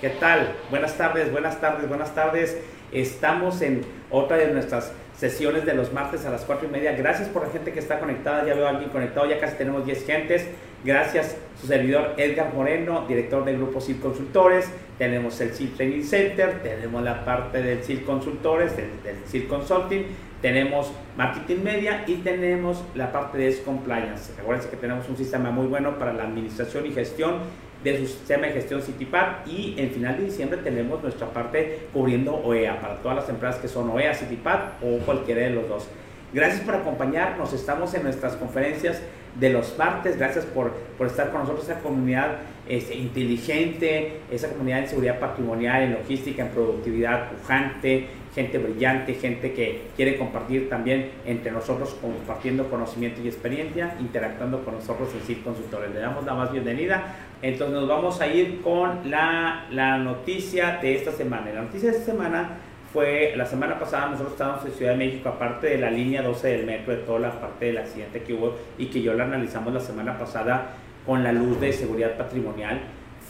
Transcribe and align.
¿Qué 0.00 0.08
tal? 0.08 0.54
Buenas 0.70 0.96
tardes, 0.96 1.30
buenas 1.30 1.60
tardes, 1.60 1.86
buenas 1.86 2.14
tardes. 2.14 2.56
Estamos 2.90 3.60
en 3.60 3.82
otra 4.10 4.38
de 4.38 4.50
nuestras 4.50 4.94
sesiones 5.14 5.66
de 5.66 5.74
los 5.74 5.92
martes 5.92 6.24
a 6.24 6.30
las 6.30 6.46
4 6.46 6.68
y 6.68 6.72
media. 6.72 6.92
Gracias 6.92 7.28
por 7.28 7.42
la 7.42 7.50
gente 7.50 7.70
que 7.70 7.80
está 7.80 7.98
conectada. 7.98 8.46
Ya 8.46 8.54
veo 8.54 8.66
a 8.66 8.70
alguien 8.70 8.88
conectado, 8.88 9.28
ya 9.28 9.38
casi 9.38 9.56
tenemos 9.56 9.84
10 9.84 10.06
gentes. 10.06 10.48
Gracias, 10.86 11.36
su 11.60 11.66
servidor 11.66 12.14
Edgar 12.16 12.54
Moreno, 12.54 13.04
director 13.06 13.44
del 13.44 13.58
grupo 13.58 13.82
CIL 13.82 14.00
Consultores. 14.00 14.70
Tenemos 14.96 15.38
el 15.42 15.50
CIL 15.50 15.74
Training 15.74 16.02
Center, 16.02 16.62
tenemos 16.62 17.02
la 17.02 17.22
parte 17.22 17.62
del 17.62 17.84
CIL 17.84 18.02
Consultores, 18.04 18.74
del, 18.78 19.02
del 19.02 19.16
CIL 19.26 19.48
Consulting, 19.48 20.06
tenemos 20.40 20.90
Marketing 21.18 21.62
Media 21.62 22.04
y 22.06 22.14
tenemos 22.16 22.82
la 22.94 23.12
parte 23.12 23.36
de 23.36 23.48
S-Compliance. 23.48 24.32
Recuerden 24.38 24.70
que 24.70 24.78
tenemos 24.78 25.06
un 25.10 25.18
sistema 25.18 25.50
muy 25.50 25.66
bueno 25.66 25.98
para 25.98 26.14
la 26.14 26.22
administración 26.22 26.86
y 26.86 26.92
gestión 26.92 27.40
de 27.84 27.98
su 27.98 28.06
sistema 28.06 28.46
de 28.46 28.52
gestión 28.52 28.82
CityPad 28.82 29.46
y 29.46 29.74
en 29.78 29.90
final 29.90 30.16
de 30.18 30.24
diciembre 30.24 30.58
tenemos 30.62 31.02
nuestra 31.02 31.28
parte 31.28 31.86
cubriendo 31.92 32.34
OEA 32.34 32.80
para 32.80 32.96
todas 32.96 33.16
las 33.16 33.28
empresas 33.28 33.60
que 33.60 33.68
son 33.68 33.90
OEA, 33.90 34.14
CityPad 34.14 34.60
o 34.82 34.98
cualquiera 34.98 35.42
de 35.42 35.50
los 35.50 35.68
dos. 35.68 35.88
Gracias 36.32 36.60
por 36.60 36.74
acompañarnos, 36.74 37.52
estamos 37.52 37.92
en 37.94 38.04
nuestras 38.04 38.36
conferencias 38.36 39.02
de 39.38 39.50
los 39.50 39.76
martes, 39.78 40.16
gracias 40.16 40.44
por, 40.44 40.72
por 40.96 41.06
estar 41.06 41.30
con 41.30 41.40
nosotros, 41.40 41.68
esa 41.68 41.80
comunidad 41.80 42.36
este, 42.68 42.94
inteligente, 42.94 44.20
esa 44.30 44.48
comunidad 44.48 44.80
en 44.80 44.88
seguridad 44.88 45.18
patrimonial, 45.18 45.82
en 45.82 45.92
logística, 45.94 46.42
en 46.42 46.50
productividad 46.50 47.30
pujante, 47.30 48.08
gente 48.34 48.58
brillante, 48.58 49.14
gente 49.14 49.52
que 49.52 49.82
quiere 49.96 50.16
compartir 50.16 50.68
también 50.68 51.10
entre 51.26 51.50
nosotros, 51.50 51.96
compartiendo 52.00 52.70
conocimiento 52.70 53.20
y 53.22 53.28
experiencia, 53.28 53.94
interactuando 54.00 54.64
con 54.64 54.74
nosotros 54.74 55.08
en 55.14 55.20
CIT 55.22 55.42
Consultores. 55.42 55.92
Le 55.92 56.00
damos 56.00 56.24
la 56.24 56.34
más 56.34 56.52
bienvenida. 56.52 57.16
Entonces 57.42 57.74
nos 57.74 57.88
vamos 57.88 58.20
a 58.20 58.26
ir 58.26 58.60
con 58.60 59.10
la, 59.10 59.66
la 59.70 59.98
noticia 59.98 60.78
de 60.80 60.94
esta 60.94 61.12
semana. 61.12 61.50
La 61.52 61.62
noticia 61.62 61.90
de 61.90 61.96
esta 61.98 62.12
semana 62.12 62.50
fue, 62.92 63.34
la 63.36 63.46
semana 63.46 63.78
pasada 63.78 64.08
nosotros 64.08 64.32
estábamos 64.32 64.64
en 64.64 64.72
Ciudad 64.72 64.92
de 64.92 64.98
México, 64.98 65.28
aparte 65.28 65.68
de 65.68 65.78
la 65.78 65.90
línea 65.90 66.22
12 66.22 66.48
del 66.48 66.66
metro, 66.66 66.94
de 66.94 67.02
toda 67.02 67.20
la 67.20 67.40
parte 67.40 67.66
del 67.66 67.78
accidente 67.78 68.22
que 68.22 68.34
hubo 68.34 68.56
y 68.78 68.86
que 68.86 69.00
yo 69.00 69.14
la 69.14 69.24
analizamos 69.24 69.72
la 69.72 69.80
semana 69.80 70.18
pasada 70.18 70.72
con 71.06 71.22
la 71.22 71.32
luz 71.32 71.60
de 71.60 71.72
seguridad 71.72 72.16
patrimonial, 72.16 72.80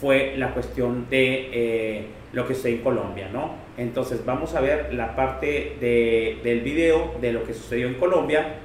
fue 0.01 0.33
la 0.35 0.51
cuestión 0.55 1.07
de 1.11 1.49
eh, 1.53 2.05
lo 2.33 2.47
que 2.47 2.55
sucede 2.55 2.73
en 2.73 2.81
Colombia, 2.81 3.29
¿no? 3.31 3.53
Entonces 3.77 4.25
vamos 4.25 4.55
a 4.55 4.59
ver 4.59 4.91
la 4.95 5.15
parte 5.15 5.77
de, 5.79 6.39
del 6.43 6.61
video 6.61 7.13
de 7.21 7.31
lo 7.31 7.43
que 7.43 7.53
sucedió 7.53 7.87
en 7.87 7.93
Colombia 7.93 8.55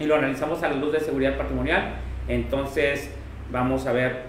y 0.00 0.06
lo 0.06 0.16
analizamos 0.16 0.60
a 0.64 0.68
la 0.68 0.74
luz 0.74 0.92
de 0.92 0.98
seguridad 0.98 1.38
patrimonial. 1.38 1.94
Entonces 2.26 3.14
vamos 3.52 3.86
a 3.86 3.92
ver 3.92 4.22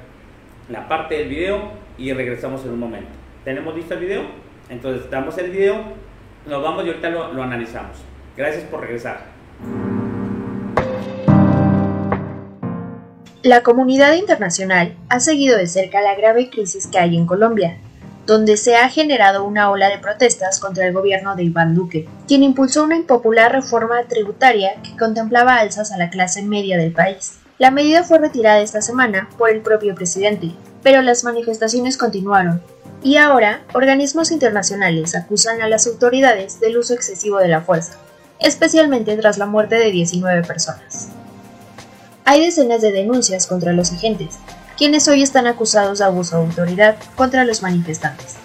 la 0.69 0.87
parte 0.87 1.15
del 1.17 1.27
video 1.27 1.71
y 1.97 2.13
regresamos 2.13 2.63
en 2.65 2.71
un 2.71 2.79
momento. 2.79 3.11
¿Tenemos 3.43 3.75
listo 3.75 3.95
el 3.95 4.01
video? 4.01 4.21
Entonces 4.69 5.09
damos 5.09 5.35
el 5.39 5.49
video, 5.49 5.81
nos 6.45 6.61
vamos 6.61 6.85
y 6.85 6.89
ahorita 6.89 7.09
lo, 7.09 7.33
lo 7.33 7.41
analizamos. 7.41 7.97
Gracias 8.37 8.63
por 8.65 8.81
regresar. 8.81 9.32
La 13.43 13.61
comunidad 13.61 14.13
internacional 14.13 14.95
ha 15.09 15.19
seguido 15.19 15.57
de 15.57 15.67
cerca 15.67 15.99
la 15.99 16.15
grave 16.15 16.49
crisis 16.49 16.87
que 16.87 16.97
hay 16.97 17.17
en 17.17 17.25
Colombia, 17.25 17.77
donde 18.25 18.55
se 18.55 18.77
ha 18.77 18.87
generado 18.87 19.43
una 19.43 19.69
ola 19.69 19.89
de 19.89 19.99
protestas 19.99 20.61
contra 20.61 20.87
el 20.87 20.93
gobierno 20.93 21.35
de 21.35 21.43
Iván 21.43 21.75
Duque, 21.75 22.07
quien 22.25 22.41
impulsó 22.41 22.85
una 22.85 22.95
impopular 22.95 23.51
reforma 23.51 24.01
tributaria 24.07 24.81
que 24.81 24.95
contemplaba 24.95 25.57
alzas 25.57 25.91
a 25.91 25.97
la 25.97 26.09
clase 26.09 26.41
media 26.41 26.77
del 26.77 26.93
país. 26.93 27.39
La 27.57 27.69
medida 27.69 28.05
fue 28.05 28.19
retirada 28.19 28.61
esta 28.61 28.81
semana 28.81 29.27
por 29.37 29.49
el 29.49 29.59
propio 29.59 29.93
presidente, 29.93 30.53
pero 30.81 31.01
las 31.01 31.25
manifestaciones 31.25 31.97
continuaron, 31.97 32.61
y 33.03 33.17
ahora 33.17 33.63
organismos 33.73 34.31
internacionales 34.31 35.17
acusan 35.17 35.61
a 35.61 35.67
las 35.67 35.85
autoridades 35.85 36.61
del 36.61 36.77
uso 36.77 36.93
excesivo 36.93 37.39
de 37.39 37.49
la 37.49 37.59
fuerza, 37.59 37.97
especialmente 38.39 39.17
tras 39.17 39.37
la 39.37 39.47
muerte 39.47 39.75
de 39.75 39.91
19 39.91 40.43
personas. 40.43 41.12
Hay 42.25 42.39
decenas 42.45 42.81
de 42.81 42.93
denuncias 42.93 43.47
contra 43.47 43.73
los 43.73 43.91
agentes, 43.91 44.35
quienes 44.77 45.09
hoy 45.09 45.23
están 45.23 45.45
acusados 45.45 45.99
de 45.99 46.05
abuso 46.05 46.37
de 46.37 46.45
autoridad 46.45 46.95
contra 47.15 47.43
los 47.43 47.61
manifestantes. 47.61 48.35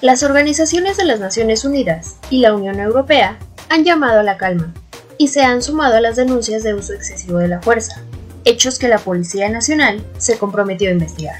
Las 0.00 0.24
organizaciones 0.24 0.96
de 0.96 1.04
las 1.04 1.20
Naciones 1.20 1.64
Unidas 1.64 2.16
y 2.30 2.40
la 2.40 2.52
Unión 2.52 2.80
Europea 2.80 3.38
han 3.68 3.84
llamado 3.84 4.18
a 4.18 4.24
la 4.24 4.38
calma 4.38 4.74
y 5.18 5.28
se 5.28 5.42
han 5.42 5.62
sumado 5.62 5.94
a 5.94 6.00
las 6.00 6.16
denuncias 6.16 6.64
de 6.64 6.74
uso 6.74 6.94
excesivo 6.94 7.38
de 7.38 7.46
la 7.46 7.62
fuerza, 7.62 8.02
hechos 8.44 8.80
que 8.80 8.88
la 8.88 8.98
Policía 8.98 9.48
Nacional 9.48 10.04
se 10.18 10.36
comprometió 10.36 10.88
a 10.88 10.92
investigar. 10.92 11.36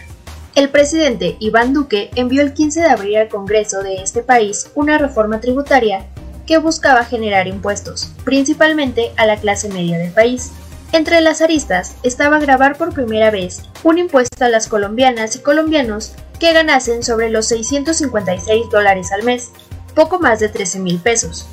El 0.54 0.68
presidente 0.68 1.36
Iván 1.40 1.72
Duque 1.72 2.10
envió 2.14 2.42
el 2.42 2.52
15 2.52 2.80
de 2.80 2.90
abril 2.90 3.16
al 3.16 3.28
Congreso 3.28 3.82
de 3.82 3.96
este 3.96 4.22
país 4.22 4.70
una 4.76 4.98
reforma 4.98 5.40
tributaria 5.40 6.06
que 6.46 6.58
buscaba 6.58 7.04
generar 7.04 7.48
impuestos, 7.48 8.12
principalmente 8.24 9.10
a 9.16 9.26
la 9.26 9.36
clase 9.36 9.68
media 9.68 9.98
del 9.98 10.12
país, 10.12 10.52
entre 10.92 11.22
las 11.22 11.40
aristas 11.40 11.96
estaba 12.02 12.38
grabar 12.38 12.76
por 12.76 12.92
primera 12.92 13.30
vez 13.30 13.62
un 13.82 13.98
impuesto 13.98 14.44
a 14.44 14.48
las 14.48 14.68
colombianas 14.68 15.34
y 15.36 15.40
colombianos 15.40 16.12
que 16.38 16.52
ganasen 16.52 17.02
sobre 17.02 17.30
los 17.30 17.46
656 17.48 18.68
dólares 18.70 19.10
al 19.12 19.22
mes, 19.22 19.52
poco 19.94 20.18
más 20.18 20.38
de 20.38 20.48
13 20.48 20.80
mil 20.80 20.98
pesos, 20.98 21.46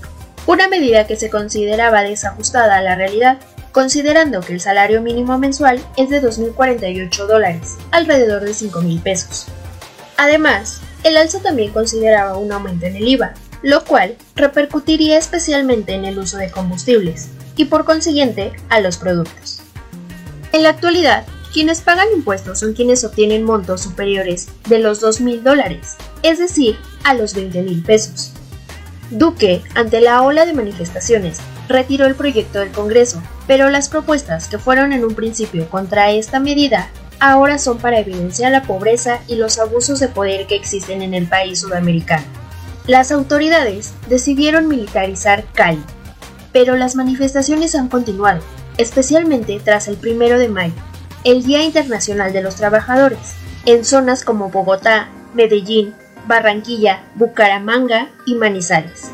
una 0.45 0.67
medida 0.67 1.07
que 1.07 1.15
se 1.15 1.29
consideraba 1.29 2.01
desajustada 2.01 2.77
a 2.77 2.81
la 2.81 2.95
realidad, 2.95 3.39
considerando 3.71 4.41
que 4.41 4.53
el 4.53 4.61
salario 4.61 5.01
mínimo 5.01 5.37
mensual 5.37 5.79
es 5.95 6.09
de 6.09 6.21
2.048 6.21 7.27
dólares, 7.27 7.77
alrededor 7.91 8.43
de 8.43 8.53
5 8.53 8.81
mil 8.81 8.99
pesos. 8.99 9.45
Además, 10.17 10.81
el 11.03 11.15
alza 11.15 11.39
también 11.39 11.71
consideraba 11.71 12.37
un 12.37 12.51
aumento 12.51 12.87
en 12.87 12.97
el 12.97 13.07
IVA, 13.07 13.35
lo 13.61 13.85
cual 13.85 14.15
repercutiría 14.35 15.17
especialmente 15.17 15.93
en 15.93 16.05
el 16.05 16.17
uso 16.17 16.37
de 16.37 16.51
combustibles, 16.51 17.29
y 17.55 17.65
por 17.65 17.85
consiguiente 17.85 18.53
a 18.69 18.79
los 18.79 18.97
productos. 18.97 19.61
En 20.51 20.63
la 20.63 20.69
actualidad, 20.69 21.25
quienes 21.53 21.81
pagan 21.81 22.07
impuestos 22.15 22.59
son 22.59 22.73
quienes 22.73 23.03
obtienen 23.03 23.43
montos 23.43 23.81
superiores 23.81 24.49
de 24.67 24.79
los 24.79 25.01
2.000 25.01 25.41
dólares, 25.41 25.95
es 26.23 26.39
decir, 26.39 26.77
a 27.03 27.13
los 27.13 27.35
20.000 27.35 27.85
pesos. 27.85 28.33
Duque, 29.11 29.63
ante 29.73 30.01
la 30.01 30.21
ola 30.21 30.45
de 30.45 30.53
manifestaciones, 30.53 31.39
retiró 31.67 32.05
el 32.05 32.15
proyecto 32.15 32.59
del 32.59 32.71
Congreso, 32.71 33.21
pero 33.47 33.69
las 33.69 33.89
propuestas 33.89 34.47
que 34.47 34.59
fueron 34.59 34.93
en 34.93 35.03
un 35.03 35.15
principio 35.15 35.67
contra 35.69 36.11
esta 36.11 36.39
medida 36.39 36.89
ahora 37.19 37.57
son 37.57 37.79
para 37.79 37.99
evidenciar 37.99 38.51
la 38.51 38.63
pobreza 38.63 39.19
y 39.27 39.35
los 39.35 39.59
abusos 39.59 39.99
de 39.99 40.07
poder 40.07 40.47
que 40.47 40.55
existen 40.55 41.01
en 41.01 41.13
el 41.13 41.27
país 41.27 41.59
sudamericano. 41.59 42.25
Las 42.87 43.11
autoridades 43.11 43.93
decidieron 44.07 44.67
militarizar 44.67 45.45
Cali, 45.53 45.83
pero 46.51 46.75
las 46.75 46.95
manifestaciones 46.95 47.75
han 47.75 47.89
continuado, 47.89 48.41
especialmente 48.77 49.59
tras 49.63 49.87
el 49.87 49.97
primero 49.97 50.39
de 50.39 50.49
mayo, 50.49 50.73
el 51.23 51.43
Día 51.43 51.63
Internacional 51.63 52.33
de 52.33 52.41
los 52.41 52.55
Trabajadores, 52.55 53.35
en 53.65 53.83
zonas 53.85 54.23
como 54.23 54.49
Bogotá, 54.49 55.09
Medellín, 55.33 55.93
Barranquilla, 56.27 57.03
Bucaramanga 57.15 58.09
y 58.25 58.35
Manizales. 58.35 59.11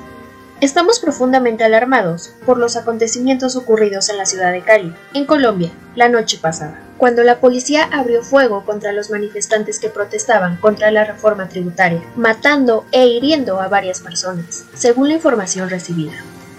Estamos 0.61 0.99
profundamente 0.99 1.65
alarmados 1.65 2.33
por 2.45 2.57
los 2.57 2.77
acontecimientos 2.77 3.55
ocurridos 3.55 4.09
en 4.09 4.17
la 4.17 4.25
ciudad 4.25 4.53
de 4.53 4.61
Cali, 4.61 4.95
en 5.13 5.25
Colombia, 5.25 5.71
la 5.95 6.07
noche 6.07 6.37
pasada, 6.41 6.79
cuando 6.97 7.23
la 7.23 7.39
policía 7.39 7.89
abrió 7.91 8.23
fuego 8.23 8.63
contra 8.63 8.93
los 8.93 9.09
manifestantes 9.09 9.79
que 9.79 9.89
protestaban 9.89 10.55
contra 10.57 10.91
la 10.91 11.03
reforma 11.03 11.49
tributaria, 11.49 12.01
matando 12.15 12.85
e 12.93 13.05
hiriendo 13.07 13.59
a 13.59 13.67
varias 13.67 13.99
personas, 13.99 14.65
según 14.73 15.09
la 15.09 15.15
información 15.15 15.69
recibida 15.69 16.13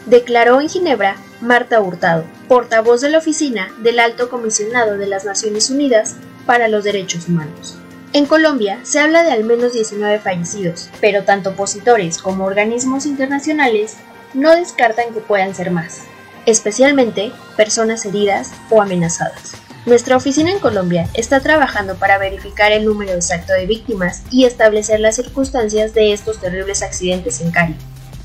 declaró 0.06 0.60
en 0.60 0.68
Ginebra 0.68 1.16
Marta 1.40 1.80
Hurtado, 1.80 2.24
portavoz 2.48 3.00
de 3.00 3.10
la 3.10 3.18
Oficina 3.18 3.68
del 3.78 3.98
Alto 3.98 4.30
Comisionado 4.30 4.96
de 4.96 5.06
las 5.06 5.24
Naciones 5.24 5.68
Unidas 5.68 6.16
para 6.46 6.68
los 6.68 6.84
Derechos 6.84 7.28
Humanos. 7.28 7.76
En 8.12 8.24
Colombia 8.24 8.78
se 8.84 9.00
habla 9.00 9.22
de 9.22 9.32
al 9.32 9.44
menos 9.44 9.74
19 9.74 10.20
fallecidos, 10.20 10.88
pero 11.00 11.24
tanto 11.24 11.50
opositores 11.50 12.18
como 12.18 12.44
organismos 12.44 13.04
internacionales 13.04 13.96
no 14.32 14.54
descartan 14.54 15.12
que 15.12 15.20
puedan 15.20 15.54
ser 15.54 15.70
más, 15.70 16.02
especialmente 16.46 17.32
personas 17.56 18.06
heridas 18.06 18.52
o 18.70 18.80
amenazadas. 18.80 19.52
Nuestra 19.84 20.16
oficina 20.16 20.50
en 20.50 20.58
Colombia 20.58 21.08
está 21.14 21.40
trabajando 21.40 21.96
para 21.96 22.18
verificar 22.18 22.72
el 22.72 22.84
número 22.84 23.12
exacto 23.12 23.52
de 23.52 23.66
víctimas 23.66 24.22
y 24.30 24.44
establecer 24.44 24.98
las 24.98 25.16
circunstancias 25.16 25.92
de 25.94 26.12
estos 26.12 26.40
terribles 26.40 26.82
accidentes 26.82 27.40
en 27.40 27.50
Cali, 27.50 27.76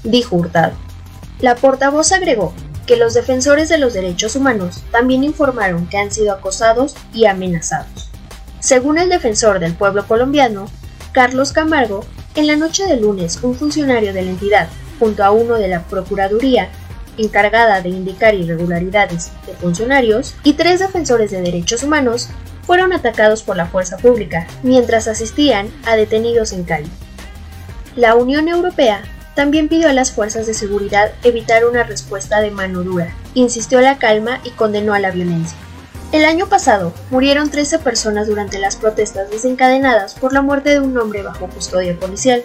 dijo 0.03 0.38
Hurtado. 0.38 0.73
La 1.41 1.55
portavoz 1.55 2.11
agregó 2.11 2.53
que 2.85 2.97
los 2.97 3.15
defensores 3.15 3.67
de 3.67 3.79
los 3.79 3.93
derechos 3.93 4.35
humanos 4.35 4.83
también 4.91 5.23
informaron 5.23 5.88
que 5.88 5.97
han 5.97 6.11
sido 6.11 6.33
acosados 6.33 6.95
y 7.13 7.25
amenazados. 7.25 8.09
Según 8.59 8.99
el 8.99 9.09
defensor 9.09 9.59
del 9.59 9.73
pueblo 9.73 10.05
colombiano, 10.07 10.67
Carlos 11.13 11.51
Camargo, 11.51 12.05
en 12.35 12.45
la 12.45 12.55
noche 12.57 12.85
del 12.85 13.01
lunes 13.01 13.39
un 13.41 13.55
funcionario 13.55 14.13
de 14.13 14.21
la 14.21 14.29
entidad, 14.29 14.67
junto 14.99 15.23
a 15.23 15.31
uno 15.31 15.55
de 15.55 15.67
la 15.67 15.81
Procuraduría, 15.83 16.69
encargada 17.17 17.81
de 17.81 17.89
indicar 17.89 18.35
irregularidades 18.35 19.31
de 19.47 19.53
funcionarios, 19.53 20.35
y 20.44 20.53
tres 20.53 20.79
defensores 20.79 21.31
de 21.31 21.41
derechos 21.41 21.81
humanos, 21.81 22.29
fueron 22.67 22.94
atacados 22.94 23.41
por 23.41 23.57
la 23.57 23.65
fuerza 23.65 23.97
pública 23.97 24.45
mientras 24.61 25.07
asistían 25.07 25.69
a 25.85 25.95
detenidos 25.95 26.53
en 26.53 26.63
Cali. 26.63 26.89
La 27.95 28.15
Unión 28.15 28.47
Europea 28.47 29.01
también 29.36 29.69
pidió 29.69 29.89
a 29.89 29.94
las 29.94 30.12
fuerzas 30.12 30.45
de 30.45 30.54
seguridad 30.54 31.13
evitar 31.24 31.66
una 31.66 31.83
respuesta 31.83 32.42
de 32.42 32.51
mano 32.51 32.83
dura, 32.83 33.16
insistió 33.33 33.80
a 33.80 33.81
la 33.81 33.98
calma 33.98 34.39
y 34.44 34.50
condenó 34.51 34.94
a 34.94 35.00
la 35.00 35.12
violencia. 35.12 35.57
El 36.12 36.25
año 36.25 36.48
pasado 36.48 36.94
murieron 37.10 37.50
13 37.50 37.80
personas 37.80 38.28
durante 38.28 38.60
las 38.60 38.75
protestas 38.75 39.30
desencadenadas 39.31 40.16
por 40.16 40.33
la 40.33 40.42
muerte 40.42 40.72
de 40.72 40.81
un 40.81 40.98
hombre 40.98 41.22
bajo 41.22 41.48
custodia 41.48 41.98
policial. 41.98 42.44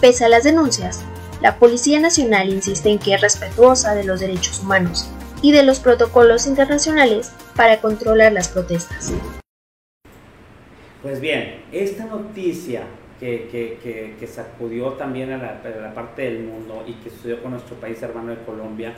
Pese 0.00 0.24
a 0.24 0.28
las 0.28 0.42
denuncias, 0.42 1.02
la 1.40 1.58
Policía 1.58 2.00
Nacional 2.00 2.48
insiste 2.48 2.90
en 2.90 2.98
que 2.98 3.14
es 3.14 3.20
respetuosa 3.20 3.94
de 3.94 4.02
los 4.02 4.18
derechos 4.18 4.58
humanos 4.60 5.08
y 5.40 5.52
de 5.52 5.62
los 5.62 5.78
protocolos 5.78 6.46
internacionales 6.46 7.30
para 7.54 7.80
controlar 7.80 8.32
las 8.32 8.48
protestas. 8.48 9.12
Pues 11.02 11.20
bien, 11.20 11.62
esta 11.70 12.06
noticia 12.06 12.82
que, 13.20 13.48
que, 13.50 14.14
que, 14.18 14.26
sacudió 14.26 14.92
también 14.92 15.32
a 15.32 15.38
la, 15.38 15.60
a 15.64 15.80
la, 15.80 15.94
parte 15.94 16.22
del 16.22 16.44
mundo 16.44 16.84
y 16.86 16.92
que 16.94 17.10
sucedió 17.10 17.42
con 17.42 17.52
nuestro 17.52 17.76
país 17.76 18.02
hermano 18.02 18.30
de 18.30 18.38
Colombia 18.44 18.94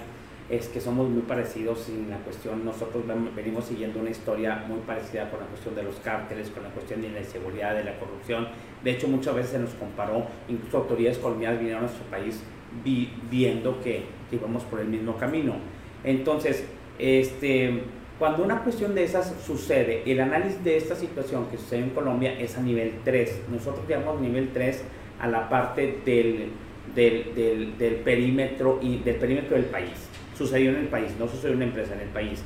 es 0.50 0.68
que 0.68 0.80
somos 0.80 1.08
muy 1.08 1.22
parecidos 1.22 1.88
en 1.90 2.08
la 2.08 2.16
cuestión, 2.18 2.64
nosotros 2.64 3.04
venimos 3.36 3.66
siguiendo 3.66 4.00
una 4.00 4.10
historia 4.10 4.64
muy 4.66 4.78
parecida 4.80 5.30
con 5.30 5.40
la 5.40 5.46
cuestión 5.46 5.74
de 5.74 5.82
los 5.82 5.96
cárteles, 5.96 6.48
con 6.48 6.62
la 6.62 6.70
cuestión 6.70 7.02
de 7.02 7.10
la 7.10 7.20
inseguridad, 7.20 7.74
de 7.74 7.84
la 7.84 7.98
corrupción. 7.98 8.48
De 8.82 8.92
hecho, 8.92 9.08
muchas 9.08 9.34
veces 9.34 9.50
se 9.52 9.58
nos 9.58 9.74
comparó, 9.74 10.26
incluso 10.48 10.78
autoridades 10.78 11.18
colombianas 11.18 11.58
vinieron 11.58 11.84
a 11.84 11.86
nuestro 11.86 12.06
país 12.06 12.42
viendo 13.30 13.80
que, 13.82 14.04
que 14.30 14.36
íbamos 14.36 14.64
por 14.64 14.80
el 14.80 14.88
mismo 14.88 15.16
camino. 15.16 15.56
Entonces, 16.02 16.64
este, 16.98 17.82
cuando 18.18 18.42
una 18.42 18.64
cuestión 18.64 18.94
de 18.94 19.04
esas 19.04 19.32
sucede, 19.46 20.02
el 20.04 20.20
análisis 20.20 20.62
de 20.64 20.76
esta 20.76 20.96
situación 20.96 21.46
que 21.50 21.56
sucede 21.56 21.80
en 21.80 21.90
Colombia 21.90 22.34
es 22.38 22.56
a 22.58 22.60
nivel 22.60 22.94
3. 23.04 23.42
Nosotros 23.50 23.86
llamamos 23.88 24.20
nivel 24.20 24.50
3 24.52 24.82
a 25.20 25.28
la 25.28 25.48
parte 25.48 26.00
del, 26.04 26.50
del, 26.96 27.76
del, 27.78 27.94
perímetro 27.96 28.80
y 28.82 28.98
del 28.98 29.16
perímetro 29.16 29.56
del 29.56 29.66
país. 29.66 30.08
Sucedió 30.36 30.70
en 30.70 30.76
el 30.78 30.88
país, 30.88 31.12
no 31.18 31.28
sucedió 31.28 31.50
en 31.50 31.56
una 31.56 31.66
empresa, 31.66 31.94
en 31.94 32.00
el 32.00 32.08
país. 32.08 32.42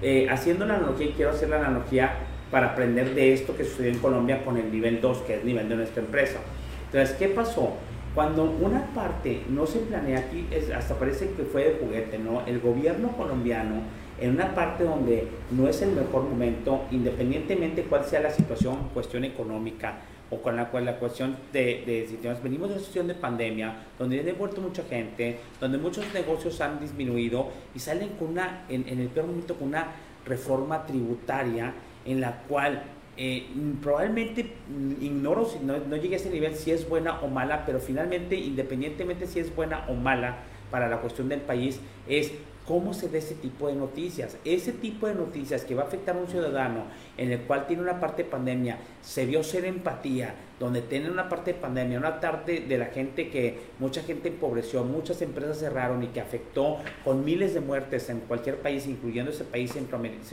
Eh, 0.00 0.26
haciendo 0.30 0.64
la 0.64 0.76
analogía, 0.76 1.06
y 1.06 1.12
quiero 1.12 1.32
hacer 1.32 1.50
la 1.50 1.58
analogía 1.58 2.14
para 2.50 2.68
aprender 2.68 3.14
de 3.14 3.34
esto 3.34 3.54
que 3.54 3.64
sucedió 3.64 3.92
en 3.92 3.98
Colombia 3.98 4.42
con 4.42 4.56
el 4.56 4.72
nivel 4.72 5.02
2, 5.02 5.18
que 5.18 5.34
es 5.34 5.40
el 5.40 5.46
nivel 5.46 5.68
de 5.68 5.76
nuestra 5.76 6.02
empresa. 6.02 6.40
Entonces, 6.86 7.14
¿qué 7.16 7.28
pasó? 7.28 7.74
Cuando 8.14 8.44
una 8.44 8.86
parte 8.94 9.42
no 9.50 9.66
se 9.66 9.80
planea 9.80 10.18
aquí, 10.18 10.46
es, 10.50 10.70
hasta 10.70 10.98
parece 10.98 11.30
que 11.30 11.44
fue 11.44 11.64
de 11.64 11.78
juguete, 11.78 12.18
¿no? 12.18 12.42
El 12.46 12.58
gobierno 12.58 13.08
colombiano 13.16 13.82
en 14.20 14.34
una 14.34 14.54
parte 14.54 14.84
donde 14.84 15.28
no 15.50 15.66
es 15.66 15.80
el 15.82 15.92
mejor 15.92 16.24
momento, 16.24 16.84
independientemente 16.90 17.84
cuál 17.84 18.04
sea 18.04 18.20
la 18.20 18.30
situación, 18.30 18.90
cuestión 18.92 19.24
económica 19.24 20.00
o 20.30 20.40
con 20.40 20.56
la, 20.56 20.68
cual 20.70 20.84
la 20.84 20.96
cuestión 20.96 21.36
de, 21.52 21.82
de 21.86 22.36
venimos 22.42 22.68
de 22.68 22.74
una 22.74 22.78
situación 22.78 23.08
de 23.08 23.14
pandemia, 23.14 23.74
donde 23.98 24.20
ha 24.20 24.34
muerto 24.34 24.60
mucha 24.60 24.84
gente, 24.84 25.38
donde 25.60 25.78
muchos 25.78 26.04
negocios 26.14 26.60
han 26.60 26.78
disminuido 26.78 27.48
y 27.74 27.80
salen 27.80 28.10
con 28.10 28.28
una, 28.28 28.64
en, 28.68 28.86
el 28.86 29.08
peor 29.08 29.26
momento, 29.26 29.54
con 29.56 29.68
una 29.68 29.88
reforma 30.24 30.86
tributaria 30.86 31.72
en 32.04 32.20
la 32.20 32.42
cual 32.42 32.82
eh, 33.16 33.48
probablemente 33.82 34.44
mm, 34.68 35.02
ignoro 35.02 35.44
si 35.44 35.58
no, 35.58 35.78
no 35.78 35.96
llegue 35.96 36.14
a 36.14 36.18
ese 36.18 36.30
nivel 36.30 36.54
si 36.54 36.70
es 36.70 36.88
buena 36.88 37.20
o 37.22 37.26
mala, 37.26 37.64
pero 37.66 37.80
finalmente, 37.80 38.36
independientemente 38.36 39.26
si 39.26 39.40
es 39.40 39.54
buena 39.54 39.86
o 39.88 39.94
mala 39.94 40.36
para 40.70 40.88
la 40.88 40.98
cuestión 40.98 41.28
del 41.28 41.40
país, 41.40 41.80
es 42.08 42.32
cómo 42.66 42.94
se 42.94 43.08
ve 43.08 43.18
ese 43.18 43.34
tipo 43.34 43.68
de 43.68 43.74
noticias. 43.74 44.36
Ese 44.44 44.72
tipo 44.72 45.06
de 45.06 45.14
noticias 45.14 45.64
que 45.64 45.74
va 45.74 45.82
a 45.82 45.86
afectar 45.86 46.16
a 46.16 46.20
un 46.20 46.28
ciudadano 46.28 46.84
en 47.16 47.32
el 47.32 47.40
cual 47.42 47.66
tiene 47.66 47.82
una 47.82 48.00
parte 48.00 48.24
de 48.24 48.30
pandemia, 48.30 48.78
se 49.02 49.26
vio 49.26 49.42
ser 49.42 49.64
empatía, 49.64 50.34
donde 50.58 50.82
tiene 50.82 51.10
una 51.10 51.28
parte 51.28 51.52
de 51.52 51.58
pandemia, 51.58 51.98
una 51.98 52.20
parte 52.20 52.60
de 52.60 52.78
la 52.78 52.86
gente 52.86 53.30
que 53.30 53.58
mucha 53.78 54.02
gente 54.02 54.28
empobreció, 54.28 54.84
muchas 54.84 55.20
empresas 55.22 55.58
cerraron 55.58 56.02
y 56.02 56.08
que 56.08 56.20
afectó 56.20 56.78
con 57.04 57.24
miles 57.24 57.54
de 57.54 57.60
muertes 57.60 58.08
en 58.10 58.20
cualquier 58.20 58.56
país, 58.58 58.86
incluyendo 58.86 59.30
ese 59.30 59.44
país 59.44 59.72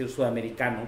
sudamericano. 0.07 0.81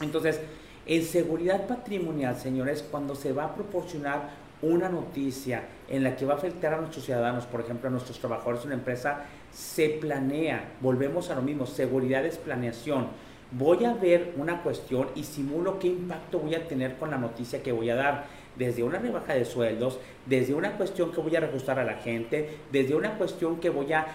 Entonces, 0.00 0.40
en 0.86 1.04
seguridad 1.04 1.66
patrimonial, 1.66 2.36
señores, 2.36 2.84
cuando 2.90 3.14
se 3.14 3.32
va 3.32 3.44
a 3.44 3.54
proporcionar 3.54 4.47
una 4.62 4.88
noticia 4.88 5.62
en 5.88 6.02
la 6.02 6.16
que 6.16 6.24
va 6.24 6.34
a 6.34 6.36
afectar 6.36 6.74
a 6.74 6.78
nuestros 6.78 7.04
ciudadanos, 7.04 7.46
por 7.46 7.60
ejemplo, 7.60 7.88
a 7.88 7.92
nuestros 7.92 8.18
trabajadores 8.18 8.62
en 8.62 8.68
una 8.68 8.76
empresa, 8.76 9.24
se 9.52 9.88
planea, 9.88 10.72
volvemos 10.80 11.30
a 11.30 11.34
lo 11.34 11.42
mismo, 11.42 11.66
seguridad 11.66 12.24
es 12.24 12.38
planeación. 12.38 13.06
Voy 13.50 13.84
a 13.84 13.94
ver 13.94 14.34
una 14.36 14.62
cuestión 14.62 15.08
y 15.14 15.24
simulo 15.24 15.78
qué 15.78 15.88
impacto 15.88 16.38
voy 16.38 16.54
a 16.54 16.68
tener 16.68 16.96
con 16.96 17.10
la 17.10 17.16
noticia 17.16 17.62
que 17.62 17.72
voy 17.72 17.88
a 17.88 17.94
dar, 17.94 18.26
desde 18.56 18.82
una 18.82 18.98
rebaja 18.98 19.34
de 19.34 19.44
sueldos, 19.44 19.98
desde 20.26 20.52
una 20.52 20.72
cuestión 20.72 21.12
que 21.12 21.20
voy 21.20 21.34
a 21.36 21.40
reajustar 21.40 21.78
a 21.78 21.84
la 21.84 21.94
gente, 21.94 22.58
desde 22.72 22.94
una 22.94 23.16
cuestión 23.16 23.60
que 23.60 23.70
voy 23.70 23.92
a, 23.92 24.06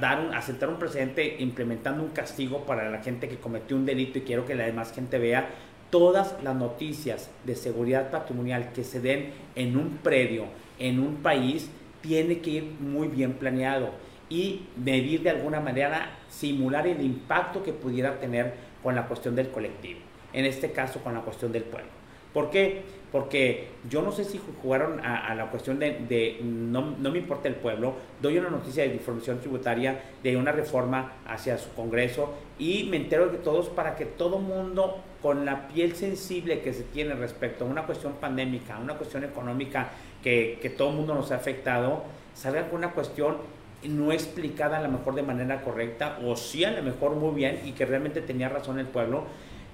dar 0.00 0.20
un, 0.20 0.34
a 0.34 0.68
un 0.68 0.78
precedente 0.78 1.36
implementando 1.40 2.04
un 2.04 2.10
castigo 2.10 2.64
para 2.66 2.90
la 2.90 3.02
gente 3.02 3.28
que 3.28 3.38
cometió 3.38 3.74
un 3.74 3.86
delito 3.86 4.18
y 4.18 4.22
quiero 4.22 4.44
que 4.44 4.54
la 4.54 4.66
demás 4.66 4.92
gente 4.92 5.18
vea 5.18 5.48
todas 5.92 6.42
las 6.42 6.56
noticias 6.56 7.30
de 7.44 7.54
seguridad 7.54 8.10
patrimonial 8.10 8.72
que 8.72 8.82
se 8.82 8.98
den 8.98 9.34
en 9.54 9.76
un 9.76 9.98
predio, 9.98 10.46
en 10.78 10.98
un 10.98 11.16
país, 11.16 11.70
tiene 12.00 12.40
que 12.40 12.50
ir 12.50 12.64
muy 12.80 13.08
bien 13.08 13.34
planeado 13.34 13.90
y 14.30 14.62
medir 14.82 15.22
de 15.22 15.28
alguna 15.28 15.60
manera, 15.60 16.16
simular 16.30 16.86
el 16.86 17.02
impacto 17.02 17.62
que 17.62 17.74
pudiera 17.74 18.18
tener 18.18 18.54
con 18.82 18.94
la 18.94 19.06
cuestión 19.06 19.36
del 19.36 19.50
colectivo, 19.50 20.00
en 20.32 20.46
este 20.46 20.72
caso 20.72 21.00
con 21.00 21.12
la 21.12 21.20
cuestión 21.20 21.52
del 21.52 21.64
pueblo. 21.64 21.90
¿Por 22.32 22.48
qué? 22.48 22.80
Porque 23.12 23.68
yo 23.90 24.00
no 24.00 24.12
sé 24.12 24.24
si 24.24 24.40
jugaron 24.62 25.04
a, 25.04 25.34
la 25.34 25.50
cuestión 25.50 25.78
de, 25.78 26.38
no, 26.42 26.96
no, 26.98 27.10
me 27.10 27.18
importa 27.18 27.48
el 27.48 27.56
pueblo, 27.56 27.96
doy 28.22 28.38
una 28.38 28.48
noticia 28.48 28.84
de 28.84 28.94
información 28.94 29.40
tributaria 29.40 30.00
de 30.22 30.38
una 30.38 30.52
reforma 30.52 31.12
hacia 31.26 31.58
su 31.58 31.70
Congreso 31.74 32.32
y 32.58 32.84
me 32.84 32.96
entero 32.96 33.28
de 33.28 33.36
todos 33.36 33.68
para 33.68 33.96
que 33.96 34.06
todo 34.06 34.38
mundo 34.38 35.02
con 35.22 35.44
la 35.44 35.68
piel 35.68 35.94
sensible 35.94 36.60
que 36.60 36.72
se 36.72 36.82
tiene 36.82 37.14
respecto 37.14 37.64
a 37.64 37.68
una 37.68 37.86
cuestión 37.86 38.14
pandémica, 38.14 38.78
una 38.78 38.94
cuestión 38.94 39.24
económica 39.24 39.90
que, 40.22 40.58
que 40.60 40.68
todo 40.68 40.90
el 40.90 40.96
mundo 40.96 41.14
nos 41.14 41.30
ha 41.30 41.36
afectado, 41.36 42.02
salga 42.34 42.68
con 42.68 42.78
una 42.78 42.90
cuestión 42.90 43.36
no 43.84 44.12
explicada 44.12 44.78
a 44.78 44.82
lo 44.82 44.88
mejor 44.88 45.14
de 45.14 45.22
manera 45.22 45.62
correcta 45.62 46.18
o 46.24 46.36
sí 46.36 46.64
a 46.64 46.70
lo 46.70 46.82
mejor 46.82 47.16
muy 47.16 47.34
bien 47.34 47.60
y 47.64 47.72
que 47.72 47.84
realmente 47.84 48.20
tenía 48.20 48.48
razón 48.48 48.78
el 48.78 48.86
pueblo, 48.86 49.24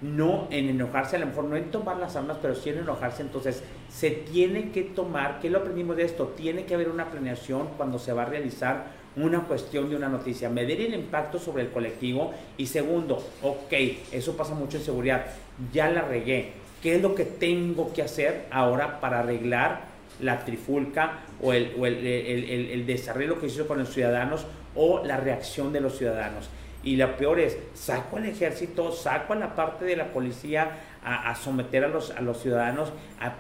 no 0.01 0.47
en 0.51 0.69
enojarse, 0.69 1.17
a 1.17 1.19
lo 1.19 1.27
mejor 1.27 1.45
no 1.45 1.57
en 1.57 1.71
tomar 1.71 1.97
las 1.97 2.15
armas, 2.17 2.39
pero 2.41 2.55
sí 2.55 2.71
en 2.71 2.79
enojarse. 2.79 3.23
Entonces, 3.23 3.65
se 3.89 4.11
tiene 4.11 4.71
que 4.71 4.83
tomar, 4.83 5.41
¿qué 5.41 5.51
lo 5.51 5.59
aprendimos 5.59 5.97
de 5.97 6.05
esto? 6.05 6.29
Tiene 6.37 6.65
que 6.65 6.75
haber 6.75 6.89
una 6.89 7.11
planeación 7.11 7.69
cuando 7.77 7.99
se 7.99 8.13
va 8.13 8.23
a 8.23 8.27
realizar 8.27 8.98
una 9.23 9.41
cuestión 9.41 9.89
de 9.91 9.97
una 9.97 10.09
noticia, 10.09 10.49
medir 10.49 10.81
el 10.81 10.95
impacto 10.95 11.39
sobre 11.39 11.63
el 11.63 11.71
colectivo 11.71 12.33
y 12.57 12.67
segundo, 12.67 13.25
ok, 13.43 13.73
eso 14.13 14.37
pasa 14.37 14.55
mucho 14.55 14.77
en 14.77 14.85
seguridad, 14.85 15.27
ya 15.73 15.91
la 15.91 16.03
regué, 16.03 16.53
¿qué 16.83 16.97
es 16.97 17.03
lo 17.03 17.15
que 17.15 17.25
tengo 17.25 17.93
que 17.93 18.03
hacer 18.03 18.47
ahora 18.51 19.01
para 19.01 19.21
arreglar 19.21 19.89
la 20.21 20.45
trifulca 20.45 21.21
o 21.41 21.53
el, 21.53 21.73
el, 21.85 22.87
desarrollo 22.87 23.41
que 23.41 23.47
hizo 23.47 23.67
con 23.69 23.79
los 23.79 23.93
ciudadanos 23.93 24.47
o 24.75 25.05
la 25.05 25.17
reacción 25.17 25.73
de 25.73 25.81
los 25.81 25.97
ciudadanos? 25.97 26.49
Y 26.85 26.97
lo 26.97 27.17
peor 27.17 27.41
es, 27.41 27.59
saco 27.75 28.19
al 28.19 28.27
ejército, 28.27 28.93
saco 28.93 29.33
a 29.33 29.37
la 29.37 29.55
parte 29.57 29.85
de 29.85 29.97
la 29.97 30.13
policía 30.13 30.79
a, 31.05 31.35
someter 31.35 31.85
a 31.85 31.89
los, 31.89 32.11
a 32.11 32.21
los 32.21 32.41
ciudadanos 32.41 32.93
a, 33.21 33.39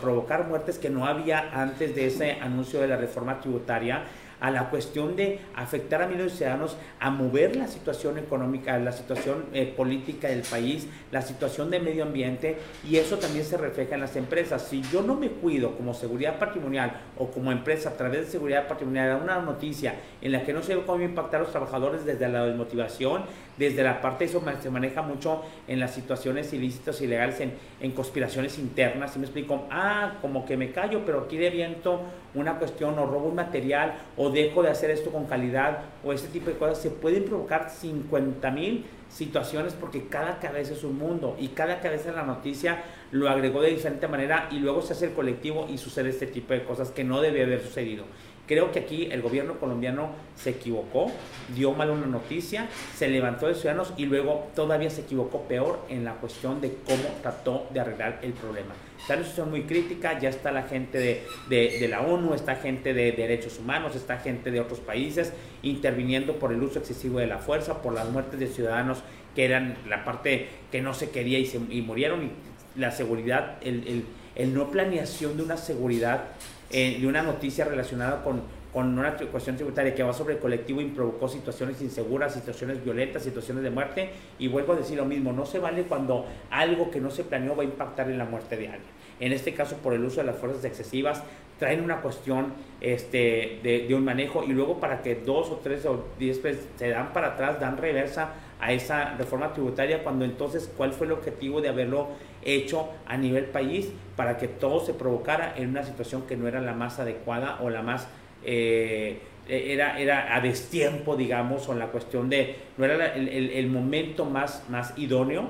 provocar 0.00 0.46
muertes 0.46 0.78
que 0.78 0.90
no 0.90 1.06
había 1.06 1.50
antes 1.52 1.94
de 1.94 2.06
ese 2.06 2.32
anuncio 2.40 2.80
de 2.80 2.88
la 2.88 2.96
reforma 2.96 3.40
tributaria 3.40 4.04
a 4.40 4.50
la 4.50 4.70
cuestión 4.70 5.16
de 5.16 5.40
afectar 5.54 6.02
a 6.02 6.06
miles 6.06 6.24
de 6.24 6.30
ciudadanos, 6.30 6.76
a 7.00 7.10
mover 7.10 7.56
la 7.56 7.66
situación 7.66 8.18
económica, 8.18 8.78
la 8.78 8.92
situación 8.92 9.46
eh, 9.52 9.72
política 9.76 10.28
del 10.28 10.42
país, 10.42 10.86
la 11.10 11.22
situación 11.22 11.70
de 11.70 11.80
medio 11.80 12.04
ambiente, 12.04 12.58
y 12.88 12.96
eso 12.96 13.18
también 13.18 13.44
se 13.44 13.56
refleja 13.56 13.94
en 13.94 14.00
las 14.00 14.16
empresas. 14.16 14.62
Si 14.62 14.82
yo 14.82 15.02
no 15.02 15.14
me 15.14 15.28
cuido 15.28 15.76
como 15.76 15.94
seguridad 15.94 16.38
patrimonial 16.38 17.00
o 17.16 17.30
como 17.30 17.52
empresa 17.52 17.90
a 17.90 17.96
través 17.96 18.20
de 18.20 18.26
seguridad 18.26 18.68
patrimonial, 18.68 19.12
a 19.12 19.16
una 19.16 19.40
noticia 19.40 19.94
en 20.20 20.32
la 20.32 20.42
que 20.42 20.52
no 20.52 20.62
sé 20.62 20.76
cómo 20.86 21.02
impactar 21.02 21.40
a 21.40 21.44
los 21.44 21.52
trabajadores 21.52 22.04
desde 22.04 22.28
la 22.28 22.44
desmotivación, 22.44 23.24
desde 23.56 23.82
la 23.82 24.00
parte, 24.00 24.24
eso 24.24 24.42
se 24.60 24.70
maneja 24.70 25.02
mucho 25.02 25.42
en 25.66 25.80
las 25.80 25.92
situaciones 25.92 26.52
ilícitas, 26.52 27.00
ilegales, 27.00 27.40
en, 27.40 27.54
en 27.80 27.90
conspiraciones 27.92 28.58
internas, 28.58 29.16
y 29.16 29.18
me 29.18 29.24
explico, 29.24 29.66
ah, 29.70 30.14
como 30.22 30.46
que 30.46 30.56
me 30.56 30.70
callo, 30.70 31.02
pero 31.04 31.22
aquí 31.22 31.36
de 31.36 31.50
viento 31.50 32.02
una 32.34 32.58
cuestión 32.58 32.98
o 32.98 33.06
robo 33.06 33.28
un 33.28 33.34
material 33.34 33.94
o 34.16 34.30
dejo 34.30 34.62
de 34.62 34.70
hacer 34.70 34.90
esto 34.90 35.10
con 35.10 35.26
calidad 35.26 35.80
o 36.04 36.12
ese 36.12 36.28
tipo 36.28 36.50
de 36.50 36.56
cosas, 36.56 36.78
se 36.78 36.90
pueden 36.90 37.24
provocar 37.24 37.70
50 37.70 38.50
mil 38.50 38.84
situaciones 39.08 39.72
porque 39.74 40.06
cada 40.08 40.38
cabeza 40.38 40.74
es 40.74 40.84
un 40.84 40.98
mundo 40.98 41.36
y 41.40 41.48
cada 41.48 41.80
cabeza 41.80 42.12
la 42.12 42.22
noticia 42.24 42.82
lo 43.10 43.28
agregó 43.28 43.62
de 43.62 43.70
diferente 43.70 44.06
manera 44.06 44.48
y 44.50 44.58
luego 44.58 44.82
se 44.82 44.92
hace 44.92 45.06
el 45.06 45.12
colectivo 45.12 45.66
y 45.70 45.78
sucede 45.78 46.10
este 46.10 46.26
tipo 46.26 46.52
de 46.52 46.64
cosas 46.64 46.90
que 46.90 47.04
no 47.04 47.20
debe 47.20 47.42
haber 47.42 47.62
sucedido. 47.62 48.04
Creo 48.46 48.72
que 48.72 48.78
aquí 48.78 49.08
el 49.10 49.20
gobierno 49.20 49.60
colombiano 49.60 50.10
se 50.34 50.50
equivocó, 50.50 51.12
dio 51.54 51.72
mal 51.72 51.90
una 51.90 52.06
noticia, 52.06 52.66
se 52.94 53.08
levantó 53.08 53.46
de 53.46 53.54
ciudadanos 53.54 53.92
y 53.98 54.06
luego 54.06 54.48
todavía 54.54 54.88
se 54.88 55.02
equivocó 55.02 55.42
peor 55.42 55.80
en 55.90 56.04
la 56.04 56.14
cuestión 56.14 56.60
de 56.62 56.74
cómo 56.86 57.14
trató 57.20 57.66
de 57.70 57.80
arreglar 57.80 58.20
el 58.22 58.32
problema. 58.32 58.74
Está 59.00 59.14
una 59.14 59.22
situación 59.22 59.50
muy 59.50 59.62
crítica, 59.62 60.18
ya 60.18 60.28
está 60.28 60.52
la 60.52 60.64
gente 60.64 60.98
de, 60.98 61.78
de, 61.78 61.88
la 61.88 62.00
ONU, 62.00 62.34
está 62.34 62.56
gente 62.56 62.92
de 62.92 63.12
derechos 63.12 63.58
humanos, 63.58 63.94
está 63.96 64.18
gente 64.18 64.50
de 64.50 64.60
otros 64.60 64.80
países 64.80 65.32
interviniendo 65.62 66.38
por 66.38 66.52
el 66.52 66.62
uso 66.62 66.80
excesivo 66.80 67.18
de 67.18 67.26
la 67.26 67.38
fuerza, 67.38 67.80
por 67.80 67.94
las 67.94 68.10
muertes 68.10 68.38
de 68.40 68.48
ciudadanos 68.48 68.98
que 69.34 69.44
eran 69.44 69.76
la 69.88 70.04
parte 70.04 70.48
que 70.72 70.82
no 70.82 70.94
se 70.94 71.10
quería 71.10 71.38
y, 71.38 71.46
se, 71.46 71.58
y 71.70 71.80
murieron, 71.80 72.24
y 72.24 72.80
la 72.80 72.90
seguridad, 72.90 73.56
el, 73.62 73.86
el, 73.86 74.04
el 74.34 74.54
no 74.54 74.70
planeación 74.70 75.36
de 75.36 75.42
una 75.42 75.56
seguridad 75.56 76.24
eh, 76.70 76.98
de 77.00 77.06
una 77.06 77.22
noticia 77.22 77.64
relacionada 77.64 78.22
con, 78.22 78.42
con 78.72 78.98
una 78.98 79.16
cuestión 79.16 79.56
tributaria 79.56 79.94
que 79.94 80.02
va 80.02 80.12
sobre 80.12 80.34
el 80.34 80.40
colectivo 80.40 80.80
y 80.80 80.86
provocó 80.86 81.28
situaciones 81.28 81.80
inseguras, 81.80 82.34
situaciones 82.34 82.82
violentas, 82.84 83.22
situaciones 83.22 83.64
de 83.64 83.70
muerte. 83.70 84.10
Y 84.38 84.48
vuelvo 84.48 84.74
a 84.74 84.76
decir 84.76 84.96
lo 84.96 85.04
mismo, 85.04 85.32
no 85.32 85.46
se 85.46 85.58
vale 85.58 85.82
cuando 85.84 86.26
algo 86.50 86.90
que 86.90 87.00
no 87.00 87.10
se 87.10 87.24
planeó 87.24 87.56
va 87.56 87.62
a 87.62 87.66
impactar 87.66 88.10
en 88.10 88.18
la 88.18 88.24
muerte 88.24 88.56
de 88.56 88.68
alguien. 88.68 88.98
En 89.20 89.32
este 89.32 89.54
caso, 89.54 89.76
por 89.76 89.94
el 89.94 90.04
uso 90.04 90.20
de 90.20 90.26
las 90.26 90.36
fuerzas 90.36 90.64
excesivas, 90.64 91.22
traen 91.58 91.82
una 91.82 92.00
cuestión 92.00 92.52
este, 92.80 93.58
de, 93.62 93.92
un 93.94 94.04
manejo 94.04 94.44
y 94.44 94.48
luego 94.48 94.78
para 94.78 95.02
que 95.02 95.16
dos 95.16 95.50
o 95.50 95.56
tres 95.56 95.84
o 95.86 96.04
diez 96.18 96.40
veces 96.40 96.68
se 96.76 96.90
dan 96.90 97.12
para 97.12 97.28
atrás, 97.28 97.58
dan 97.58 97.76
reversa 97.76 98.34
a 98.60 98.72
esa 98.72 99.14
reforma 99.16 99.52
tributaria, 99.52 100.02
cuando 100.02 100.24
entonces, 100.24 100.70
¿cuál 100.76 100.92
fue 100.92 101.06
el 101.06 101.12
objetivo 101.12 101.60
de 101.60 101.68
haberlo 101.68 102.08
hecho 102.44 102.88
a 103.06 103.16
nivel 103.16 103.46
país 103.46 103.92
para 104.16 104.36
que 104.36 104.48
todo 104.48 104.84
se 104.84 104.94
provocara 104.94 105.54
en 105.56 105.70
una 105.70 105.82
situación 105.82 106.22
que 106.22 106.36
no 106.36 106.48
era 106.48 106.60
la 106.60 106.74
más 106.74 106.98
adecuada 106.98 107.58
o 107.60 107.70
la 107.70 107.82
más 107.82 108.08
eh, 108.44 109.20
era, 109.48 109.98
era 109.98 110.34
a 110.36 110.40
destiempo, 110.40 111.16
digamos, 111.16 111.68
o 111.68 111.72
en 111.72 111.78
la 111.78 111.86
cuestión 111.86 112.28
de, 112.28 112.56
no 112.76 112.84
era 112.84 113.14
el, 113.14 113.28
el, 113.28 113.66
momento 113.68 114.24
más, 114.24 114.64
más 114.68 114.92
idóneo 114.98 115.48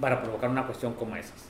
para 0.00 0.22
provocar 0.22 0.50
una 0.50 0.66
cuestión 0.66 0.94
como 0.94 1.16
esas. 1.16 1.48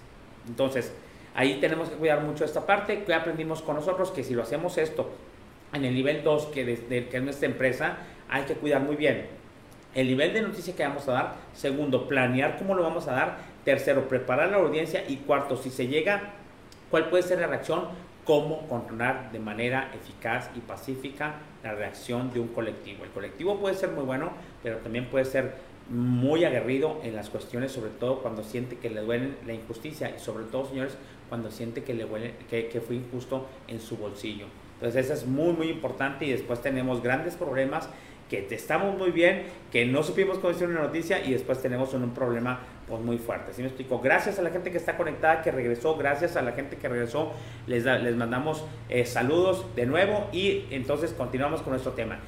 Entonces, 0.49 0.93
ahí 1.35 1.59
tenemos 1.61 1.89
que 1.89 1.97
cuidar 1.97 2.23
mucho 2.23 2.45
esta 2.45 2.67
parte, 2.67 3.05
que 3.05 3.15
aprendimos 3.15 3.63
con 3.63 3.77
nosotros, 3.77 4.11
que 4.11 4.25
si 4.25 4.35
lo 4.35 4.43
hacemos 4.43 4.77
esto 4.79 5.11
en 5.73 5.85
el 5.85 5.95
nivel 5.95 6.25
2, 6.25 6.47
que, 6.47 6.65
de, 6.65 7.09
que 7.09 7.17
es 7.17 7.23
nuestra 7.23 7.47
empresa, 7.47 7.99
hay 8.29 8.43
que 8.43 8.55
cuidar 8.55 8.83
muy 8.83 8.97
bien 8.97 9.43
el 9.95 10.07
nivel 10.07 10.33
de 10.33 10.43
noticia 10.43 10.75
que 10.75 10.83
vamos 10.83 11.07
a 11.09 11.13
dar. 11.13 11.35
Segundo, 11.55 12.09
planear 12.09 12.57
cómo 12.59 12.75
lo 12.75 12.83
vamos 12.83 13.09
a 13.09 13.13
dar. 13.13 13.39
Tercero, 13.65 14.09
preparar 14.09 14.51
la 14.51 14.57
audiencia. 14.57 15.05
Y 15.07 15.17
cuarto, 15.17 15.57
si 15.57 15.71
se 15.71 15.87
llega, 15.87 16.33
cuál 16.91 17.11
puede 17.11 17.23
ser 17.23 17.41
la 17.41 17.47
reacción, 17.47 17.89
cómo 18.25 18.69
controlar 18.69 19.33
de 19.33 19.39
manera 19.39 19.91
eficaz 19.95 20.51
y 20.55 20.61
pacífica 20.61 21.35
la 21.63 21.75
reacción 21.75 22.33
de 22.33 22.41
un 22.41 22.49
colectivo. 22.49 23.05
El 23.05 23.11
colectivo 23.11 23.59
puede 23.59 23.75
ser 23.75 23.91
muy 23.91 24.05
bueno, 24.05 24.31
pero 24.63 24.79
también 24.79 25.07
puede 25.07 25.25
ser 25.25 25.55
muy 25.89 26.45
aguerrido 26.45 27.01
en 27.03 27.17
las 27.17 27.29
cuestiones, 27.29 27.73
sobre 27.73 27.91
todo 27.91 28.23
cuando 28.23 28.43
siente 28.43 28.77
que 28.77 28.91
le 28.91 29.01
duele 29.01 29.35
la 29.47 29.53
injusticia 29.53 30.15
y 30.17 30.21
sobre 30.21 30.45
todo, 30.45 30.67
señores, 30.67 30.97
cuando 31.29 31.51
siente 31.51 31.83
que 31.83 31.95
le 31.95 32.05
duele, 32.05 32.35
que, 32.49 32.81
fue 32.87 32.97
injusto 32.97 33.47
en 33.67 33.81
su 33.81 33.97
bolsillo. 33.97 34.47
Entonces, 34.75 35.07
eso 35.07 35.15
es 35.15 35.27
muy, 35.27 35.53
muy 35.53 35.69
importante 35.69 36.25
y 36.25 36.31
después 36.31 36.61
tenemos 36.61 37.03
grandes 37.03 37.37
problemas 37.37 37.89
que 38.41 38.55
estamos 38.55 38.97
muy 38.97 39.11
bien, 39.11 39.45
que 39.71 39.85
no 39.85 40.03
supimos 40.03 40.43
decir 40.43 40.67
una 40.67 40.81
noticia 40.81 41.25
y 41.25 41.33
después 41.33 41.61
tenemos 41.61 41.93
un, 41.93 42.11
problema 42.11 42.61
pues, 42.89 43.01
muy 43.03 43.19
fuerte. 43.19 43.53
¿Sí 43.53 43.63
me 43.63 43.69
explico? 43.69 44.01
Gracias 44.01 44.39
a 44.39 44.43
la 44.43 44.51
gente 44.51 44.71
que 44.71 44.79
está 44.79 44.97
conectada, 44.97 45.43
que 45.43 45.51
regresó, 45.51 45.97
gracias 45.97 46.37
a 46.37 46.43
la 46.43 46.53
gente 46.53 46.77
que 46.77 46.89
regresó, 46.89 47.33
les, 47.67 47.85
les 47.85 48.17
mandamos 48.17 48.65
eh, 48.89 49.05
saludos 49.05 49.67
de 49.77 49.87
nuevo 49.87 50.29
y 50.33 50.65
entonces 50.71 51.13
continuamos 51.13 51.63
con 51.63 51.73
nuestro 51.73 51.93
tema. 51.93 52.19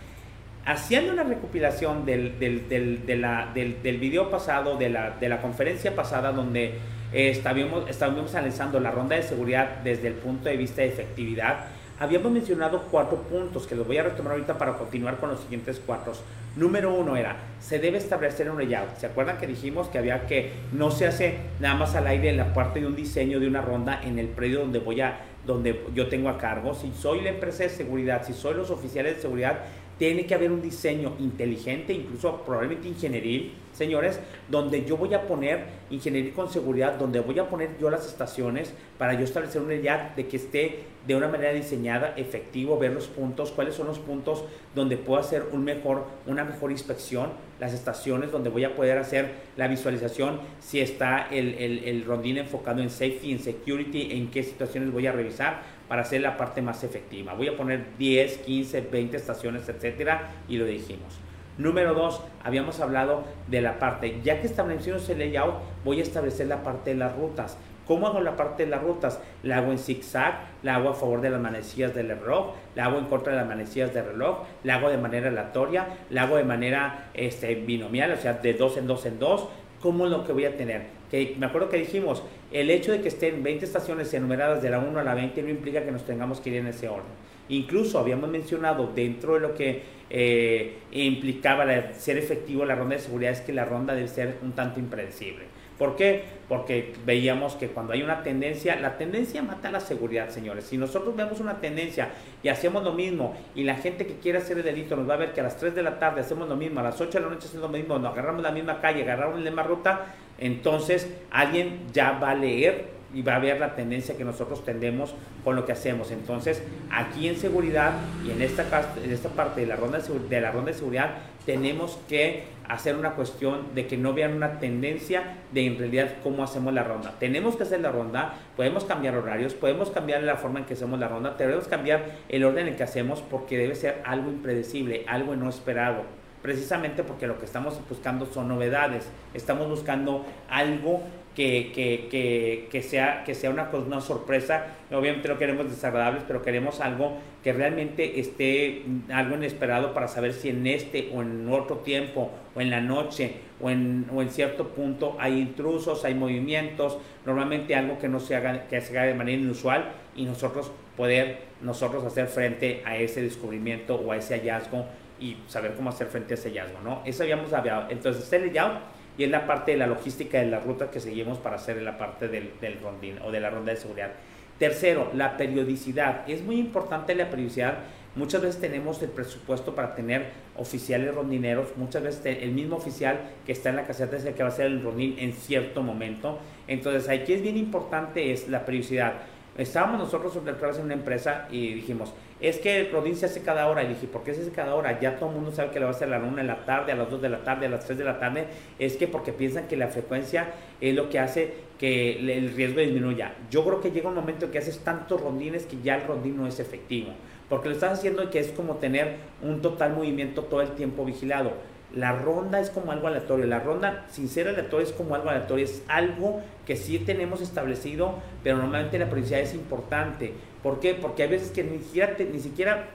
Haciendo 0.66 1.12
una 1.12 1.24
recopilación 1.24 2.06
del, 2.06 2.38
del, 2.38 2.68
del, 2.68 3.82
del 3.82 3.98
video 3.98 4.30
pasado, 4.30 4.76
de 4.76 4.88
la, 4.88 5.10
de 5.10 5.28
la 5.28 5.42
conferencia 5.42 5.94
pasada, 5.94 6.32
donde 6.32 6.78
eh, 7.12 7.30
estábamos, 7.30 7.88
estábamos 7.88 8.34
analizando 8.34 8.80
la 8.80 8.90
ronda 8.90 9.16
de 9.16 9.22
seguridad 9.22 9.78
desde 9.84 10.08
el 10.08 10.14
punto 10.14 10.48
de 10.48 10.56
vista 10.56 10.82
de 10.82 10.88
efectividad, 10.88 11.66
habíamos 11.98 12.32
mencionado 12.32 12.84
cuatro 12.90 13.18
puntos 13.18 13.66
que 13.66 13.74
los 13.74 13.86
voy 13.86 13.98
a 13.98 14.02
retomar 14.02 14.32
ahorita 14.32 14.58
para 14.58 14.74
continuar 14.74 15.18
con 15.18 15.30
los 15.30 15.40
siguientes 15.40 15.80
cuatro. 15.84 16.12
Número 16.56 16.94
uno 16.94 17.16
era, 17.16 17.36
se 17.60 17.78
debe 17.78 17.98
establecer 17.98 18.48
un 18.50 18.58
layout. 18.58 18.96
¿Se 18.98 19.06
acuerdan 19.06 19.38
que 19.38 19.46
dijimos 19.46 19.88
que 19.88 19.98
había 19.98 20.26
que, 20.26 20.52
no 20.72 20.90
se 20.90 21.06
hace 21.06 21.38
nada 21.60 21.74
más 21.74 21.94
al 21.94 22.06
aire 22.06 22.30
en 22.30 22.36
la 22.36 22.54
parte 22.54 22.80
de 22.80 22.86
un 22.86 22.94
diseño 22.94 23.40
de 23.40 23.48
una 23.48 23.60
ronda 23.60 24.00
en 24.04 24.18
el 24.18 24.28
predio 24.28 24.60
donde 24.60 24.78
voy 24.78 25.00
a, 25.00 25.20
donde 25.46 25.84
yo 25.94 26.08
tengo 26.08 26.28
a 26.28 26.38
cargo? 26.38 26.74
Si 26.74 26.92
soy 26.92 27.22
la 27.22 27.30
empresa 27.30 27.64
de 27.64 27.70
seguridad, 27.70 28.24
si 28.24 28.32
soy 28.32 28.54
los 28.54 28.70
oficiales 28.70 29.16
de 29.16 29.22
seguridad, 29.22 29.62
tiene 29.98 30.26
que 30.26 30.34
haber 30.34 30.50
un 30.50 30.60
diseño 30.60 31.14
inteligente, 31.20 31.92
incluso 31.92 32.42
probablemente 32.42 32.88
ingenieril, 32.88 33.54
señores, 33.72 34.18
donde 34.48 34.84
yo 34.84 34.96
voy 34.96 35.14
a 35.14 35.22
poner 35.22 35.66
ingeniería 35.90 36.34
con 36.34 36.50
seguridad, 36.50 36.94
donde 36.94 37.20
voy 37.20 37.38
a 37.38 37.48
poner 37.48 37.78
yo 37.80 37.90
las 37.90 38.06
estaciones 38.06 38.74
para 38.98 39.14
yo 39.14 39.24
establecer 39.24 39.62
una 39.62 39.74
idea 39.74 40.12
de 40.16 40.26
que 40.26 40.36
esté 40.36 40.84
de 41.06 41.14
una 41.14 41.28
manera 41.28 41.52
diseñada, 41.52 42.14
efectivo, 42.16 42.78
ver 42.78 42.92
los 42.92 43.06
puntos, 43.06 43.50
cuáles 43.50 43.74
son 43.74 43.86
los 43.86 43.98
puntos 43.98 44.44
donde 44.74 44.96
puedo 44.96 45.20
hacer 45.20 45.44
un 45.52 45.64
mejor, 45.64 46.06
una 46.26 46.44
mejor 46.44 46.70
inspección, 46.70 47.30
las 47.60 47.72
estaciones 47.72 48.32
donde 48.32 48.50
voy 48.50 48.64
a 48.64 48.74
poder 48.74 48.98
hacer 48.98 49.32
la 49.56 49.68
visualización, 49.68 50.40
si 50.60 50.80
está 50.80 51.28
el, 51.30 51.54
el, 51.54 51.84
el 51.84 52.04
rondín 52.04 52.38
enfocado 52.38 52.80
en 52.80 52.90
safety, 52.90 53.32
en 53.32 53.38
security, 53.38 54.12
en 54.12 54.30
qué 54.30 54.42
situaciones 54.42 54.92
voy 54.92 55.06
a 55.06 55.12
revisar 55.12 55.62
para 55.88 56.02
hacer 56.02 56.22
la 56.22 56.36
parte 56.36 56.62
más 56.62 56.82
efectiva. 56.84 57.34
Voy 57.34 57.48
a 57.48 57.56
poner 57.56 57.84
10, 57.98 58.38
15, 58.38 58.80
20 58.80 59.16
estaciones, 59.16 59.68
etcétera, 59.68 60.30
y 60.48 60.56
lo 60.56 60.64
dijimos. 60.64 61.20
Número 61.56 61.94
dos, 61.94 62.20
habíamos 62.42 62.80
hablado 62.80 63.24
de 63.46 63.60
la 63.60 63.78
parte, 63.78 64.20
ya 64.24 64.40
que 64.40 64.48
establecimos 64.48 65.08
el 65.08 65.20
layout, 65.20 65.54
voy 65.84 66.00
a 66.00 66.02
establecer 66.02 66.48
la 66.48 66.64
parte 66.64 66.90
de 66.90 66.96
las 66.96 67.14
rutas. 67.14 67.56
¿Cómo 67.86 68.06
hago 68.06 68.20
la 68.20 68.36
parte 68.36 68.64
de 68.64 68.70
las 68.70 68.82
rutas? 68.82 69.20
La 69.42 69.58
hago 69.58 69.72
en 69.72 69.78
zigzag, 69.78 70.40
la 70.62 70.76
hago 70.76 70.88
a 70.88 70.94
favor 70.94 71.20
de 71.20 71.30
las 71.30 71.40
manecillas 71.40 71.94
del 71.94 72.08
reloj, 72.08 72.54
la 72.74 72.86
hago 72.86 72.98
en 72.98 73.04
contra 73.06 73.32
de 73.32 73.38
las 73.38 73.48
manecillas 73.48 73.92
del 73.92 74.06
reloj, 74.06 74.44
la 74.62 74.76
hago 74.76 74.88
de 74.88 74.98
manera 74.98 75.28
aleatoria, 75.28 75.86
la 76.10 76.22
hago 76.22 76.36
de 76.36 76.44
manera 76.44 77.10
este, 77.14 77.54
binomial, 77.54 78.12
o 78.12 78.16
sea, 78.16 78.34
de 78.34 78.54
dos 78.54 78.76
en 78.76 78.86
dos 78.86 79.04
en 79.06 79.18
dos. 79.18 79.48
¿Cómo 79.80 80.06
es 80.06 80.10
lo 80.10 80.24
que 80.24 80.32
voy 80.32 80.46
a 80.46 80.56
tener? 80.56 80.86
Que 81.10 81.36
me 81.38 81.44
acuerdo 81.44 81.68
que 81.68 81.76
dijimos, 81.76 82.22
el 82.50 82.70
hecho 82.70 82.92
de 82.92 83.02
que 83.02 83.08
estén 83.08 83.42
20 83.42 83.66
estaciones 83.66 84.14
enumeradas 84.14 84.62
de 84.62 84.70
la 84.70 84.78
1 84.78 84.98
a 84.98 85.04
la 85.04 85.14
20 85.14 85.42
no 85.42 85.50
implica 85.50 85.84
que 85.84 85.90
nos 85.90 86.06
tengamos 86.06 86.40
que 86.40 86.50
ir 86.50 86.56
en 86.56 86.68
ese 86.68 86.88
orden. 86.88 87.12
Incluso 87.50 87.98
habíamos 87.98 88.30
mencionado 88.30 88.90
dentro 88.94 89.34
de 89.34 89.40
lo 89.40 89.54
que 89.54 89.82
eh, 90.08 90.78
implicaba 90.92 91.66
ser 91.92 92.16
efectivo 92.16 92.64
la 92.64 92.74
ronda 92.74 92.96
de 92.96 93.02
seguridad 93.02 93.32
es 93.32 93.40
que 93.42 93.52
la 93.52 93.64
ronda 93.64 93.94
debe 93.94 94.08
ser 94.08 94.38
un 94.42 94.52
tanto 94.52 94.80
impredecible. 94.80 95.44
¿Por 95.78 95.96
qué? 95.96 96.24
Porque 96.48 96.92
veíamos 97.04 97.54
que 97.56 97.68
cuando 97.68 97.92
hay 97.92 98.02
una 98.02 98.22
tendencia, 98.22 98.76
la 98.76 98.96
tendencia 98.96 99.42
mata 99.42 99.72
la 99.72 99.80
seguridad, 99.80 100.28
señores. 100.28 100.64
Si 100.64 100.78
nosotros 100.78 101.16
vemos 101.16 101.40
una 101.40 101.60
tendencia 101.60 102.10
y 102.42 102.48
hacemos 102.48 102.84
lo 102.84 102.92
mismo 102.92 103.34
y 103.56 103.64
la 103.64 103.74
gente 103.74 104.06
que 104.06 104.14
quiere 104.18 104.38
hacer 104.38 104.58
el 104.58 104.64
delito 104.64 104.94
nos 104.94 105.08
va 105.08 105.14
a 105.14 105.18
ver 105.18 105.32
que 105.32 105.40
a 105.40 105.44
las 105.44 105.56
3 105.56 105.74
de 105.74 105.82
la 105.82 105.98
tarde 105.98 106.20
hacemos 106.20 106.48
lo 106.48 106.56
mismo, 106.56 106.78
a 106.80 106.84
las 106.84 107.00
8 107.00 107.18
de 107.18 107.24
la 107.24 107.30
noche 107.30 107.48
hacemos 107.48 107.70
lo 107.70 107.76
mismo, 107.76 107.98
nos 107.98 108.12
agarramos 108.12 108.42
la 108.42 108.52
misma 108.52 108.80
calle, 108.80 109.02
agarramos 109.02 109.38
la 109.38 109.44
misma 109.44 109.64
ruta, 109.64 110.06
entonces 110.38 111.12
alguien 111.30 111.80
ya 111.92 112.12
va 112.12 112.30
a 112.30 112.34
leer 112.34 112.94
y 113.12 113.22
va 113.22 113.36
a 113.36 113.38
ver 113.38 113.60
la 113.60 113.74
tendencia 113.74 114.16
que 114.16 114.24
nosotros 114.24 114.64
tendemos 114.64 115.14
con 115.44 115.54
lo 115.56 115.64
que 115.64 115.72
hacemos. 115.72 116.10
Entonces, 116.10 116.62
aquí 116.90 117.28
en 117.28 117.36
seguridad 117.36 117.94
y 118.26 118.32
en 118.32 118.42
esta, 118.42 118.64
en 119.02 119.12
esta 119.12 119.28
parte 119.28 119.60
de 119.60 119.68
la, 119.68 119.76
ronda 119.76 119.98
de, 119.98 120.18
de 120.28 120.40
la 120.40 120.50
ronda 120.50 120.72
de 120.72 120.76
seguridad, 120.76 121.14
tenemos 121.46 121.98
que 122.08 122.44
hacer 122.68 122.96
una 122.96 123.12
cuestión 123.12 123.74
de 123.74 123.86
que 123.86 123.96
no 123.96 124.14
vean 124.14 124.34
una 124.34 124.58
tendencia 124.58 125.38
de 125.52 125.66
en 125.66 125.78
realidad 125.78 126.16
cómo 126.22 126.42
hacemos 126.42 126.72
la 126.72 126.84
ronda. 126.84 127.14
Tenemos 127.18 127.56
que 127.56 127.64
hacer 127.64 127.80
la 127.80 127.92
ronda, 127.92 128.34
podemos 128.56 128.84
cambiar 128.84 129.16
horarios, 129.16 129.54
podemos 129.54 129.90
cambiar 129.90 130.22
la 130.22 130.36
forma 130.36 130.60
en 130.60 130.64
que 130.64 130.74
hacemos 130.74 130.98
la 130.98 131.08
ronda, 131.08 131.34
debemos 131.38 131.68
cambiar 131.68 132.04
el 132.28 132.44
orden 132.44 132.68
en 132.68 132.76
que 132.76 132.82
hacemos 132.82 133.22
porque 133.22 133.58
debe 133.58 133.74
ser 133.74 134.02
algo 134.04 134.30
impredecible, 134.30 135.04
algo 135.08 135.36
no 135.36 135.48
esperado 135.48 136.02
precisamente 136.44 137.02
porque 137.04 137.26
lo 137.26 137.38
que 137.38 137.46
estamos 137.46 137.80
buscando 137.88 138.26
son 138.26 138.48
novedades, 138.48 139.08
estamos 139.32 139.66
buscando 139.66 140.26
algo 140.50 141.00
que, 141.34 141.72
que, 141.74 142.06
que, 142.10 142.68
que 142.70 142.82
sea, 142.82 143.24
que 143.24 143.34
sea 143.34 143.50
una, 143.50 143.68
una 143.72 144.00
sorpresa, 144.00 144.66
obviamente 144.92 145.28
no 145.28 145.36
queremos 145.36 145.68
desagradables, 145.68 146.22
pero 146.26 146.42
queremos 146.42 146.80
algo 146.80 147.18
que 147.42 147.52
realmente 147.52 148.20
esté 148.20 148.84
algo 149.12 149.34
inesperado 149.34 149.92
para 149.92 150.08
saber 150.08 150.32
si 150.32 150.50
en 150.50 150.66
este 150.66 151.10
o 151.14 151.22
en 151.22 151.48
otro 151.48 151.78
tiempo 151.78 152.30
o 152.54 152.60
en 152.60 152.70
la 152.70 152.80
noche 152.80 153.34
o 153.60 153.70
en, 153.70 154.06
o 154.14 154.22
en 154.22 154.30
cierto 154.30 154.68
punto 154.68 155.16
hay 155.18 155.40
intrusos, 155.40 156.04
hay 156.04 156.14
movimientos, 156.14 156.98
normalmente 157.26 157.74
algo 157.74 157.98
que 157.98 158.08
no 158.08 158.20
se 158.20 158.36
haga, 158.36 158.68
que 158.68 158.80
se 158.80 158.96
haga 158.96 159.08
de 159.08 159.14
manera 159.14 159.40
inusual 159.40 159.92
y 160.14 160.24
nosotros 160.24 160.70
poder 160.96 161.38
nosotros 161.60 162.04
hacer 162.04 162.28
frente 162.28 162.82
a 162.84 162.96
ese 162.96 163.22
descubrimiento 163.22 163.96
o 163.96 164.12
a 164.12 164.16
ese 164.16 164.38
hallazgo 164.38 164.86
y 165.18 165.36
saber 165.48 165.74
cómo 165.74 165.90
hacer 165.90 166.06
frente 166.06 166.34
a 166.34 166.36
ese 166.36 166.50
hallazgo, 166.50 166.80
¿no? 166.82 167.02
Eso 167.04 167.22
habíamos 167.22 167.52
hablado. 167.52 167.86
Entonces, 167.90 168.30
el 168.32 168.46
layout 168.46 168.78
y 169.16 169.24
es 169.24 169.30
la 169.30 169.46
parte 169.46 169.72
de 169.72 169.78
la 169.78 169.86
logística 169.86 170.38
de 170.38 170.46
la 170.46 170.60
ruta 170.60 170.90
que 170.90 171.00
seguimos 171.00 171.38
para 171.38 171.56
hacer 171.56 171.80
la 171.82 171.96
parte 171.98 172.28
del, 172.28 172.52
del 172.60 172.80
rondín 172.80 173.18
o 173.24 173.30
de 173.30 173.40
la 173.40 173.50
ronda 173.50 173.72
de 173.72 173.78
seguridad. 173.78 174.10
Tercero, 174.58 175.10
la 175.14 175.36
periodicidad. 175.36 176.28
Es 176.28 176.42
muy 176.42 176.58
importante 176.58 177.14
la 177.14 177.28
periodicidad. 177.28 177.78
Muchas 178.14 178.42
veces 178.42 178.60
tenemos 178.60 179.02
el 179.02 179.10
presupuesto 179.10 179.74
para 179.74 179.96
tener 179.96 180.30
oficiales 180.56 181.12
rondineros. 181.12 181.76
Muchas 181.76 182.04
veces 182.04 182.38
el 182.40 182.52
mismo 182.52 182.76
oficial 182.76 183.18
que 183.44 183.52
está 183.52 183.70
en 183.70 183.76
la 183.76 183.86
caseta 183.86 184.16
es 184.16 184.24
el 184.24 184.34
que 184.34 184.44
va 184.44 184.50
a 184.50 184.52
hacer 184.52 184.66
el 184.66 184.82
rondín 184.82 185.16
en 185.18 185.32
cierto 185.32 185.82
momento. 185.82 186.38
Entonces, 186.68 187.08
aquí 187.08 187.32
es 187.32 187.42
bien 187.42 187.56
importante 187.56 188.32
es 188.32 188.48
la 188.48 188.64
periodicidad. 188.64 189.14
Estábamos 189.58 189.98
nosotros 189.98 190.36
en 190.36 190.84
una 190.84 190.94
empresa 190.94 191.46
y 191.50 191.74
dijimos, 191.74 192.12
es 192.46 192.58
que 192.58 192.80
el 192.80 193.16
se 193.16 193.26
hace 193.26 193.42
cada 193.42 193.68
hora. 193.68 193.82
Y 193.82 193.88
dije, 193.88 194.06
¿por 194.06 194.22
qué 194.22 194.34
se 194.34 194.42
hace 194.42 194.50
cada 194.50 194.74
hora? 194.74 195.00
Ya 195.00 195.16
todo 195.16 195.30
el 195.30 195.36
mundo 195.36 195.50
sabe 195.50 195.70
que 195.70 195.78
le 195.78 195.86
va 195.86 195.92
a 195.92 195.94
hacer 195.94 196.12
a 196.12 196.18
la 196.18 196.24
1 196.24 196.36
de 196.36 196.44
la 196.44 196.64
tarde, 196.64 196.92
a 196.92 196.94
las 196.94 197.10
2 197.10 197.22
de 197.22 197.28
la 197.28 197.44
tarde, 197.44 197.66
a 197.66 197.68
las 197.68 197.84
3 197.86 197.98
de 197.98 198.04
la 198.04 198.18
tarde. 198.18 198.46
Es 198.78 198.96
que 198.96 199.08
porque 199.08 199.32
piensan 199.32 199.66
que 199.66 199.76
la 199.76 199.88
frecuencia 199.88 200.48
es 200.80 200.94
lo 200.94 201.08
que 201.08 201.18
hace 201.18 201.54
que 201.78 202.18
el 202.18 202.54
riesgo 202.54 202.80
disminuya. 202.80 203.34
Yo 203.50 203.64
creo 203.64 203.80
que 203.80 203.90
llega 203.90 204.08
un 204.08 204.14
momento 204.14 204.50
que 204.50 204.58
haces 204.58 204.80
tantos 204.80 205.20
rondines 205.20 205.64
que 205.66 205.80
ya 205.82 205.96
el 205.96 206.06
rondín 206.06 206.36
no 206.36 206.46
es 206.46 206.60
efectivo. 206.60 207.12
Porque 207.48 207.68
lo 207.68 207.74
estás 207.74 207.98
haciendo 207.98 208.30
que 208.30 208.38
es 208.38 208.48
como 208.52 208.76
tener 208.76 209.16
un 209.42 209.60
total 209.60 209.94
movimiento 209.94 210.42
todo 210.44 210.60
el 210.60 210.70
tiempo 210.70 211.04
vigilado. 211.04 211.52
La 211.94 212.12
ronda 212.12 212.58
es 212.58 212.70
como 212.70 212.90
algo 212.90 213.06
aleatorio. 213.06 213.46
La 213.46 213.60
ronda 213.60 214.06
sin 214.08 214.28
ser 214.28 214.48
aleatorio 214.48 214.86
es 214.86 214.92
como 214.92 215.14
algo 215.14 215.30
aleatorio. 215.30 215.64
Es 215.64 215.82
algo 215.88 216.42
que 216.66 216.76
sí 216.76 216.98
tenemos 216.98 217.40
establecido, 217.40 218.16
pero 218.42 218.56
normalmente 218.58 218.98
la 218.98 219.06
periodicidad 219.06 219.40
es 219.40 219.54
importante. 219.54 220.32
¿Por 220.64 220.80
qué? 220.80 220.94
Porque 220.94 221.24
hay 221.24 221.28
veces 221.28 221.50
que 221.50 221.62
ni 221.62 221.78
siquiera, 221.78 222.16
ni 222.18 222.40
siquiera 222.40 222.88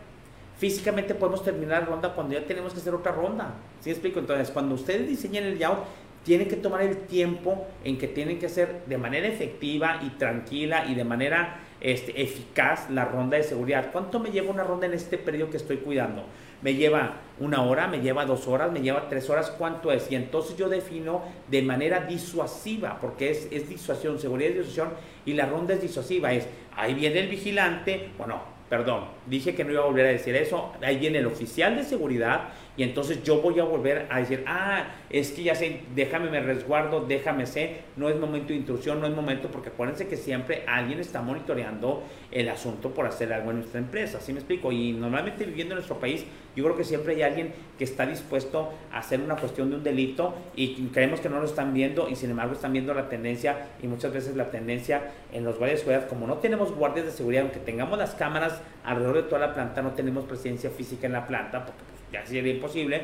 físicamente 0.58 1.14
podemos 1.14 1.44
terminar 1.44 1.84
la 1.84 1.88
ronda 1.88 2.14
cuando 2.16 2.34
ya 2.34 2.46
tenemos 2.46 2.74
que 2.74 2.80
hacer 2.80 2.96
otra 2.96 3.12
ronda. 3.12 3.54
¿Sí 3.80 3.92
explico? 3.92 4.20
Entonces, 4.20 4.50
cuando 4.50 4.74
ustedes 4.74 5.08
diseñan 5.08 5.44
el 5.44 5.54
layout, 5.54 5.86
tienen 6.24 6.50
que 6.50 6.56
tomar 6.56 6.82
el 6.82 6.98
tiempo 6.98 7.68
en 7.84 8.00
que 8.00 8.08
tienen 8.08 8.40
que 8.40 8.48
hacer 8.48 8.82
de 8.88 8.98
manera 8.98 9.28
efectiva 9.28 10.00
y 10.04 10.10
tranquila 10.18 10.86
y 10.88 10.96
de 10.96 11.04
manera 11.04 11.60
este, 11.80 12.20
eficaz 12.20 12.90
la 12.90 13.06
ronda 13.06 13.38
de 13.38 13.44
seguridad. 13.44 13.92
¿Cuánto 13.92 14.20
me 14.20 14.32
lleva 14.32 14.50
una 14.50 14.64
ronda 14.64 14.88
en 14.88 14.94
este 14.94 15.20
periodo 15.20 15.52
que 15.52 15.58
estoy 15.58 15.78
cuidando? 15.78 16.26
Me 16.62 16.74
lleva 16.74 17.22
una 17.40 17.64
hora, 17.64 17.88
me 17.88 18.02
lleva 18.02 18.26
dos 18.26 18.48
horas, 18.48 18.72
me 18.72 18.82
lleva 18.82 19.08
tres 19.08 19.30
horas, 19.30 19.52
¿cuánto 19.58 19.92
es? 19.92 20.12
Y 20.12 20.16
entonces 20.16 20.58
yo 20.58 20.68
defino 20.70 21.24
de 21.48 21.62
manera 21.62 22.02
disuasiva, 22.02 23.00
porque 23.00 23.32
es, 23.32 23.48
es 23.52 23.70
disuasión, 23.70 24.20
seguridad 24.20 24.50
y 24.50 24.54
disuasión, 24.54 24.90
y 25.26 25.34
la 25.34 25.46
ronda 25.46 25.74
es 25.74 25.82
disuasiva, 25.82 26.34
es, 26.34 26.48
ahí 26.76 26.94
viene 26.94 27.20
el 27.20 27.30
vigilante, 27.30 28.10
bueno, 28.18 28.42
perdón, 28.70 29.06
dije 29.26 29.56
que 29.56 29.64
no 29.64 29.72
iba 29.72 29.82
a 29.82 29.86
volver 29.86 30.06
a 30.06 30.10
decir 30.10 30.36
eso, 30.36 30.74
ahí 30.82 30.98
viene 30.98 31.20
el 31.20 31.26
oficial 31.26 31.76
de 31.76 31.84
seguridad 31.84 32.50
y 32.80 32.84
entonces 32.84 33.22
yo 33.24 33.42
voy 33.42 33.60
a 33.60 33.66
volver 33.66 34.08
a 34.10 34.20
decir, 34.20 34.42
ah, 34.48 34.86
es 35.10 35.34
que 35.34 35.44
ya 35.44 35.54
sé, 35.54 35.82
déjame 35.96 36.30
me 36.30 36.40
resguardo, 36.40 37.02
déjame 37.02 37.46
sé, 37.46 37.82
no 37.98 38.08
es 38.08 38.16
momento 38.16 38.54
de 38.54 38.56
intrusión, 38.56 39.02
no 39.02 39.08
es 39.08 39.14
momento, 39.14 39.50
porque 39.52 39.68
acuérdense 39.68 40.08
que 40.08 40.16
siempre 40.16 40.64
alguien 40.66 41.02
está 41.02 41.22
monitoreando 41.22 42.04
el 42.32 42.48
asunto 42.48 42.92
por 42.92 43.06
hacer 43.06 43.34
algo 43.34 43.52
en 43.52 43.58
nuestra 43.58 43.82
empresa, 43.82 44.22
¿sí 44.22 44.32
me 44.32 44.40
explico? 44.40 44.72
Y 44.72 44.94
normalmente 44.94 45.44
viviendo 45.44 45.74
en 45.74 45.80
nuestro 45.80 46.00
país, 46.00 46.24
yo 46.56 46.64
creo 46.64 46.78
que 46.78 46.86
siempre 46.86 47.16
hay 47.16 47.24
alguien 47.24 47.54
que 47.78 47.84
está 47.84 48.06
dispuesto 48.06 48.72
a 48.94 49.00
hacer 49.00 49.20
una 49.20 49.36
cuestión 49.36 49.70
de 49.70 49.76
un 49.76 49.84
delito 49.84 50.34
y 50.56 50.88
creemos 50.94 51.20
que 51.20 51.28
no 51.28 51.42
lo 51.42 51.48
están 51.48 51.74
viendo 51.74 52.08
y 52.08 52.16
sin 52.16 52.30
embargo 52.30 52.54
están 52.54 52.72
viendo 52.72 52.94
la 52.94 53.10
tendencia 53.10 53.68
y 53.84 53.88
muchas 53.88 54.14
veces 54.14 54.38
la 54.38 54.52
tendencia 54.52 55.12
en 55.34 55.44
los 55.44 55.58
guardias 55.58 55.82
de 55.82 55.84
seguridad, 55.84 56.08
como 56.08 56.28
no 56.28 56.38
tenemos 56.38 56.74
guardias 56.74 57.08
de 57.08 57.12
seguridad, 57.12 57.44
aunque 57.44 57.60
tengamos 57.60 58.00
las 58.00 58.16
cámaras 58.16 58.62
alrededor 58.86 59.18
de 59.18 59.24
toda 59.24 59.40
la 59.40 59.54
planta, 59.54 59.82
no 59.82 59.92
tenemos 59.92 60.24
presencia 60.24 60.70
física 60.70 61.08
en 61.08 61.12
la 61.12 61.28
planta, 61.28 61.66
porque 61.66 61.99
ya 62.12 62.26
sería 62.26 62.54
imposible. 62.54 63.02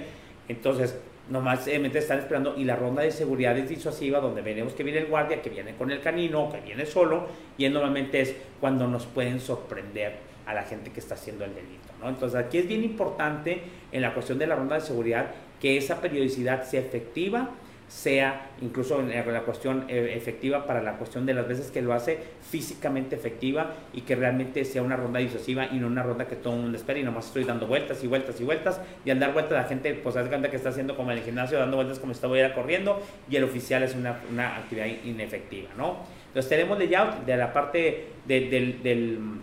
Entonces, 0.47 0.97
nomás 1.29 1.67
eh, 1.67 1.81
están 1.93 2.19
esperando 2.19 2.55
y 2.57 2.63
la 2.63 2.75
ronda 2.75 3.01
de 3.01 3.11
seguridad 3.11 3.57
es 3.57 3.69
disuasiva 3.69 4.19
donde 4.19 4.41
veremos 4.41 4.73
que 4.73 4.83
viene 4.83 4.99
el 4.99 5.07
guardia, 5.07 5.41
que 5.41 5.49
viene 5.49 5.75
con 5.75 5.91
el 5.91 5.99
canino, 6.01 6.51
que 6.51 6.61
viene 6.61 6.85
solo 6.85 7.27
y 7.57 7.67
normalmente 7.69 8.21
es 8.21 8.35
cuando 8.59 8.87
nos 8.87 9.05
pueden 9.05 9.39
sorprender 9.39 10.13
a 10.45 10.53
la 10.53 10.63
gente 10.63 10.91
que 10.91 10.99
está 10.99 11.15
haciendo 11.15 11.45
el 11.45 11.55
delito. 11.55 11.89
¿no? 11.99 12.09
Entonces 12.09 12.39
aquí 12.39 12.59
es 12.59 12.67
bien 12.67 12.83
importante 12.83 13.61
en 13.91 14.01
la 14.01 14.13
cuestión 14.13 14.37
de 14.37 14.47
la 14.47 14.55
ronda 14.55 14.75
de 14.75 14.81
seguridad 14.81 15.31
que 15.59 15.77
esa 15.77 15.99
periodicidad 15.99 16.63
sea 16.63 16.81
efectiva 16.81 17.49
sea 17.87 18.49
incluso 18.61 18.99
en 18.99 19.09
la 19.09 19.41
cuestión 19.41 19.85
eh, 19.87 20.13
efectiva 20.15 20.65
para 20.65 20.81
la 20.81 20.97
cuestión 20.97 21.25
de 21.25 21.33
las 21.33 21.47
veces 21.47 21.69
que 21.69 21.81
lo 21.81 21.93
hace 21.93 22.17
físicamente 22.41 23.15
efectiva 23.15 23.73
y 23.93 24.01
que 24.01 24.15
realmente 24.15 24.65
sea 24.65 24.81
una 24.81 24.95
ronda 24.95 25.19
disuasiva 25.19 25.67
y 25.67 25.75
no 25.75 25.87
una 25.87 26.01
ronda 26.01 26.27
que 26.27 26.35
todo 26.35 26.55
el 26.55 26.61
mundo 26.61 26.77
espera 26.77 26.99
y 26.99 27.03
nomás 27.03 27.27
estoy 27.27 27.43
dando 27.43 27.67
vueltas 27.67 28.03
y 28.03 28.07
vueltas 28.07 28.41
y 28.41 28.43
vueltas 28.43 28.81
y 29.05 29.11
al 29.11 29.19
dar 29.19 29.33
vueltas 29.33 29.53
la 29.53 29.65
gente 29.65 29.93
pues 29.93 30.15
hace 30.15 30.29
cuenta 30.29 30.49
que 30.49 30.57
está 30.57 30.69
haciendo 30.69 30.95
como 30.95 31.11
en 31.11 31.19
el 31.19 31.23
gimnasio 31.23 31.59
dando 31.59 31.77
vueltas 31.77 31.99
como 31.99 32.13
si 32.13 32.17
estuviera 32.17 32.53
corriendo 32.55 33.01
y 33.29 33.35
el 33.35 33.43
oficial 33.43 33.83
es 33.83 33.93
una, 33.93 34.19
una 34.31 34.57
actividad 34.57 34.87
inefectiva, 35.05 35.69
¿no? 35.77 35.97
Entonces 36.27 36.49
tenemos 36.49 36.79
layout 36.79 37.25
de 37.25 37.37
la 37.37 37.53
parte 37.53 38.07
de, 38.25 38.49
del, 38.81 39.39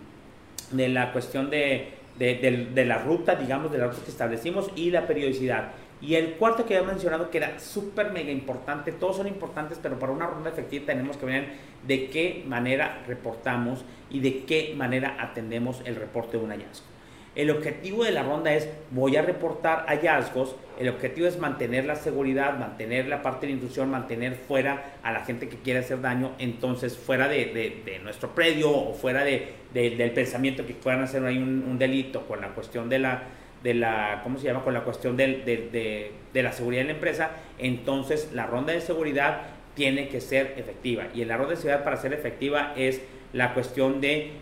de 0.71 0.89
la 0.89 1.11
cuestión 1.11 1.49
de, 1.49 1.87
de, 2.19 2.67
de 2.73 2.85
la 2.85 2.99
ruta, 2.99 3.35
digamos, 3.35 3.71
de 3.71 3.77
la 3.77 3.87
ruta 3.87 4.03
que 4.03 4.11
establecimos 4.11 4.69
y 4.75 4.91
la 4.91 5.07
periodicidad. 5.07 5.71
Y 6.03 6.15
el 6.15 6.33
cuarto 6.33 6.65
que 6.65 6.75
había 6.75 6.89
mencionado 6.89 7.31
que 7.31 7.37
era 7.37 7.59
súper 7.61 8.11
mega 8.11 8.29
importante, 8.29 8.91
todos 8.91 9.15
son 9.15 9.27
importantes, 9.27 9.79
pero 9.81 9.97
para 9.97 10.11
una 10.11 10.27
ronda 10.27 10.49
efectiva 10.49 10.87
tenemos 10.87 11.15
que 11.15 11.25
ver 11.25 11.47
de 11.87 12.09
qué 12.09 12.43
manera 12.45 13.01
reportamos 13.07 13.85
y 14.09 14.19
de 14.19 14.43
qué 14.43 14.73
manera 14.75 15.15
atendemos 15.17 15.81
el 15.85 15.95
reporte 15.95 16.37
de 16.37 16.43
un 16.43 16.49
hallazgo. 16.49 16.87
El 17.35 17.49
objetivo 17.51 18.03
de 18.03 18.11
la 18.11 18.21
ronda 18.21 18.53
es 18.53 18.67
voy 18.91 19.15
a 19.15 19.21
reportar 19.21 19.85
hallazgos, 19.87 20.57
el 20.77 20.89
objetivo 20.89 21.25
es 21.25 21.39
mantener 21.39 21.85
la 21.85 21.95
seguridad, 21.95 22.59
mantener 22.59 23.07
la 23.07 23.21
parte 23.21 23.47
de 23.47 23.53
intrusión, 23.53 23.89
mantener 23.89 24.35
fuera 24.35 24.97
a 25.03 25.13
la 25.13 25.23
gente 25.23 25.47
que 25.47 25.55
quiere 25.55 25.79
hacer 25.79 26.01
daño, 26.01 26.33
entonces 26.37 26.97
fuera 26.97 27.29
de, 27.29 28.01
nuestro 28.03 28.35
predio 28.35 28.69
o 28.69 28.93
fuera 28.93 29.23
de, 29.23 29.53
del 29.73 30.11
pensamiento 30.11 30.65
que 30.65 30.73
puedan 30.73 31.01
hacer 31.01 31.23
ahí 31.23 31.37
un 31.37 31.79
delito 31.79 32.27
con 32.27 32.41
la 32.41 32.49
cuestión 32.49 32.89
de 32.89 32.99
la 32.99 33.23
de 33.63 33.73
la, 33.73 34.19
¿cómo 34.23 34.37
se 34.37 34.45
llama? 34.45 34.63
Con 34.63 34.73
la 34.73 34.83
cuestión 34.83 35.15
de, 35.15 36.11
la 36.33 36.51
seguridad 36.51 36.81
en 36.81 36.87
la 36.87 36.93
empresa, 36.93 37.31
entonces 37.57 38.31
la 38.33 38.45
ronda 38.45 38.73
de 38.73 38.81
seguridad 38.81 39.41
tiene 39.73 40.09
que 40.09 40.21
ser 40.21 40.53
efectiva. 40.57 41.05
Y 41.15 41.23
la 41.25 41.37
ronda 41.37 41.51
de 41.51 41.57
seguridad 41.57 41.83
para 41.83 41.97
ser 41.97 42.13
efectiva 42.13 42.73
es 42.75 43.01
la 43.31 43.53
cuestión 43.53 44.01
de 44.01 44.33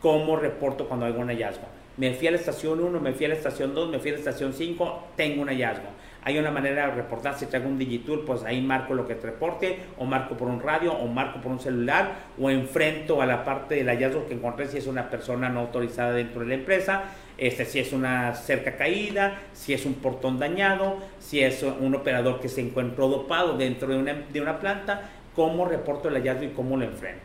cómo 0.00 0.36
reporto 0.36 0.86
cuando 0.86 1.06
hay 1.06 1.12
un 1.12 1.28
hallazgo. 1.28 1.66
Me 1.96 2.12
fui 2.12 2.28
a 2.28 2.30
la 2.30 2.36
estación 2.36 2.80
1, 2.80 3.00
me 3.00 3.12
fui 3.12 3.26
a 3.26 3.30
la 3.30 3.34
estación 3.34 3.74
2, 3.74 3.90
me 3.90 3.98
fui 3.98 4.10
a 4.10 4.12
la 4.12 4.18
estación 4.20 4.52
5, 4.52 5.08
tengo 5.16 5.42
un 5.42 5.48
hallazgo. 5.48 5.88
Hay 6.22 6.38
una 6.38 6.50
manera 6.50 6.88
de 6.88 6.94
reportar, 6.94 7.36
si 7.36 7.46
traigo 7.46 7.68
un 7.68 7.78
Digitool, 7.78 8.24
pues 8.24 8.44
ahí 8.44 8.60
marco 8.60 8.94
lo 8.94 9.08
que 9.08 9.14
te 9.14 9.26
reporte, 9.26 9.78
o 9.96 10.04
marco 10.04 10.36
por 10.36 10.46
un 10.46 10.60
radio, 10.60 10.92
o 10.92 11.06
marco 11.08 11.40
por 11.40 11.50
un 11.50 11.58
celular, 11.58 12.12
o 12.38 12.50
enfrento 12.50 13.20
a 13.20 13.26
la 13.26 13.44
parte 13.44 13.76
del 13.76 13.88
hallazgo 13.88 14.26
que 14.26 14.34
encontré 14.34 14.68
si 14.68 14.78
es 14.78 14.86
una 14.86 15.10
persona 15.10 15.48
no 15.48 15.60
autorizada 15.60 16.12
dentro 16.12 16.42
de 16.42 16.48
la 16.48 16.54
empresa 16.54 17.04
este, 17.38 17.64
si 17.64 17.78
es 17.78 17.92
una 17.92 18.34
cerca 18.34 18.76
caída, 18.76 19.38
si 19.54 19.72
es 19.72 19.86
un 19.86 19.94
portón 19.94 20.38
dañado, 20.38 20.96
si 21.20 21.40
es 21.40 21.62
un 21.62 21.94
operador 21.94 22.40
que 22.40 22.48
se 22.48 22.60
encontró 22.60 23.08
dopado 23.08 23.56
dentro 23.56 23.88
de 23.88 23.96
una, 23.96 24.14
de 24.14 24.40
una 24.40 24.58
planta, 24.58 25.08
cómo 25.34 25.66
reporto 25.66 26.08
el 26.08 26.14
hallazgo 26.14 26.44
y 26.44 26.48
cómo 26.48 26.76
lo 26.76 26.84
enfrento. 26.84 27.22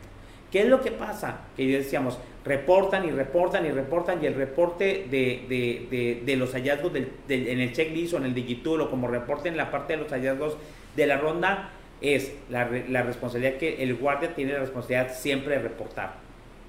¿Qué 0.52 0.60
es 0.60 0.68
lo 0.68 0.80
que 0.80 0.92
pasa? 0.92 1.40
Que 1.56 1.66
decíamos, 1.66 2.16
reportan 2.44 3.04
y 3.04 3.10
reportan 3.10 3.66
y 3.66 3.72
reportan 3.72 4.22
y 4.22 4.26
el 4.26 4.34
reporte 4.34 5.06
de, 5.10 5.46
de, 5.48 6.22
de, 6.24 6.36
los 6.36 6.52
hallazgos 6.52 6.92
en 6.94 7.60
el 7.60 7.72
checklist 7.72 8.14
o 8.14 8.18
en 8.18 8.26
el 8.26 8.34
digitool 8.34 8.82
o 8.82 8.90
como 8.90 9.08
reporten 9.08 9.56
la 9.56 9.72
parte 9.72 9.94
de 9.94 10.02
los 10.02 10.12
hallazgos 10.12 10.56
de 10.94 11.06
la 11.08 11.16
ronda 11.16 11.70
es 12.00 12.32
la, 12.50 12.70
la 12.88 13.02
responsabilidad 13.02 13.56
que 13.56 13.82
el 13.82 13.96
guardia 13.96 14.32
tiene 14.36 14.52
la 14.52 14.60
responsabilidad 14.60 15.12
siempre 15.16 15.56
de 15.56 15.62
reportar. 15.62 16.23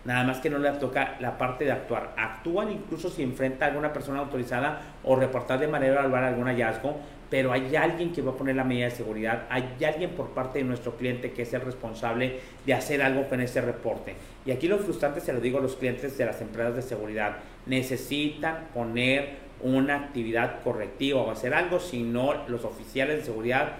Nada 0.05 0.23
más 0.23 0.37
que 0.37 0.51
no 0.51 0.59
le 0.59 0.71
toca 0.73 1.17
la 1.19 1.37
parte 1.37 1.65
de 1.65 1.71
actuar. 1.71 2.13
Actúan 2.15 2.71
incluso 2.71 3.09
si 3.09 3.23
enfrenta 3.23 3.65
a 3.65 3.69
alguna 3.69 3.91
persona 3.91 4.19
autorizada 4.19 4.81
o 5.03 5.15
reportar 5.15 5.59
de 5.59 5.67
manera 5.67 6.01
verbal 6.01 6.23
algún 6.23 6.45
hallazgo, 6.45 6.99
pero 7.29 7.51
hay 7.51 7.75
alguien 7.75 8.13
que 8.13 8.21
va 8.21 8.31
a 8.31 8.37
poner 8.37 8.55
la 8.55 8.63
medida 8.63 8.85
de 8.85 8.91
seguridad, 8.91 9.45
hay 9.49 9.75
alguien 9.83 10.11
por 10.11 10.29
parte 10.29 10.59
de 10.59 10.65
nuestro 10.65 10.95
cliente 10.95 11.31
que 11.31 11.41
es 11.41 11.53
el 11.53 11.61
responsable 11.61 12.39
de 12.65 12.73
hacer 12.73 13.01
algo 13.01 13.27
con 13.27 13.41
ese 13.41 13.61
reporte. 13.61 14.15
Y 14.45 14.51
aquí 14.51 14.67
lo 14.67 14.77
frustrante 14.77 15.19
se 15.21 15.33
lo 15.33 15.41
digo 15.41 15.57
a 15.57 15.61
los 15.61 15.75
clientes 15.75 16.17
de 16.17 16.25
las 16.25 16.39
empresas 16.41 16.75
de 16.75 16.81
seguridad, 16.83 17.37
necesitan 17.65 18.67
poner 18.73 19.45
una 19.61 19.95
actividad 19.95 20.61
correctiva 20.63 21.21
o 21.21 21.31
hacer 21.31 21.53
algo, 21.53 21.79
si 21.79 22.03
no 22.03 22.47
los 22.47 22.63
oficiales 22.63 23.17
de 23.17 23.23
seguridad 23.23 23.73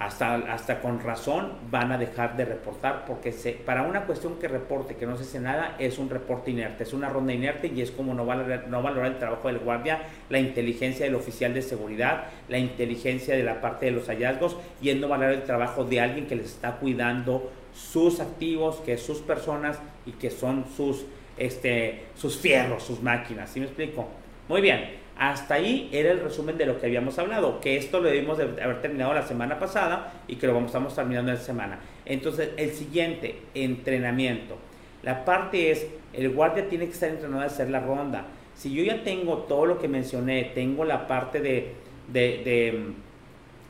hasta, 0.00 0.34
hasta 0.34 0.80
con 0.80 0.98
razón 0.98 1.52
van 1.70 1.92
a 1.92 1.98
dejar 1.98 2.34
de 2.34 2.46
reportar 2.46 3.04
porque 3.06 3.32
se, 3.32 3.52
para 3.52 3.82
una 3.82 4.06
cuestión 4.06 4.38
que 4.38 4.48
reporte 4.48 4.96
que 4.96 5.06
no 5.06 5.18
se 5.18 5.24
hace 5.24 5.40
nada 5.40 5.76
es 5.78 5.98
un 5.98 6.08
reporte 6.08 6.50
inerte, 6.50 6.84
es 6.84 6.94
una 6.94 7.10
ronda 7.10 7.34
inerte 7.34 7.70
y 7.72 7.82
es 7.82 7.90
como 7.90 8.14
no 8.14 8.24
valorar, 8.24 8.66
no 8.68 8.82
valorar 8.82 9.12
el 9.12 9.18
trabajo 9.18 9.48
del 9.48 9.58
guardia, 9.58 10.00
la 10.30 10.38
inteligencia 10.40 11.04
del 11.04 11.14
oficial 11.14 11.52
de 11.52 11.60
seguridad, 11.60 12.24
la 12.48 12.58
inteligencia 12.58 13.36
de 13.36 13.42
la 13.42 13.60
parte 13.60 13.86
de 13.86 13.92
los 13.92 14.08
hallazgos 14.08 14.56
y 14.80 14.88
es 14.88 14.96
no 14.96 15.06
valorar 15.06 15.34
el 15.34 15.42
trabajo 15.42 15.84
de 15.84 16.00
alguien 16.00 16.26
que 16.26 16.34
les 16.34 16.46
está 16.46 16.76
cuidando 16.76 17.52
sus 17.74 18.20
activos, 18.20 18.76
que 18.76 18.96
sus 18.96 19.18
personas 19.18 19.78
y 20.06 20.12
que 20.12 20.30
son 20.30 20.64
sus, 20.74 21.04
este, 21.36 22.06
sus 22.14 22.38
fierros, 22.38 22.82
sus 22.82 23.02
máquinas. 23.02 23.50
¿Sí 23.50 23.60
me 23.60 23.66
explico? 23.66 24.08
Muy 24.48 24.62
bien. 24.62 24.99
Hasta 25.20 25.56
ahí 25.56 25.90
era 25.92 26.12
el 26.12 26.20
resumen 26.20 26.56
de 26.56 26.64
lo 26.64 26.80
que 26.80 26.86
habíamos 26.86 27.18
hablado, 27.18 27.60
que 27.60 27.76
esto 27.76 28.00
lo 28.00 28.08
debimos 28.08 28.38
de 28.38 28.44
haber 28.44 28.80
terminado 28.80 29.12
la 29.12 29.20
semana 29.20 29.58
pasada 29.58 30.14
y 30.26 30.36
que 30.36 30.46
lo 30.46 30.54
vamos, 30.54 30.70
estamos 30.70 30.94
terminando 30.94 31.30
esta 31.30 31.44
semana. 31.44 31.78
Entonces, 32.06 32.52
el 32.56 32.70
siguiente, 32.70 33.36
entrenamiento. 33.52 34.56
La 35.02 35.26
parte 35.26 35.72
es, 35.72 35.86
el 36.14 36.30
guardia 36.30 36.70
tiene 36.70 36.86
que 36.86 36.92
estar 36.92 37.10
entrenado 37.10 37.42
a 37.42 37.44
hacer 37.44 37.68
la 37.68 37.80
ronda. 37.80 38.28
Si 38.54 38.72
yo 38.72 38.82
ya 38.82 39.02
tengo 39.04 39.40
todo 39.40 39.66
lo 39.66 39.78
que 39.78 39.88
mencioné, 39.88 40.52
tengo 40.54 40.86
la 40.86 41.06
parte 41.06 41.40
de, 41.42 41.74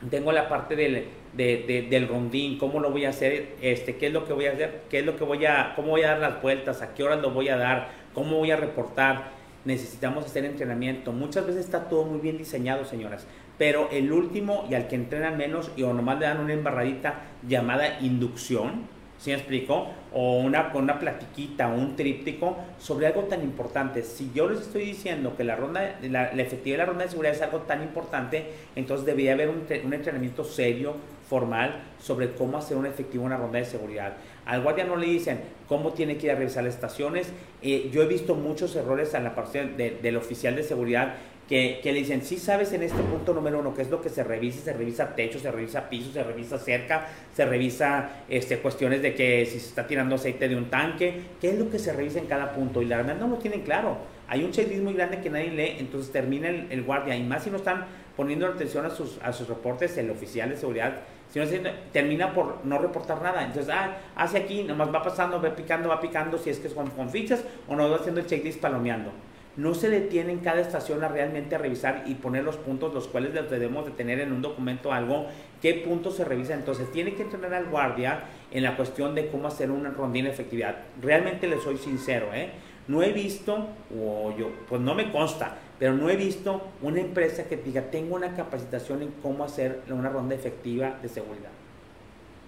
tengo 0.09 0.31
la 0.31 0.49
parte 0.49 0.77
del, 0.77 1.09
del 1.33 2.07
rondín, 2.07 2.59
cómo 2.59 2.79
lo 2.79 2.93
voy 2.93 3.07
a 3.07 3.09
hacer, 3.09 3.57
este, 3.61 3.97
qué 3.97 4.07
es 4.07 4.13
lo 4.13 4.25
que 4.25 4.35
voy 4.35 4.47
a 4.47 4.53
hacer, 4.53 4.83
qué 4.89 5.01
es 5.01 5.05
lo 5.05 5.17
que 5.17 5.25
voy 5.25 5.45
a, 5.47 5.73
cómo 5.75 5.89
voy 5.89 6.03
a 6.03 6.11
dar 6.11 6.21
las 6.21 6.41
vueltas, 6.41 6.81
a 6.81 6.95
qué 6.95 7.03
horas 7.03 7.21
lo 7.21 7.33
voy 7.33 7.49
a 7.49 7.57
dar, 7.57 7.89
cómo 8.15 8.37
voy 8.37 8.53
a 8.53 8.57
reportar. 8.57 9.40
Necesitamos 9.65 10.25
hacer 10.25 10.45
entrenamiento. 10.45 11.13
Muchas 11.13 11.47
veces 11.47 11.65
está 11.65 11.89
todo 11.89 12.05
muy 12.05 12.21
bien 12.21 12.39
diseñado, 12.39 12.85
señoras 12.85 13.27
pero 13.61 13.91
el 13.93 14.11
último 14.11 14.67
y 14.71 14.75
al 14.75 14.89
que 14.89 14.97
entrenan 14.97 15.37
menos 15.37 15.71
y 15.77 15.83
o 15.83 15.93
nomás 15.93 16.19
le 16.19 16.25
dan 16.25 16.41
una 16.41 16.55
embarradita 16.55 17.25
llamada 17.47 18.01
inducción, 18.01 18.87
¿sí 19.19 19.29
me 19.29 19.37
explico? 19.37 19.89
O 20.15 20.39
una, 20.39 20.73
una 20.73 20.99
platiquita, 20.99 21.69
un 21.69 21.95
tríptico 21.95 22.57
sobre 22.79 23.07
algo 23.07 23.25
tan 23.25 23.43
importante. 23.43 24.03
Si 24.03 24.33
yo 24.35 24.49
les 24.49 24.63
estoy 24.63 24.87
diciendo 24.87 25.37
que 25.37 25.45
la 25.45 25.57
ronda, 25.57 25.99
la, 26.01 26.33
la 26.33 26.43
efectividad 26.43 26.79
de 26.79 26.85
la 26.85 26.87
ronda 26.87 27.05
de 27.05 27.11
seguridad 27.11 27.35
es 27.35 27.43
algo 27.43 27.59
tan 27.59 27.83
importante, 27.83 28.47
entonces 28.77 29.05
debería 29.05 29.35
haber 29.35 29.51
un, 29.51 29.67
un 29.85 29.93
entrenamiento 29.93 30.43
serio, 30.43 30.95
formal, 31.29 31.83
sobre 32.01 32.33
cómo 32.33 32.57
hacer 32.57 32.79
una 32.79 32.89
efectiva 32.89 33.25
una 33.25 33.37
ronda 33.37 33.59
de 33.59 33.67
seguridad. 33.67 34.15
Al 34.51 34.63
guardia 34.63 34.83
no 34.83 34.97
le 34.97 35.07
dicen 35.07 35.41
cómo 35.69 35.93
tiene 35.93 36.17
que 36.17 36.27
ir 36.27 36.33
a 36.33 36.35
revisar 36.35 36.65
las 36.65 36.75
estaciones. 36.75 37.29
Eh, 37.63 37.89
yo 37.93 38.03
he 38.03 38.07
visto 38.07 38.35
muchos 38.35 38.75
errores 38.75 39.15
en 39.15 39.23
la 39.23 39.37
parte 39.37 39.65
del 40.03 40.17
oficial 40.17 40.57
de 40.57 40.65
seguridad 40.65 41.15
que, 41.49 41.81
le 41.85 41.93
dicen, 41.93 42.23
sí 42.23 42.37
sabes 42.37 42.73
en 42.73 42.83
este 42.83 43.01
punto 43.01 43.33
número 43.33 43.61
uno 43.61 43.75
qué 43.75 43.83
es 43.83 43.91
lo 43.91 44.03
que 44.03 44.09
se 44.09 44.25
revisa, 44.25 44.61
se 44.65 44.73
revisa 44.73 45.15
techo, 45.15 45.39
se 45.39 45.53
revisa 45.53 45.89
piso, 45.89 46.11
se 46.13 46.25
revisa 46.25 46.59
cerca, 46.59 47.07
se 47.33 47.45
revisa 47.45 48.11
este, 48.29 48.59
cuestiones 48.59 49.03
de 49.03 49.15
que 49.15 49.47
si 49.47 49.61
se 49.61 49.69
está 49.69 49.87
tirando 49.87 50.17
aceite 50.17 50.49
de 50.49 50.57
un 50.57 50.69
tanque, 50.69 51.21
qué 51.41 51.51
es 51.51 51.59
lo 51.59 51.71
que 51.71 51.79
se 51.79 51.93
revisa 51.93 52.19
en 52.19 52.27
cada 52.27 52.53
punto. 52.53 52.83
Y 52.83 52.87
la 52.87 52.97
verdad 52.97 53.17
no 53.17 53.29
lo 53.29 53.37
tienen 53.37 53.63
claro. 53.63 53.99
Hay 54.27 54.43
un 54.43 54.51
checklist 54.51 54.83
muy 54.83 54.95
grande 54.95 55.21
que 55.21 55.31
nadie 55.31 55.53
lee, 55.53 55.77
entonces 55.79 56.11
termina 56.11 56.49
el, 56.49 56.83
guardia. 56.83 57.17
Y 57.17 57.23
más 57.23 57.45
si 57.45 57.51
no 57.51 57.57
están 57.57 57.87
poniendo 58.17 58.47
atención 58.47 58.85
a 58.85 58.91
sus, 58.91 59.19
a 59.23 59.33
sus 59.33 59.49
reportes, 59.49 59.97
el 59.97 60.11
oficial 60.11 60.51
de 60.51 60.57
seguridad, 60.57 61.03
si 61.31 61.39
no 61.39 61.71
termina 61.93 62.33
por 62.35 62.65
no 62.65 62.79
reportar 62.79 63.23
nada. 63.23 63.45
Entonces, 63.45 63.73
ah, 63.73 63.97
hace 64.17 64.39
aquí, 64.39 64.65
nomás 64.65 64.93
va 64.93 65.03
pasando, 65.03 65.41
va 65.41 65.55
picando, 65.55 65.89
va 65.89 66.01
picando, 66.01 66.39
si 66.39 66.51
es 66.51 66.59
que 66.59 66.69
es 66.69 66.75
con, 66.75 66.91
con 66.91 67.09
fichas, 67.11 67.45
o 67.69 67.77
no 67.77 67.89
va 67.89 67.97
haciendo 67.97 68.21
el 68.21 68.27
checklist 68.27 68.61
palomeando 68.61 69.13
no 69.57 69.75
se 69.75 69.91
detiene 69.91 70.33
en 70.33 70.39
cada 70.39 70.61
estación 70.61 71.03
a 71.03 71.09
realmente 71.09 71.59
revisar 71.59 72.05
y 72.07 72.15
poner 72.15 72.45
los 72.45 72.57
puntos 72.57 72.95
los 72.95 73.09
cuales 73.09 73.35
debemos 73.35 73.85
de 73.85 73.91
tener 73.91 74.21
en 74.21 74.33
un 74.33 74.43
documento 74.43 74.93
algo, 74.93 75.27
qué 75.61 75.75
puntos 75.75 76.17
se 76.17 76.25
revisa. 76.25 76.55
Entonces 76.55 76.91
tiene 76.93 77.15
que 77.15 77.23
entrenar 77.23 77.55
al 77.55 77.67
guardia 77.67 78.25
en 78.51 78.63
la 78.63 78.77
cuestión 78.77 79.15
de 79.15 79.29
cómo 79.29 79.49
hacer 79.49 79.71
una 79.71 79.91
rondina 79.91 80.29
de 80.29 80.35
efectividad. 80.35 80.77
Realmente 81.03 81.49
le 81.49 81.61
soy 81.61 81.77
sincero, 81.79 82.29
¿eh? 82.33 82.51
No 82.89 83.03
he 83.03 83.13
visto, 83.13 83.69
o 83.95 84.35
yo, 84.37 84.51
pues 84.69 84.81
no 84.81 84.95
me 84.95 85.13
consta, 85.13 85.57
pero 85.81 85.95
no 85.95 86.09
he 86.11 86.17
visto 86.17 86.63
una 86.83 87.01
empresa 87.01 87.45
que 87.45 87.57
diga, 87.57 87.91
tengo 87.91 88.15
una 88.15 88.37
capacitación 88.37 89.03
en 89.03 89.11
cómo 89.23 89.45
hacer 89.45 89.81
una 89.89 90.11
ronda 90.11 90.35
efectiva 90.37 90.99
de 91.03 91.09
seguridad 91.09 91.51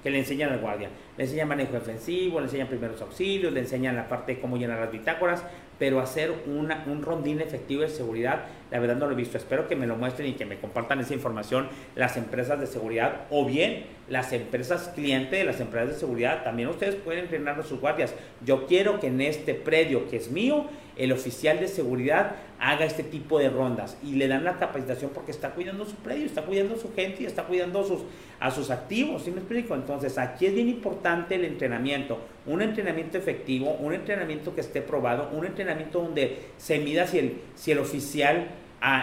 que 0.03 0.11
le 0.11 0.19
enseñan 0.19 0.53
al 0.53 0.59
guardia. 0.59 0.89
Le 1.17 1.25
enseñan 1.25 1.49
manejo 1.49 1.73
defensivo, 1.73 2.41
le 2.41 2.47
enseñan 2.47 2.67
primeros 2.67 3.01
auxilios, 3.01 3.53
le 3.53 3.61
enseñan 3.61 3.95
la 3.95 4.09
parte 4.09 4.35
de 4.35 4.41
cómo 4.41 4.57
llenar 4.57 4.81
las 4.81 4.91
bitácoras, 4.91 5.45
pero 5.79 6.01
hacer 6.01 6.33
una, 6.47 6.85
un 6.87 7.03
rondín 7.03 7.41
efectivo 7.41 7.83
de 7.83 7.89
seguridad, 7.89 8.47
la 8.71 8.81
verdad 8.81 8.97
no 8.97 9.07
lo 9.07 9.13
he 9.13 9.17
visto. 9.17 9.39
Espero 9.39 9.69
que 9.69 9.77
me 9.77 9.87
lo 9.87 9.97
muestren 9.97 10.29
y 10.29 10.33
que 10.33 10.45
me 10.45 10.59
compartan 10.59 11.01
esa 11.01 11.15
información 11.15 11.69
las 11.95 12.17
empresas 12.17 12.59
de 12.59 12.67
seguridad 12.67 13.27
o 13.31 13.45
bien 13.45 13.85
las 14.09 14.33
empresas 14.33 14.91
clientes 14.95 15.39
de 15.39 15.45
las 15.45 15.61
empresas 15.61 15.91
de 15.91 15.95
seguridad. 15.95 16.43
También 16.43 16.69
ustedes 16.69 16.97
pueden 16.97 17.25
entrenar 17.25 17.59
a 17.59 17.63
sus 17.63 17.81
guardias. 17.81 18.15
Yo 18.45 18.67
quiero 18.67 18.99
que 18.99 19.07
en 19.07 19.21
este 19.21 19.55
predio 19.55 20.09
que 20.09 20.17
es 20.17 20.31
mío, 20.31 20.67
el 20.97 21.13
oficial 21.13 21.59
de 21.61 21.69
seguridad 21.69 22.37
haga 22.59 22.85
este 22.85 23.03
tipo 23.03 23.39
de 23.39 23.51
rondas 23.51 23.97
y 24.03 24.15
le 24.15 24.29
dan 24.29 24.45
la 24.45 24.59
capacitación 24.59 25.11
porque 25.13 25.31
está 25.31 25.51
cuidando 25.51 25.85
su 25.85 25.97
predio, 25.97 26.27
está 26.27 26.43
cuidando 26.43 26.77
su 26.77 26.93
gente 26.95 27.23
y 27.23 27.27
está 27.27 27.45
cuidando 27.45 27.81
a 27.81 27.85
sus, 27.85 28.03
a 28.39 28.51
sus 28.51 28.71
activos, 28.71 29.25
¿sí 29.25 29.31
me 29.31 29.39
explico? 29.39 29.75
Entonces 29.75 30.17
aquí 30.19 30.47
es 30.47 30.55
bien 30.55 30.69
importante 30.69 31.35
el 31.35 31.45
entrenamiento, 31.45 32.19
un 32.47 32.63
entrenamiento 32.63 33.19
efectivo, 33.19 33.77
un 33.81 33.95
entrenamiento 33.95 34.55
que 34.55 34.61
esté 34.61 34.81
probado, 34.81 35.31
un 35.33 35.47
entrenamiento 35.47 36.01
donde 36.01 36.51
se 36.57 36.79
mida 36.79 37.07
si 37.07 37.19
el, 37.19 37.41
si 37.55 37.73
el 37.73 37.79
oficial 37.79 38.49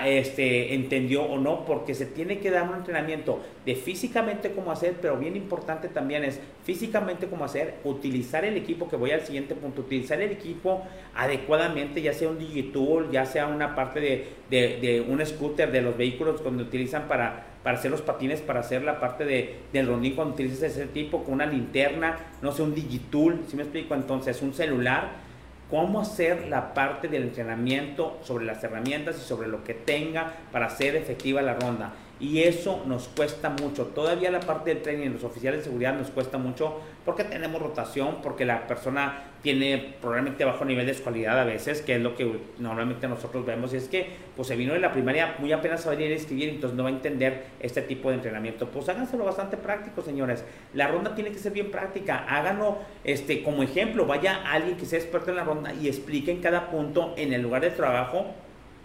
este, 0.05 0.73
entendió 0.73 1.23
o 1.23 1.37
no, 1.37 1.65
porque 1.65 1.95
se 1.95 2.05
tiene 2.05 2.39
que 2.39 2.51
dar 2.51 2.67
un 2.67 2.75
entrenamiento 2.75 3.39
de 3.65 3.75
físicamente 3.75 4.51
cómo 4.51 4.73
hacer, 4.73 4.95
pero 5.01 5.15
bien 5.17 5.37
importante 5.37 5.87
también 5.87 6.25
es 6.25 6.41
físicamente 6.65 7.27
cómo 7.27 7.45
hacer, 7.45 7.75
utilizar 7.85 8.43
el 8.43 8.57
equipo, 8.57 8.89
que 8.89 8.97
voy 8.97 9.11
al 9.11 9.21
siguiente 9.21 9.55
punto, 9.55 9.81
utilizar 9.81 10.21
el 10.21 10.31
equipo 10.31 10.83
adecuadamente, 11.15 12.01
ya 12.01 12.11
sea 12.11 12.27
un 12.27 12.39
digitool, 12.39 13.09
ya 13.11 13.25
sea 13.25 13.47
una 13.47 13.73
parte 13.73 14.01
de, 14.01 14.27
de, 14.49 15.05
un 15.07 15.25
scooter, 15.25 15.71
de 15.71 15.81
los 15.81 15.95
vehículos 15.95 16.41
cuando 16.41 16.63
utilizan 16.63 17.07
para, 17.07 17.45
para 17.63 17.77
hacer 17.77 17.89
los 17.89 18.01
patines, 18.01 18.41
para 18.41 18.59
hacer 18.59 18.83
la 18.83 18.99
parte 18.99 19.23
de, 19.23 19.59
del 19.71 19.87
rondín, 19.87 20.13
cuando 20.15 20.33
utilizas 20.33 20.63
ese 20.63 20.87
tipo, 20.87 21.23
con 21.23 21.35
una 21.35 21.45
linterna, 21.45 22.17
no 22.41 22.51
sé, 22.51 22.63
un 22.63 22.75
digitool, 22.75 23.45
si 23.47 23.55
me 23.55 23.63
explico? 23.63 23.95
Entonces, 23.95 24.41
un 24.41 24.53
celular 24.53 25.28
cómo 25.69 26.01
hacer 26.01 26.47
la 26.47 26.73
parte 26.73 27.07
del 27.07 27.23
entrenamiento 27.23 28.19
sobre 28.23 28.45
las 28.45 28.63
herramientas 28.63 29.17
y 29.17 29.27
sobre 29.27 29.47
lo 29.47 29.63
que 29.63 29.73
tenga 29.73 30.33
para 30.51 30.67
hacer 30.67 30.95
efectiva 30.95 31.41
la 31.41 31.53
ronda 31.53 31.93
y 32.19 32.43
eso 32.43 32.83
nos 32.85 33.07
cuesta 33.07 33.49
mucho. 33.49 33.87
Todavía 33.87 34.29
la 34.29 34.41
parte 34.41 34.73
del 34.73 34.83
training, 34.83 35.11
los 35.11 35.23
oficiales 35.23 35.61
de 35.61 35.63
seguridad 35.65 35.93
nos 35.93 36.09
cuesta 36.09 36.37
mucho 36.37 36.79
porque 37.05 37.23
tenemos 37.23 37.61
rotación, 37.61 38.17
porque 38.21 38.45
la 38.45 38.67
persona 38.67 39.23
tiene 39.41 39.95
probablemente 40.01 40.43
bajo 40.43 40.65
nivel 40.65 40.85
de 40.85 40.91
escualidad 40.91 41.39
a 41.39 41.45
veces, 41.45 41.81
que 41.81 41.95
es 41.95 42.01
lo 42.01 42.15
que 42.15 42.39
normalmente 42.59 43.07
nosotros 43.07 43.45
vemos, 43.45 43.73
y 43.73 43.77
es 43.77 43.87
que 43.87 44.07
pues 44.35 44.49
se 44.49 44.57
vino 44.57 44.73
de 44.73 44.79
la 44.79 44.91
primaria 44.91 45.35
muy 45.39 45.53
apenas 45.53 45.87
a 45.87 45.91
venir 45.91 46.11
a 46.11 46.15
escribir, 46.15 46.49
entonces 46.49 46.75
no 46.75 46.83
va 46.83 46.89
a 46.89 46.91
entender 46.91 47.45
este 47.61 47.81
tipo 47.81 48.09
de 48.09 48.15
entrenamiento. 48.15 48.69
Pues 48.69 48.89
háganselo 48.89 49.23
bastante 49.23 49.55
práctico, 49.55 50.01
señores. 50.01 50.43
La 50.73 50.87
ronda 50.87 51.15
tiene 51.15 51.31
que 51.31 51.39
ser 51.39 51.53
bien 51.53 51.71
práctica. 51.71 52.25
Háganlo 52.27 52.79
este, 53.03 53.43
como 53.43 53.63
ejemplo. 53.63 54.05
Vaya 54.05 54.41
alguien 54.45 54.77
que 54.77 54.85
sea 54.85 54.99
experto 54.99 55.29
en 55.29 55.37
la 55.37 55.43
ronda 55.45 55.73
y 55.73 55.87
explique 55.87 56.31
en 56.31 56.41
cada 56.41 56.69
punto 56.69 57.13
en 57.17 57.33
el 57.33 57.41
lugar 57.41 57.61
de 57.61 57.71
trabajo 57.71 58.33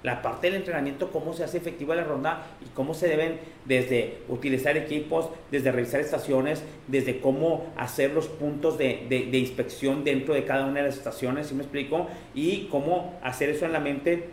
la 0.04 0.20
parte 0.20 0.48
del 0.48 0.56
entrenamiento, 0.56 1.10
cómo 1.10 1.32
se 1.32 1.44
hace 1.44 1.56
efectiva 1.56 1.96
la 1.96 2.04
ronda 2.04 2.44
y 2.62 2.68
cómo 2.74 2.92
se 2.92 3.08
deben 3.08 3.40
desde 3.64 4.18
utilizar 4.28 4.76
equipos, 4.76 5.30
desde 5.50 5.72
revisar 5.72 6.00
estaciones, 6.00 6.62
desde 6.88 7.20
cómo 7.20 7.72
hacer 7.74 8.12
los 8.12 8.28
puntos 8.28 8.76
de, 8.76 9.06
de, 9.08 9.38
inspección 9.38 10.04
dentro 10.04 10.34
de 10.34 10.44
cada 10.44 10.66
una 10.66 10.80
de 10.80 10.88
las 10.88 10.98
estaciones, 10.98 11.46
¿sí 11.46 11.54
me 11.54 11.62
explico? 11.62 12.06
Y 12.34 12.66
cómo 12.66 13.18
hacer 13.22 13.48
eso 13.48 13.64
en 13.64 13.72
la 13.72 13.80
mente 13.80 14.28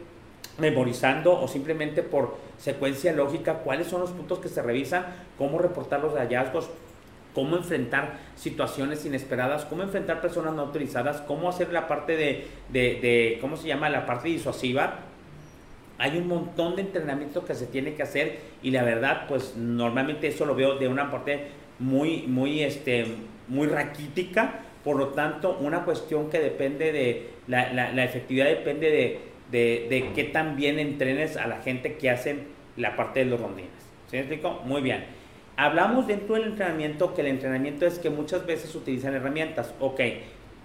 memorizando 0.58 1.40
o 1.40 1.48
simplemente 1.48 2.04
por 2.04 2.36
secuencia 2.58 3.14
lógica 3.14 3.60
cuáles 3.60 3.88
son 3.88 4.02
los 4.02 4.12
puntos 4.12 4.40
que 4.40 4.50
se 4.50 4.62
revisan, 4.62 5.06
cómo 5.38 5.58
reportar 5.58 6.02
los 6.02 6.16
hallazgos, 6.16 6.70
cómo 7.34 7.56
enfrentar 7.56 8.20
situaciones 8.36 9.06
inesperadas, 9.06 9.64
cómo 9.64 9.84
enfrentar 9.84 10.20
personas 10.20 10.54
no 10.54 10.64
autorizadas, 10.64 11.22
cómo 11.22 11.48
hacer 11.48 11.72
la 11.72 11.88
parte 11.88 12.18
de, 12.18 12.50
de, 12.68 13.00
de 13.02 13.38
¿cómo 13.40 13.56
se 13.56 13.70
llama? 13.70 13.90
La 13.90 14.06
parte 14.06 14.28
disuasiva, 14.28 15.11
hay 16.02 16.18
un 16.18 16.28
montón 16.28 16.76
de 16.76 16.82
entrenamiento 16.82 17.46
que 17.46 17.54
se 17.54 17.68
tiene 17.68 17.94
que 17.94 18.02
hacer 18.02 18.40
y 18.64 18.72
la 18.72 18.82
verdad, 18.82 19.28
pues 19.28 19.56
normalmente 19.56 20.28
eso 20.28 20.48
lo 20.48 20.56
veo 20.56 20.80
de 20.80 20.88
una 20.88 21.12
parte 21.12 21.50
muy, 21.78 22.24
muy, 22.24 22.64
este, 22.64 23.06
muy 23.48 23.68
raquítica. 23.68 24.62
Por 24.84 24.98
lo 24.98 25.10
tanto, 25.10 25.60
una 25.62 25.86
cuestión 25.86 26.32
que 26.32 26.40
depende 26.40 26.92
de, 26.92 27.30
la, 27.48 27.72
la, 27.72 28.04
efectividad 28.04 28.48
depende 28.48 28.90
de, 28.90 29.20
de, 29.52 29.88
de 29.92 30.12
qué 30.16 30.24
tan 30.24 30.56
bien 30.56 30.80
entrenes 30.80 31.38
a 31.38 31.46
la 31.46 31.62
gente 31.62 31.98
que 31.98 32.10
hacen 32.10 32.48
la 32.78 32.96
parte 32.96 33.20
de 33.20 33.26
los 33.28 33.40
rondines. 33.40 33.70
¿Sí 34.08 34.16
me 34.16 34.22
explico? 34.22 34.60
Muy 34.66 34.82
bien. 34.82 35.06
Hablamos 35.56 36.08
dentro 36.08 36.34
del 36.34 36.46
entrenamiento 36.46 37.14
que 37.14 37.22
el 37.22 37.28
entrenamiento 37.28 37.86
es 37.86 38.00
que 38.00 38.10
muchas 38.10 38.48
veces 38.48 38.74
utilizan 38.74 39.14
herramientas. 39.14 39.76
Ok, 39.80 40.02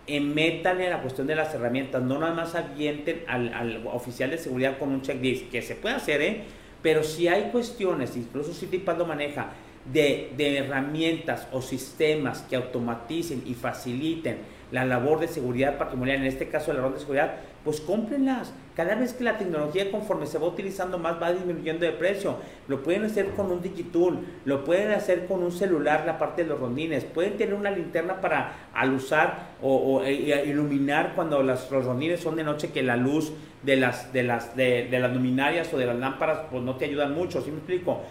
métanle 0.08 0.86
a 0.86 0.90
la 0.90 1.02
cuestión 1.02 1.26
de 1.26 1.34
las 1.34 1.52
herramientas, 1.54 2.02
no 2.02 2.18
nada 2.18 2.34
más 2.34 2.54
avienten 2.54 3.24
al, 3.26 3.52
al, 3.52 3.86
oficial 3.86 4.30
de 4.30 4.38
seguridad 4.38 4.78
con 4.78 4.90
un 4.90 5.02
checklist, 5.02 5.50
que 5.50 5.62
se 5.62 5.74
puede 5.74 5.96
hacer, 5.96 6.22
¿eh? 6.22 6.44
pero 6.82 7.02
si 7.02 7.28
hay 7.28 7.50
cuestiones, 7.50 8.16
incluso 8.16 8.52
si 8.52 8.66
Tipal 8.66 8.98
lo 8.98 9.06
maneja, 9.06 9.50
de, 9.92 10.32
de 10.36 10.58
herramientas 10.58 11.48
o 11.52 11.62
sistemas 11.62 12.42
que 12.42 12.56
automaticen 12.56 13.42
y 13.46 13.54
faciliten 13.54 14.38
la 14.72 14.84
labor 14.84 15.20
de 15.20 15.28
seguridad 15.28 15.78
patrimonial, 15.78 16.18
en 16.18 16.26
este 16.26 16.48
caso 16.48 16.72
la 16.72 16.80
ronda 16.80 16.96
de 16.96 17.00
seguridad, 17.00 17.34
pues 17.64 17.80
cómprenlas. 17.80 18.52
Cada 18.76 18.94
vez 18.94 19.14
que 19.14 19.24
la 19.24 19.38
tecnología 19.38 19.90
conforme 19.90 20.26
se 20.26 20.36
va 20.36 20.48
utilizando 20.48 20.98
más 20.98 21.20
va 21.20 21.32
disminuyendo 21.32 21.86
de 21.86 21.92
precio. 21.92 22.36
Lo 22.68 22.82
pueden 22.82 23.04
hacer 23.04 23.30
con 23.30 23.50
un 23.50 23.62
digitool, 23.62 24.18
lo 24.44 24.64
pueden 24.64 24.90
hacer 24.90 25.26
con 25.26 25.42
un 25.42 25.50
celular, 25.50 26.04
la 26.04 26.18
parte 26.18 26.42
de 26.42 26.50
los 26.50 26.60
rondines. 26.60 27.04
Pueden 27.04 27.38
tener 27.38 27.54
una 27.54 27.70
linterna 27.70 28.20
para 28.20 28.68
al 28.74 28.92
usar 28.92 29.54
o, 29.62 30.02
e, 30.04 30.44
iluminar 30.46 31.14
cuando 31.14 31.42
las, 31.42 31.70
los 31.70 31.86
rondines 31.86 32.20
son 32.20 32.36
de 32.36 32.44
noche 32.44 32.70
que 32.70 32.82
la 32.82 32.98
luz 32.98 33.32
de 33.62 33.76
las, 33.76 34.12
de, 34.12 34.22
las, 34.22 34.54
de, 34.54 34.88
las 34.90 35.10
luminarias 35.10 35.72
o 35.72 35.78
de 35.78 35.86
las 35.86 35.96
lámparas 35.96 36.40
pues 36.50 36.62
no 36.62 36.76
te 36.76 36.84
ayudan 36.84 37.14
mucho, 37.14 37.40
¿sí 37.40 37.50
me 37.50 37.56
explico? 37.56 38.02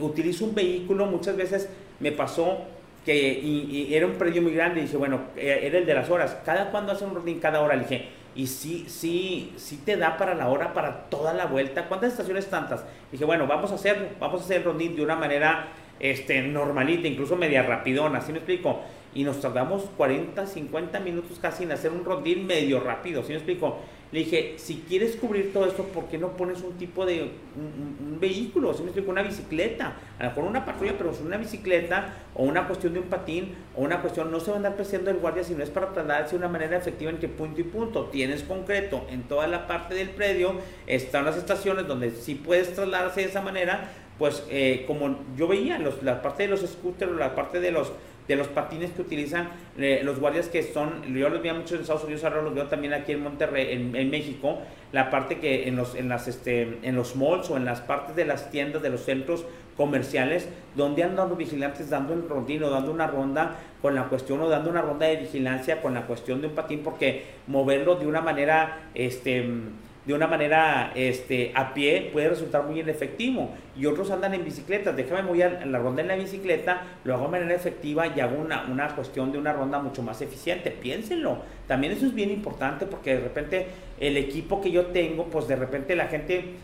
utilizo 0.00 0.44
un 0.44 0.54
vehículo, 0.54 1.06
muchas 1.06 1.36
veces 1.36 1.68
me 1.98 2.12
pasó 2.12 2.58
que 3.04 3.88
era 3.90 4.06
un 4.06 4.12
predio 4.12 4.42
muy 4.42 4.52
grande, 4.52 4.80
y 4.80 4.82
dije, 4.84 4.96
bueno, 4.96 5.22
eh, 5.36 5.60
era 5.62 5.78
el 5.78 5.86
de 5.86 5.94
las 5.94 6.08
horas, 6.08 6.36
¿cada 6.44 6.70
cuándo 6.70 6.92
hace 6.92 7.04
un 7.04 7.14
rondín? 7.14 7.40
Cada 7.40 7.60
hora, 7.60 7.74
le 7.74 7.82
dije, 7.82 8.08
y 8.34 8.46
sí, 8.46 8.86
sí, 8.88 9.52
sí 9.56 9.82
te 9.84 9.96
da 9.96 10.16
para 10.16 10.34
la 10.34 10.48
hora, 10.48 10.72
para 10.72 11.08
toda 11.10 11.32
la 11.34 11.46
vuelta, 11.46 11.88
¿cuántas 11.88 12.12
estaciones 12.12 12.48
tantas? 12.48 12.84
dije, 13.10 13.24
bueno, 13.24 13.46
vamos 13.46 13.72
a 13.72 13.74
hacerlo, 13.74 14.08
vamos 14.20 14.40
a 14.40 14.44
hacer 14.44 14.58
el 14.58 14.64
rondín 14.64 14.94
de 14.94 15.02
una 15.02 15.16
manera 15.16 15.68
este, 16.00 16.42
normalita, 16.42 17.06
incluso 17.06 17.36
media 17.36 17.62
rapidona, 17.62 18.20
¿sí 18.20 18.32
me 18.32 18.38
explico? 18.38 18.80
Y 19.14 19.24
nos 19.24 19.40
tardamos 19.40 19.84
40, 19.96 20.46
50 20.46 21.00
minutos 21.00 21.38
casi 21.40 21.64
en 21.64 21.72
hacer 21.72 21.92
un 21.92 22.04
rondín 22.04 22.46
medio 22.46 22.80
rápido, 22.80 23.22
¿sí 23.22 23.30
me 23.30 23.36
explico? 23.36 23.78
Le 24.12 24.20
dije, 24.20 24.54
si 24.56 24.84
quieres 24.88 25.14
cubrir 25.14 25.52
todo 25.52 25.66
esto, 25.66 25.84
¿por 25.84 26.06
qué 26.06 26.18
no 26.18 26.36
pones 26.36 26.62
un 26.62 26.76
tipo 26.76 27.06
de 27.06 27.30
un, 27.54 28.18
vehículo? 28.18 28.74
¿Sí 28.74 28.82
me 28.82 28.88
explico? 28.88 29.10
Una 29.10 29.22
bicicleta. 29.22 29.94
A 30.18 30.24
lo 30.24 30.28
mejor 30.30 30.44
una 30.44 30.64
patrulla, 30.64 30.94
pero 30.98 31.12
es 31.12 31.20
una 31.20 31.36
bicicleta 31.36 32.12
o 32.34 32.42
una 32.42 32.66
cuestión 32.66 32.92
de 32.92 32.98
un 32.98 33.06
patín 33.06 33.54
o 33.76 33.82
una 33.82 34.00
cuestión, 34.00 34.32
no 34.32 34.40
se 34.40 34.50
va 34.50 34.54
a 34.54 34.56
andar 34.56 34.74
presionando 34.74 35.12
el 35.12 35.18
guardia, 35.18 35.44
sino 35.44 35.62
es 35.62 35.70
para 35.70 35.92
trasladarse 35.92 36.32
de 36.32 36.38
una 36.38 36.48
manera 36.48 36.76
efectiva 36.76 37.10
entre 37.10 37.28
punto 37.28 37.60
y 37.60 37.64
punto. 37.64 38.06
Tienes 38.06 38.42
concreto 38.42 39.06
en 39.10 39.22
toda 39.22 39.46
la 39.46 39.68
parte 39.68 39.94
del 39.94 40.10
predio, 40.10 40.54
están 40.88 41.24
las 41.24 41.36
estaciones 41.36 41.86
donde 41.86 42.10
sí 42.10 42.34
puedes 42.34 42.74
trasladarse 42.74 43.20
de 43.20 43.28
esa 43.28 43.42
manera, 43.42 43.92
pues 44.20 44.44
eh, 44.50 44.84
como 44.86 45.16
yo 45.34 45.48
veía, 45.48 45.78
los, 45.78 46.02
la 46.02 46.20
parte 46.20 46.44
de 46.44 46.50
los 46.50 46.60
scooters, 46.60 47.10
la 47.12 47.34
parte 47.34 47.58
de 47.58 47.72
los 47.72 47.90
de 48.28 48.36
los 48.36 48.46
patines 48.46 48.92
que 48.92 49.02
utilizan 49.02 49.48
eh, 49.76 50.02
los 50.04 50.20
guardias 50.20 50.48
que 50.48 50.62
son, 50.62 51.02
yo 51.12 51.28
los 51.28 51.42
veía 51.42 51.52
mucho 51.52 51.74
en 51.74 51.80
Estados 51.80 52.04
Unidos, 52.04 52.22
ahora 52.22 52.42
los 52.42 52.54
veo 52.54 52.68
también 52.68 52.94
aquí 52.94 53.10
en 53.10 53.24
Monterrey, 53.24 53.72
en, 53.72 54.10
México, 54.10 54.58
la 54.92 55.10
parte 55.10 55.40
que 55.40 55.66
en 55.66 55.74
los, 55.74 55.96
en, 55.96 56.08
las, 56.08 56.28
este, 56.28 56.78
en 56.82 56.94
los 56.94 57.16
malls 57.16 57.50
o 57.50 57.56
en 57.56 57.64
las 57.64 57.80
partes 57.80 58.14
de 58.14 58.24
las 58.24 58.52
tiendas, 58.52 58.82
de 58.82 58.90
los 58.90 59.04
centros 59.04 59.44
comerciales, 59.76 60.48
donde 60.76 61.02
andan 61.02 61.28
los 61.28 61.38
vigilantes 61.38 61.90
dando 61.90 62.14
el 62.14 62.28
rondín 62.28 62.62
o 62.62 62.70
dando 62.70 62.92
una 62.92 63.08
ronda 63.08 63.56
con 63.82 63.96
la 63.96 64.04
cuestión 64.04 64.40
o 64.42 64.48
dando 64.48 64.70
una 64.70 64.82
ronda 64.82 65.06
de 65.06 65.16
vigilancia 65.16 65.82
con 65.82 65.94
la 65.94 66.02
cuestión 66.02 66.40
de 66.40 66.46
un 66.46 66.54
patín, 66.54 66.82
porque 66.84 67.24
moverlo 67.48 67.96
de 67.96 68.06
una 68.06 68.20
manera, 68.20 68.90
este 68.94 69.44
de 70.06 70.14
una 70.14 70.26
manera 70.26 70.92
este, 70.94 71.52
a 71.54 71.74
pie 71.74 72.10
puede 72.12 72.30
resultar 72.30 72.64
muy 72.64 72.80
inefectivo 72.80 73.50
y 73.76 73.86
otros 73.86 74.10
andan 74.10 74.34
en 74.34 74.44
bicicletas. 74.44 74.96
Déjame 74.96 75.28
voy 75.28 75.42
a 75.42 75.64
la 75.66 75.78
ronda 75.78 76.02
en 76.02 76.08
la 76.08 76.16
bicicleta, 76.16 76.82
lo 77.04 77.14
hago 77.14 77.26
de 77.26 77.30
manera 77.32 77.54
efectiva 77.54 78.06
y 78.06 78.20
hago 78.20 78.40
una, 78.40 78.64
una 78.70 78.88
cuestión 78.94 79.30
de 79.30 79.38
una 79.38 79.52
ronda 79.52 79.78
mucho 79.78 80.02
más 80.02 80.22
eficiente. 80.22 80.70
Piénsenlo. 80.70 81.38
También 81.66 81.92
eso 81.92 82.06
es 82.06 82.14
bien 82.14 82.30
importante 82.30 82.86
porque 82.86 83.14
de 83.14 83.20
repente 83.20 83.66
el 83.98 84.16
equipo 84.16 84.60
que 84.60 84.70
yo 84.70 84.86
tengo, 84.86 85.24
pues 85.24 85.46
de 85.48 85.56
repente 85.56 85.94
la 85.94 86.06
gente 86.08 86.54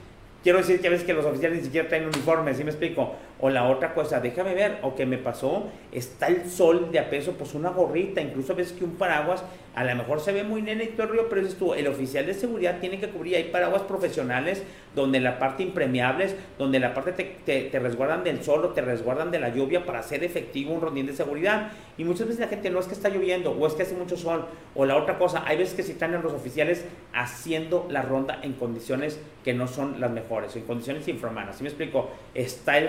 quiero 0.43 0.59
decir 0.59 0.81
que 0.81 0.87
a 0.87 0.91
veces 0.91 1.05
que 1.05 1.13
los 1.13 1.25
oficiales 1.27 1.59
ni 1.59 1.65
siquiera 1.65 1.89
traen 1.89 2.07
uniforme, 2.07 2.55
¿sí 2.55 2.63
me 2.63 2.71
explico? 2.71 3.17
O 3.41 3.51
la 3.51 3.69
otra 3.69 3.93
cosa, 3.93 4.21
déjame 4.21 4.55
ver, 4.55 4.79
o 4.83 4.95
que 4.95 5.05
me 5.05 5.19
pasó, 5.19 5.65
está 5.93 6.29
el 6.29 6.49
sol 6.49 6.91
de 6.91 6.99
a 6.99 7.11
peso, 7.11 7.33
pues 7.33 7.55
una 7.55 7.71
gorrita, 7.71 8.21
incluso 8.21 8.53
a 8.53 8.57
veces 8.57 8.73
que 8.73 8.85
un 8.85 8.97
paraguas, 8.97 9.45
a 9.75 9.85
lo 9.85 9.95
mejor 9.95 10.21
se 10.21 10.33
ve 10.33 10.43
muy 10.43 10.63
nene 10.63 10.85
y 10.85 10.87
todo 10.89 11.03
el 11.09 11.13
río, 11.13 11.29
pero 11.29 11.43
dices 11.43 11.59
tú, 11.59 11.75
el 11.75 11.87
oficial 11.87 12.25
de 12.25 12.33
seguridad 12.33 12.79
tiene 12.81 12.99
que 12.99 13.11
cubrir, 13.11 13.37
hay 13.37 13.45
paraguas 13.45 13.83
profesionales 13.83 14.63
donde 14.95 15.21
la 15.21 15.39
parte 15.39 15.63
impermeables, 15.63 16.35
donde 16.59 16.81
la 16.81 16.95
parte 16.95 17.13
te, 17.13 17.63
te, 17.71 17.79
resguardan 17.79 18.25
del 18.25 18.43
sol 18.43 18.65
o 18.65 18.71
te 18.71 18.81
resguardan 18.81 19.31
de 19.31 19.39
la 19.39 19.51
lluvia 19.51 19.85
para 19.85 19.99
hacer 19.99 20.25
efectivo 20.25 20.73
un 20.73 20.81
rondín 20.81 21.07
de 21.07 21.13
seguridad. 21.13 21.73
Y 21.99 22.05
muchas 22.05 22.27
veces 22.27 22.41
la 22.41 22.49
gente 22.49 22.71
no 22.71 22.81
es 22.81 22.87
que 22.87 22.95
está 22.95 23.11
lloviendo 23.11 23.51
o 23.53 23.67
es 23.67 23.75
que 23.75 23.83
hace 23.83 23.95
mucho 23.95 24.17
sol 24.17 24.47
o 24.75 24.87
la 24.87 24.97
otra 24.97 25.19
cosa, 25.19 25.43
hay 25.47 25.59
veces 25.59 25.75
que 25.75 25.83
si 25.83 25.93
están 25.93 26.13
los 26.13 26.33
oficiales 26.33 26.85
haciendo 27.13 27.87
la 27.91 28.01
ronda 28.01 28.41
en 28.43 28.55
condiciones 28.55 29.21
que 29.45 29.55
no 29.55 29.69
son 29.69 30.01
las 30.01 30.11
mejores, 30.11 30.57
en 30.57 30.63
condiciones 30.63 31.07
infrahumanas. 31.09 31.57
¿Sí 31.57 31.63
me 31.63 31.69
explico? 31.69 32.11
Está 32.35 32.79
el 32.79 32.89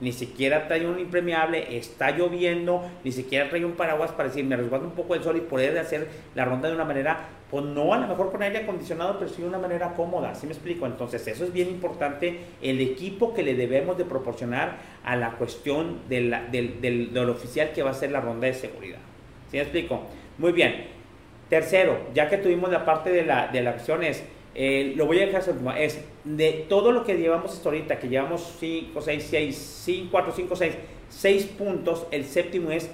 ni 0.00 0.12
siquiera 0.12 0.66
trae 0.66 0.86
un 0.86 0.98
impermeable, 0.98 1.76
está 1.76 2.10
lloviendo, 2.10 2.82
ni 3.04 3.12
siquiera 3.12 3.48
trae 3.48 3.64
un 3.64 3.72
paraguas 3.72 4.12
para 4.12 4.28
decir, 4.28 4.44
me 4.44 4.56
resguardo 4.56 4.86
un 4.86 4.94
poco 4.94 5.14
del 5.14 5.22
sol 5.22 5.36
y 5.36 5.40
poder 5.40 5.78
hacer 5.78 6.08
la 6.34 6.44
ronda 6.44 6.68
de 6.68 6.74
una 6.74 6.84
manera 6.84 7.28
pues 7.50 7.64
no 7.64 7.94
a 7.94 7.98
lo 7.98 8.06
mejor 8.06 8.30
con 8.30 8.42
aire 8.42 8.58
acondicionado, 8.58 9.18
pero 9.18 9.30
sí 9.30 9.40
de 9.42 9.48
una 9.48 9.58
manera 9.58 9.94
cómoda, 9.94 10.34
¿sí 10.34 10.46
me 10.46 10.52
explico? 10.52 10.86
Entonces 10.86 11.26
eso 11.26 11.44
es 11.44 11.52
bien 11.52 11.68
importante, 11.68 12.40
el 12.60 12.80
equipo 12.80 13.32
que 13.32 13.42
le 13.42 13.54
debemos 13.54 13.96
de 13.96 14.04
proporcionar 14.04 14.76
a 15.04 15.16
la 15.16 15.32
cuestión 15.32 16.00
del, 16.08 16.34
del, 16.50 17.28
oficial 17.30 17.72
que 17.72 17.82
va 17.82 17.90
a 17.90 17.92
hacer 17.92 18.10
la 18.10 18.20
ronda 18.20 18.46
de 18.46 18.54
seguridad, 18.54 18.98
¿sí 19.50 19.56
me 19.56 19.62
explico? 19.62 20.02
Muy 20.36 20.52
bien. 20.52 20.98
Tercero, 21.48 21.98
ya 22.12 22.28
que 22.28 22.36
tuvimos 22.36 22.70
la 22.70 22.84
parte 22.84 23.10
de 23.10 23.24
la, 23.24 23.48
de 23.48 23.62
la 23.62 23.70
acción 23.70 24.04
es, 24.04 24.22
eh, 24.54 24.94
lo 24.96 25.06
voy 25.06 25.20
a 25.20 25.26
dejar 25.26 25.42
es 25.78 26.00
de 26.24 26.66
todo 26.68 26.92
lo 26.92 27.04
que 27.04 27.16
llevamos 27.16 27.52
hasta 27.52 27.68
ahorita, 27.68 27.98
que 27.98 28.08
llevamos 28.08 28.56
5, 28.58 29.00
6, 29.00 29.26
6, 29.30 29.80
5, 29.84 30.08
4, 30.10 30.32
5, 30.34 30.56
6, 30.56 30.74
6 31.10 31.44
puntos, 31.58 32.06
el 32.10 32.24
séptimo 32.24 32.70
es 32.70 32.90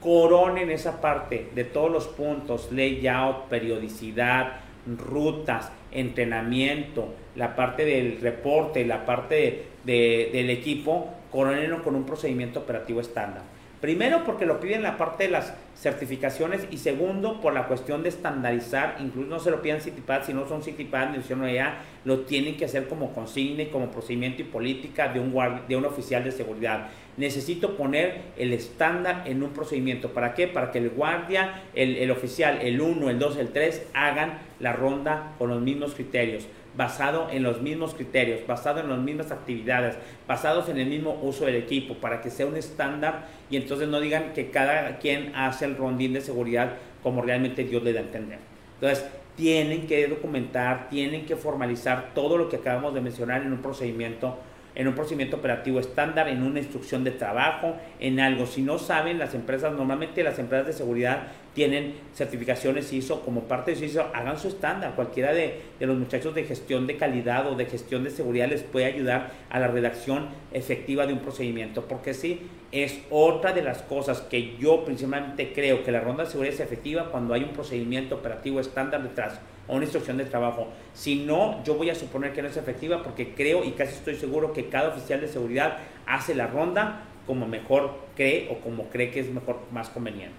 coronen 0.00 0.70
esa 0.70 1.00
parte 1.00 1.48
de 1.54 1.64
todos 1.64 1.90
los 1.90 2.06
puntos, 2.06 2.70
layout, 2.70 3.46
periodicidad, 3.48 4.60
rutas, 4.86 5.72
entrenamiento, 5.90 7.08
la 7.34 7.56
parte 7.56 7.84
del 7.84 8.20
reporte, 8.20 8.84
la 8.84 9.04
parte 9.04 9.66
del 9.84 10.50
equipo, 10.50 11.08
coronenlo 11.30 11.82
con 11.82 11.96
un 11.96 12.04
procedimiento 12.04 12.60
operativo 12.60 13.00
estándar. 13.00 13.42
Primero 13.80 14.24
porque 14.24 14.46
lo 14.46 14.58
piden 14.58 14.82
la 14.82 14.96
parte 14.96 15.24
de 15.24 15.30
las 15.30 15.52
certificaciones 15.76 16.66
y 16.70 16.78
segundo 16.78 17.42
por 17.42 17.52
la 17.52 17.66
cuestión 17.68 18.02
de 18.02 18.08
estandarizar, 18.08 18.96
incluso 19.00 19.28
no 19.28 19.38
se 19.38 19.50
lo 19.50 19.60
pidan 19.60 19.82
CityPad, 19.82 20.24
si 20.24 20.32
no 20.32 20.48
son 20.48 20.62
CityPad 20.62 21.10
ni 21.10 21.18
opción 21.18 21.46
ya 21.46 21.82
lo 22.06 22.20
tienen 22.20 22.56
que 22.56 22.64
hacer 22.64 22.88
como 22.88 23.12
consigne, 23.12 23.68
como 23.68 23.90
procedimiento 23.90 24.40
y 24.40 24.46
política 24.46 25.08
de 25.12 25.20
un, 25.20 25.34
de 25.68 25.76
un 25.76 25.84
oficial 25.84 26.24
de 26.24 26.32
seguridad. 26.32 26.88
Necesito 27.18 27.76
poner 27.76 28.22
el 28.38 28.54
estándar 28.54 29.24
en 29.26 29.42
un 29.42 29.50
procedimiento. 29.50 30.10
¿Para 30.10 30.32
qué? 30.32 30.48
Para 30.48 30.70
que 30.70 30.78
el 30.78 30.90
guardia, 30.90 31.62
el, 31.74 31.96
el 31.96 32.10
oficial, 32.10 32.58
el 32.62 32.80
1, 32.80 33.10
el 33.10 33.18
2, 33.18 33.36
el 33.36 33.48
3 33.50 33.88
hagan 33.92 34.38
la 34.58 34.72
ronda 34.72 35.34
con 35.38 35.50
los 35.50 35.60
mismos 35.60 35.94
criterios 35.94 36.46
basado 36.76 37.28
en 37.30 37.42
los 37.42 37.60
mismos 37.62 37.94
criterios, 37.94 38.46
basado 38.46 38.80
en 38.80 38.88
las 38.88 38.98
mismas 38.98 39.30
actividades, 39.30 39.96
basados 40.26 40.68
en 40.68 40.78
el 40.78 40.88
mismo 40.88 41.18
uso 41.22 41.46
del 41.46 41.56
equipo, 41.56 41.94
para 41.94 42.20
que 42.20 42.30
sea 42.30 42.46
un 42.46 42.56
estándar 42.56 43.26
y 43.50 43.56
entonces 43.56 43.88
no 43.88 44.00
digan 44.00 44.32
que 44.34 44.50
cada 44.50 44.98
quien 44.98 45.34
hace 45.34 45.64
el 45.64 45.76
rondín 45.76 46.12
de 46.12 46.20
seguridad 46.20 46.74
como 47.02 47.22
realmente 47.22 47.64
Dios 47.64 47.82
le 47.82 47.92
da 47.92 48.00
a 48.00 48.02
entender. 48.04 48.38
Entonces, 48.80 49.06
tienen 49.36 49.86
que 49.86 50.08
documentar, 50.08 50.88
tienen 50.88 51.26
que 51.26 51.36
formalizar 51.36 52.12
todo 52.14 52.38
lo 52.38 52.48
que 52.48 52.56
acabamos 52.56 52.94
de 52.94 53.00
mencionar 53.00 53.42
en 53.42 53.52
un 53.52 53.58
procedimiento 53.58 54.36
en 54.76 54.86
un 54.86 54.94
procedimiento 54.94 55.36
operativo 55.36 55.80
estándar, 55.80 56.28
en 56.28 56.42
una 56.42 56.60
instrucción 56.60 57.02
de 57.02 57.10
trabajo, 57.10 57.76
en 57.98 58.20
algo. 58.20 58.46
Si 58.46 58.62
no 58.62 58.78
saben, 58.78 59.18
las 59.18 59.34
empresas, 59.34 59.72
normalmente 59.72 60.22
las 60.22 60.38
empresas 60.38 60.66
de 60.66 60.72
seguridad 60.74 61.28
tienen 61.54 61.94
certificaciones 62.14 62.92
ISO, 62.92 63.22
como 63.22 63.44
parte 63.44 63.70
de 63.70 63.78
su 63.78 63.84
ISO, 63.86 64.06
hagan 64.12 64.38
su 64.38 64.48
estándar. 64.48 64.94
Cualquiera 64.94 65.32
de, 65.32 65.62
los 65.80 65.96
muchachos 65.96 66.34
de 66.34 66.44
gestión 66.44 66.86
de 66.86 66.98
calidad 66.98 67.50
o 67.50 67.54
de 67.54 67.64
gestión 67.64 68.04
de 68.04 68.10
seguridad 68.10 68.48
les 68.48 68.62
puede 68.62 68.84
ayudar 68.84 69.30
a 69.48 69.58
la 69.58 69.68
redacción 69.68 70.28
efectiva 70.52 71.06
de 71.06 71.14
un 71.14 71.20
procedimiento, 71.20 71.86
porque 71.88 72.12
sí, 72.12 72.42
es 72.70 73.00
otra 73.10 73.54
de 73.54 73.62
las 73.62 73.80
cosas 73.80 74.20
que 74.20 74.58
yo 74.58 74.84
principalmente 74.84 75.52
creo 75.54 75.82
que 75.82 75.92
la 75.92 76.00
ronda 76.00 76.24
de 76.24 76.30
seguridad 76.30 76.54
es 76.54 76.60
efectiva 76.60 77.10
cuando 77.10 77.32
hay 77.32 77.44
un 77.44 77.52
procedimiento 77.52 78.16
operativo 78.16 78.60
estándar 78.60 79.02
detrás 79.02 79.40
o 79.68 79.74
una 79.74 79.84
instrucción 79.84 80.16
de 80.16 80.24
trabajo. 80.24 80.68
Si 80.94 81.16
no, 81.16 81.62
yo 81.64 81.74
voy 81.74 81.90
a 81.90 81.94
suponer 81.94 82.32
que 82.32 82.42
no 82.42 82.48
es 82.48 82.56
efectiva 82.56 83.02
porque 83.02 83.34
creo 83.34 83.64
y 83.64 83.72
casi 83.72 83.94
estoy 83.94 84.16
seguro 84.16 84.52
que 84.52 84.68
cada 84.68 84.88
oficial 84.88 85.20
de 85.20 85.28
seguridad 85.28 85.78
hace 86.06 86.34
la 86.34 86.46
ronda 86.46 87.04
como 87.26 87.46
mejor 87.46 87.94
cree 88.14 88.48
o 88.50 88.60
como 88.60 88.84
cree 88.88 89.10
que 89.10 89.20
es 89.20 89.30
mejor, 89.30 89.58
más 89.72 89.88
conveniente. 89.88 90.34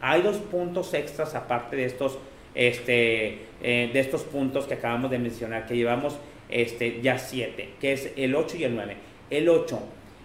Hay 0.00 0.22
dos 0.22 0.36
puntos 0.36 0.94
extras 0.94 1.34
aparte 1.34 1.76
de 1.76 1.84
estos, 1.84 2.18
este, 2.54 3.46
eh, 3.62 3.90
de 3.92 4.00
estos 4.00 4.22
puntos 4.22 4.66
que 4.66 4.74
acabamos 4.74 5.10
de 5.10 5.18
mencionar, 5.18 5.66
que 5.66 5.76
llevamos 5.76 6.18
este, 6.48 7.00
ya 7.02 7.18
siete, 7.18 7.70
que 7.80 7.92
es 7.92 8.12
el 8.16 8.34
8 8.34 8.56
y 8.58 8.64
el 8.64 8.74
9. 8.74 8.96
El 9.30 9.48
8 9.48 9.78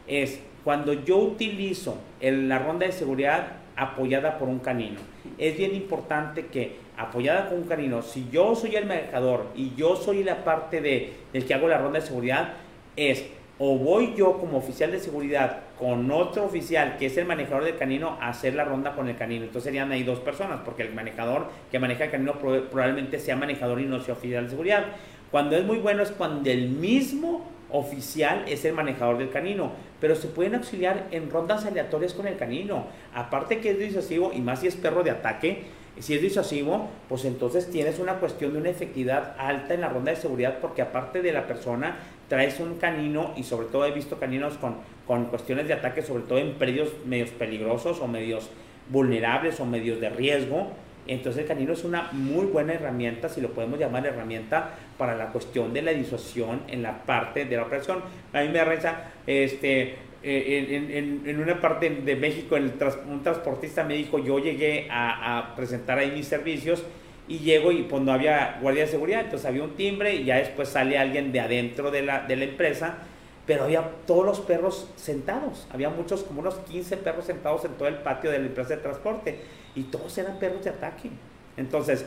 es 0.07 0.39
cuando 0.63 0.93
yo 0.93 1.17
utilizo 1.17 1.97
la 2.21 2.59
ronda 2.59 2.85
de 2.85 2.91
seguridad 2.91 3.57
apoyada 3.75 4.37
por 4.37 4.47
un 4.47 4.59
canino. 4.59 4.99
Es 5.37 5.57
bien 5.57 5.75
importante 5.75 6.45
que 6.47 6.82
apoyada 6.97 7.49
con 7.49 7.59
un 7.59 7.67
canino, 7.67 8.01
si 8.01 8.27
yo 8.31 8.55
soy 8.55 8.75
el 8.75 8.85
manejador 8.85 9.47
y 9.55 9.73
yo 9.75 9.95
soy 9.95 10.23
la 10.23 10.43
parte 10.43 10.81
de, 10.81 11.13
del 11.31 11.45
que 11.45 11.53
hago 11.53 11.67
la 11.67 11.77
ronda 11.77 11.99
de 11.99 12.05
seguridad, 12.05 12.53
es 12.95 13.25
o 13.59 13.77
voy 13.77 14.13
yo 14.15 14.39
como 14.39 14.57
oficial 14.57 14.91
de 14.91 14.99
seguridad 14.99 15.61
con 15.77 16.09
otro 16.11 16.45
oficial 16.45 16.97
que 16.97 17.05
es 17.05 17.17
el 17.17 17.25
manejador 17.25 17.63
del 17.63 17.77
canino 17.77 18.17
a 18.19 18.29
hacer 18.29 18.55
la 18.55 18.65
ronda 18.65 18.93
con 18.93 19.07
el 19.07 19.15
canino. 19.15 19.45
Entonces 19.45 19.65
serían 19.65 19.91
ahí 19.91 20.03
dos 20.03 20.19
personas, 20.19 20.61
porque 20.65 20.83
el 20.83 20.93
manejador 20.93 21.47
que 21.71 21.79
maneja 21.79 22.05
el 22.05 22.11
canino 22.11 22.33
probablemente 22.33 23.19
sea 23.19 23.35
manejador 23.35 23.79
y 23.79 23.85
no 23.85 23.99
sea 24.01 24.15
oficial 24.15 24.45
de 24.45 24.49
seguridad. 24.49 24.85
Cuando 25.29 25.55
es 25.55 25.65
muy 25.65 25.77
bueno 25.77 26.03
es 26.03 26.11
cuando 26.11 26.49
el 26.49 26.69
mismo 26.69 27.47
oficial 27.69 28.43
es 28.47 28.65
el 28.65 28.73
manejador 28.73 29.17
del 29.17 29.29
canino, 29.29 29.71
pero 29.99 30.15
se 30.15 30.27
pueden 30.27 30.55
auxiliar 30.55 31.07
en 31.11 31.29
rondas 31.29 31.65
aleatorias 31.65 32.13
con 32.13 32.27
el 32.27 32.37
canino. 32.37 32.85
Aparte 33.13 33.59
que 33.59 33.71
es 33.71 33.79
disuasivo 33.79 34.31
y 34.33 34.41
más 34.41 34.59
si 34.59 34.67
es 34.67 34.75
perro 34.75 35.03
de 35.03 35.11
ataque, 35.11 35.63
si 35.99 36.15
es 36.15 36.21
disuasivo, 36.21 36.89
pues 37.07 37.23
entonces 37.25 37.69
tienes 37.69 37.99
una 37.99 38.15
cuestión 38.15 38.53
de 38.53 38.59
una 38.59 38.69
efectividad 38.69 39.35
alta 39.37 39.73
en 39.73 39.81
la 39.81 39.89
ronda 39.89 40.11
de 40.11 40.17
seguridad 40.17 40.57
porque 40.59 40.81
aparte 40.81 41.21
de 41.21 41.31
la 41.31 41.45
persona 41.45 41.97
traes 42.27 42.59
un 42.59 42.77
canino 42.77 43.33
y 43.35 43.43
sobre 43.43 43.67
todo 43.67 43.85
he 43.85 43.91
visto 43.91 44.17
caninos 44.17 44.55
con, 44.55 44.77
con 45.05 45.25
cuestiones 45.25 45.67
de 45.67 45.73
ataque, 45.73 46.01
sobre 46.01 46.23
todo 46.23 46.39
en 46.39 46.53
predios 46.53 46.89
medios 47.05 47.29
peligrosos 47.29 47.99
o 47.99 48.07
medios 48.07 48.49
vulnerables 48.89 49.59
o 49.59 49.65
medios 49.65 50.01
de 50.01 50.09
riesgo. 50.09 50.71
Entonces 51.05 51.41
el 51.41 51.47
canino 51.47 51.73
es 51.73 51.83
una 51.83 52.09
muy 52.13 52.45
buena 52.45 52.73
herramienta, 52.73 53.27
si 53.27 53.41
lo 53.41 53.49
podemos 53.49 53.77
llamar 53.77 54.05
herramienta, 54.05 54.71
para 54.97 55.15
la 55.15 55.27
cuestión 55.27 55.73
de 55.73 55.81
la 55.81 55.91
disuasión 55.91 56.61
en 56.69 56.81
la 56.81 57.03
parte 57.03 57.45
de 57.45 57.55
la 57.57 57.63
operación. 57.63 57.99
A 58.31 58.41
mí 58.41 58.47
me 58.47 58.59
da 58.59 59.11
este, 59.27 59.95
eh, 60.23 61.21
en, 61.25 61.39
una 61.39 61.59
parte 61.59 61.89
de 61.89 62.15
México, 62.15 62.55
el 62.55 62.73
un 63.09 63.23
transportista 63.23 63.83
me 63.83 63.95
dijo, 63.95 64.19
yo 64.19 64.39
llegué 64.39 64.87
a, 64.89 65.53
presentar 65.55 65.97
ahí 65.99 66.11
mis 66.11 66.27
servicios 66.27 66.83
y 67.27 67.39
llego 67.39 67.71
y 67.71 67.83
pues 67.83 68.01
no 68.01 68.13
había 68.13 68.59
guardia 68.61 68.85
de 68.85 68.91
seguridad, 68.91 69.21
entonces 69.21 69.45
había 69.45 69.63
un 69.63 69.75
timbre 69.75 70.15
y 70.15 70.23
ya 70.23 70.37
después 70.37 70.69
sale 70.69 70.97
alguien 70.97 71.31
de 71.31 71.41
adentro 71.41 71.91
de 71.91 72.03
la, 72.03 72.25
de 72.25 72.37
la 72.37 72.45
empresa, 72.45 72.99
pero 73.45 73.65
había 73.65 73.89
todos 74.07 74.25
los 74.25 74.39
perros 74.39 74.89
sentados, 74.95 75.67
había 75.71 75.89
muchos, 75.89 76.23
como 76.23 76.39
unos 76.39 76.55
15 76.55 76.97
perros 76.97 77.25
sentados 77.25 77.65
en 77.65 77.73
todo 77.73 77.89
el 77.89 77.95
patio 77.95 78.31
de 78.31 78.39
la 78.39 78.45
empresa 78.45 78.75
de 78.75 78.77
transporte 78.77 79.39
y 79.75 79.83
todos 79.83 80.17
eran 80.17 80.39
perros 80.39 80.63
de 80.63 80.69
ataque. 80.69 81.09
Entonces, 81.57 82.05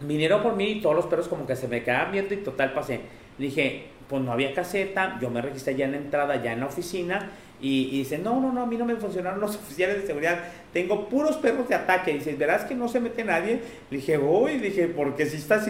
vinieron 0.00 0.42
por 0.42 0.54
mí 0.54 0.70
y 0.70 0.80
todos 0.80 0.94
los 0.94 1.06
perros 1.06 1.26
como 1.26 1.46
que 1.46 1.56
se 1.56 1.66
me 1.66 1.82
quedaban 1.82 2.12
viendo 2.12 2.34
y 2.34 2.38
total 2.38 2.72
pasé. 2.72 3.00
Dije, 3.36 3.86
pues 4.10 4.22
no 4.22 4.32
había 4.32 4.52
caseta, 4.52 5.18
yo 5.20 5.30
me 5.30 5.40
registré 5.40 5.76
ya 5.76 5.84
en 5.84 5.92
la 5.92 5.98
entrada, 5.98 6.42
ya 6.42 6.52
en 6.52 6.58
la 6.58 6.66
oficina, 6.66 7.30
y, 7.62 7.90
dice, 7.90 8.18
no, 8.18 8.40
no, 8.40 8.52
no, 8.52 8.62
a 8.62 8.66
mí 8.66 8.76
no 8.76 8.84
me 8.84 8.96
funcionaron 8.96 9.38
los 9.38 9.54
oficiales 9.62 10.00
de 10.00 10.06
seguridad, 10.06 10.40
tengo 10.72 11.08
puros 11.08 11.36
perros 11.36 11.68
de 11.68 11.76
ataque, 11.76 12.10
y 12.10 12.14
dice, 12.14 12.34
verás 12.34 12.64
que 12.64 12.74
no 12.74 12.88
se 12.88 12.98
mete 12.98 13.22
nadie, 13.22 13.60
le 13.88 13.96
dije, 13.98 14.16
voy, 14.16 14.58
dije, 14.58 14.88
porque 14.88 15.26
si 15.26 15.36
estás, 15.36 15.68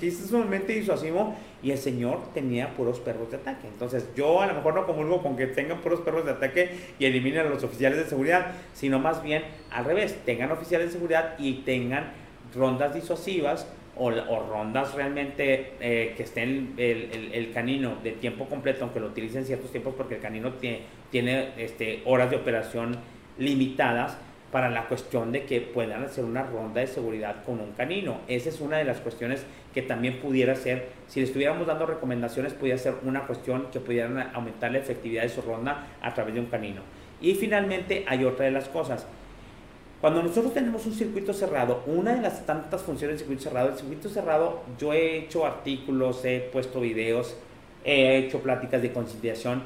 que 0.00 0.08
es 0.08 0.16
sumamente 0.26 0.72
disuasivo, 0.72 1.36
y 1.62 1.70
el 1.70 1.78
señor 1.78 2.32
tenía 2.32 2.74
puros 2.74 2.98
perros 2.98 3.30
de 3.30 3.36
ataque, 3.36 3.68
entonces 3.68 4.08
yo 4.16 4.40
a 4.40 4.46
lo 4.46 4.54
mejor 4.54 4.72
no 4.72 4.86
comulgo 4.86 5.22
con 5.22 5.36
que 5.36 5.46
tengan 5.48 5.82
puros 5.82 6.00
perros 6.00 6.24
de 6.24 6.30
ataque 6.30 6.94
y 6.98 7.04
eliminen 7.04 7.46
a 7.46 7.50
los 7.50 7.62
oficiales 7.62 7.98
de 7.98 8.06
seguridad, 8.06 8.52
sino 8.72 8.98
más 8.98 9.22
bien 9.22 9.42
al 9.70 9.84
revés, 9.84 10.16
tengan 10.24 10.50
oficiales 10.50 10.88
de 10.88 10.92
seguridad 10.94 11.34
y 11.38 11.62
tengan 11.64 12.10
rondas 12.54 12.94
disuasivas 12.94 13.66
o, 13.96 14.10
rondas 14.10 14.94
realmente 14.94 15.74
eh, 15.80 16.14
que 16.16 16.22
estén 16.22 16.74
el, 16.78 17.30
el, 17.32 17.52
canino 17.52 17.96
de 18.02 18.12
tiempo 18.12 18.46
completo, 18.46 18.84
aunque 18.84 19.00
lo 19.00 19.08
utilicen 19.08 19.44
ciertos 19.44 19.70
tiempos 19.70 19.94
porque 19.96 20.14
el 20.14 20.20
canino 20.20 20.54
tiene, 20.54 20.80
tiene 21.10 21.50
este, 21.58 22.02
horas 22.06 22.30
de 22.30 22.36
operación 22.36 22.96
limitadas 23.38 24.16
para 24.50 24.68
la 24.68 24.86
cuestión 24.86 25.32
de 25.32 25.44
que 25.44 25.60
puedan 25.60 26.04
hacer 26.04 26.24
una 26.24 26.42
ronda 26.42 26.80
de 26.80 26.86
seguridad 26.86 27.42
con 27.44 27.60
un 27.60 27.72
canino. 27.72 28.20
Esa 28.28 28.50
es 28.50 28.60
una 28.60 28.76
de 28.76 28.84
las 28.84 29.00
cuestiones 29.00 29.44
que 29.72 29.80
también 29.80 30.20
pudiera 30.20 30.54
ser, 30.54 30.88
si 31.08 31.20
le 31.20 31.26
estuviéramos 31.26 31.66
dando 31.66 31.86
recomendaciones, 31.86 32.52
pudiera 32.52 32.78
ser 32.78 32.94
una 33.02 33.22
cuestión 33.26 33.68
que 33.72 33.80
pudieran 33.80 34.30
aumentar 34.34 34.70
la 34.70 34.78
efectividad 34.78 35.22
de 35.22 35.30
su 35.30 35.40
ronda 35.40 35.86
a 36.02 36.12
través 36.12 36.34
de 36.34 36.40
un 36.40 36.46
canino. 36.46 36.82
Y 37.20 37.34
finalmente 37.34 38.04
hay 38.06 38.24
otra 38.24 38.44
de 38.44 38.50
las 38.50 38.68
cosas 38.68 39.06
cuando 40.02 40.20
nosotros 40.20 40.52
tenemos 40.52 40.84
un 40.84 40.94
circuito 40.94 41.32
cerrado, 41.32 41.84
una 41.86 42.16
de 42.16 42.22
las 42.22 42.44
tantas 42.44 42.82
funciones 42.82 43.14
del 43.14 43.18
circuito 43.20 43.44
cerrado, 43.44 43.68
el 43.68 43.76
circuito 43.76 44.08
cerrado, 44.08 44.62
yo 44.76 44.92
he 44.92 45.18
hecho 45.18 45.46
artículos, 45.46 46.24
he 46.24 46.40
puesto 46.40 46.80
videos, 46.80 47.36
he 47.84 48.16
hecho 48.18 48.40
pláticas 48.40 48.82
de 48.82 48.92
conciliación 48.92 49.62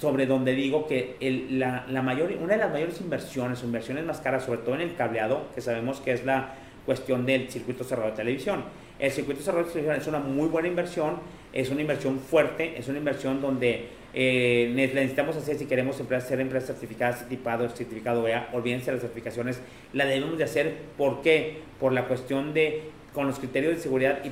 sobre 0.00 0.26
donde 0.26 0.56
digo 0.56 0.88
que 0.88 1.14
la, 1.50 2.02
mayor, 2.02 2.32
una 2.42 2.54
de 2.54 2.58
las 2.58 2.72
mayores 2.72 3.00
inversiones, 3.00 3.62
inversiones 3.62 4.04
más 4.04 4.18
caras, 4.18 4.44
sobre 4.44 4.58
todo 4.58 4.74
en 4.74 4.80
el 4.80 4.96
cableado, 4.96 5.46
que 5.54 5.60
sabemos 5.60 6.00
que 6.00 6.10
es 6.10 6.24
la 6.24 6.54
cuestión 6.84 7.24
del 7.24 7.48
circuito 7.48 7.84
cerrado 7.84 8.10
de 8.10 8.16
televisión. 8.16 8.64
El 8.98 9.12
circuito 9.12 9.40
cerrado 9.40 9.66
de 9.66 9.70
televisión 9.70 10.00
es 10.00 10.06
una 10.08 10.18
muy 10.18 10.48
buena 10.48 10.66
inversión, 10.66 11.20
es 11.52 11.70
una 11.70 11.82
inversión 11.82 12.18
fuerte, 12.18 12.76
es 12.76 12.88
una 12.88 12.98
inversión 12.98 13.40
donde 13.40 13.88
eh, 14.18 14.72
necesitamos 14.74 15.36
hacer 15.36 15.58
si 15.58 15.66
queremos 15.66 15.94
ser 15.96 16.40
empresas 16.40 16.68
certificadas, 16.68 17.28
tipado, 17.28 17.68
certificado 17.68 18.26
EA, 18.26 18.48
olvídense 18.54 18.90
las 18.90 19.02
certificaciones, 19.02 19.60
la 19.92 20.06
debemos 20.06 20.38
de 20.38 20.44
hacer, 20.44 20.74
¿por 20.96 21.20
qué? 21.20 21.58
Por 21.78 21.92
la 21.92 22.08
cuestión 22.08 22.54
de, 22.54 22.84
con 23.12 23.26
los 23.26 23.38
criterios 23.38 23.74
de 23.74 23.82
seguridad 23.82 24.20
y, 24.24 24.30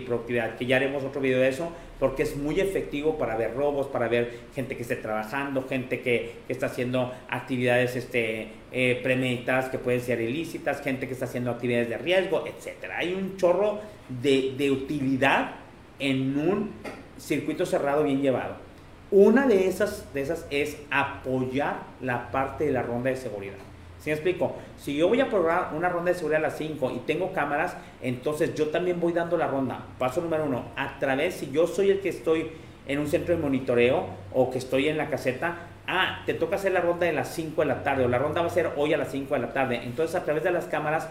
productividad, 0.00 0.56
que 0.56 0.64
ya 0.64 0.76
haremos 0.76 1.04
otro 1.04 1.20
video 1.20 1.38
de 1.38 1.50
eso, 1.50 1.70
porque 2.00 2.22
es 2.22 2.34
muy 2.34 2.60
efectivo 2.60 3.18
para 3.18 3.36
ver 3.36 3.52
robos, 3.52 3.88
para 3.88 4.08
ver 4.08 4.38
gente 4.54 4.74
que 4.74 4.80
esté 4.80 4.96
trabajando, 4.96 5.66
gente 5.68 6.00
que, 6.00 6.36
está 6.48 6.64
haciendo 6.64 7.12
actividades 7.28 7.94
este, 7.94 8.48
eh, 8.72 8.98
premeditadas 9.02 9.68
que 9.68 9.76
pueden 9.76 10.00
ser 10.00 10.18
ilícitas, 10.18 10.80
gente 10.80 11.06
que 11.06 11.12
está 11.12 11.26
haciendo 11.26 11.50
actividades 11.50 11.90
de 11.90 11.98
riesgo, 11.98 12.46
etc. 12.46 12.90
Hay 12.96 13.12
un 13.12 13.36
chorro 13.36 13.80
de 14.08 14.70
utilidad 14.70 15.56
en 15.98 16.38
un 16.38 16.70
circuito 17.18 17.66
cerrado 17.66 18.02
bien 18.02 18.22
llevado. 18.22 18.65
Una 19.12 19.46
de 19.46 19.68
esas, 19.68 20.12
de 20.14 20.22
esas 20.22 20.46
es 20.50 20.78
apoyar 20.90 21.76
la 22.00 22.32
parte 22.32 22.64
de 22.64 22.72
la 22.72 22.82
ronda 22.82 23.10
de 23.10 23.16
seguridad. 23.16 23.54
¿Sí 24.00 24.10
me 24.10 24.14
explico? 24.14 24.56
Si 24.76 24.96
yo 24.96 25.06
voy 25.06 25.20
a 25.20 25.28
programar 25.28 25.74
una 25.76 25.88
ronda 25.88 26.10
de 26.10 26.16
seguridad 26.16 26.40
a 26.40 26.48
las 26.48 26.58
5 26.58 26.90
y 26.90 26.98
tengo 27.06 27.32
cámaras, 27.32 27.76
entonces 28.02 28.54
yo 28.56 28.68
también 28.68 28.98
voy 28.98 29.12
dando 29.12 29.36
la 29.36 29.46
ronda. 29.46 29.84
Paso 29.98 30.20
número 30.20 30.44
uno, 30.44 30.64
a 30.76 30.98
través, 30.98 31.34
si 31.34 31.52
yo 31.52 31.68
soy 31.68 31.90
el 31.90 32.00
que 32.00 32.08
estoy 32.08 32.50
en 32.88 32.98
un 32.98 33.06
centro 33.06 33.34
de 33.34 33.40
monitoreo 33.40 34.06
o 34.34 34.50
que 34.50 34.58
estoy 34.58 34.88
en 34.88 34.96
la 34.96 35.08
caseta, 35.08 35.56
ah, 35.86 36.22
te 36.26 36.34
toca 36.34 36.56
hacer 36.56 36.72
la 36.72 36.80
ronda 36.80 37.06
de 37.06 37.12
las 37.12 37.32
5 37.32 37.62
de 37.62 37.66
la 37.68 37.84
tarde 37.84 38.04
o 38.04 38.08
la 38.08 38.18
ronda 38.18 38.40
va 38.40 38.48
a 38.48 38.50
ser 38.50 38.72
hoy 38.76 38.92
a 38.92 38.98
las 38.98 39.12
5 39.12 39.34
de 39.34 39.40
la 39.40 39.52
tarde. 39.52 39.82
Entonces 39.84 40.16
a 40.16 40.24
través 40.24 40.42
de 40.42 40.50
las 40.50 40.64
cámaras 40.64 41.08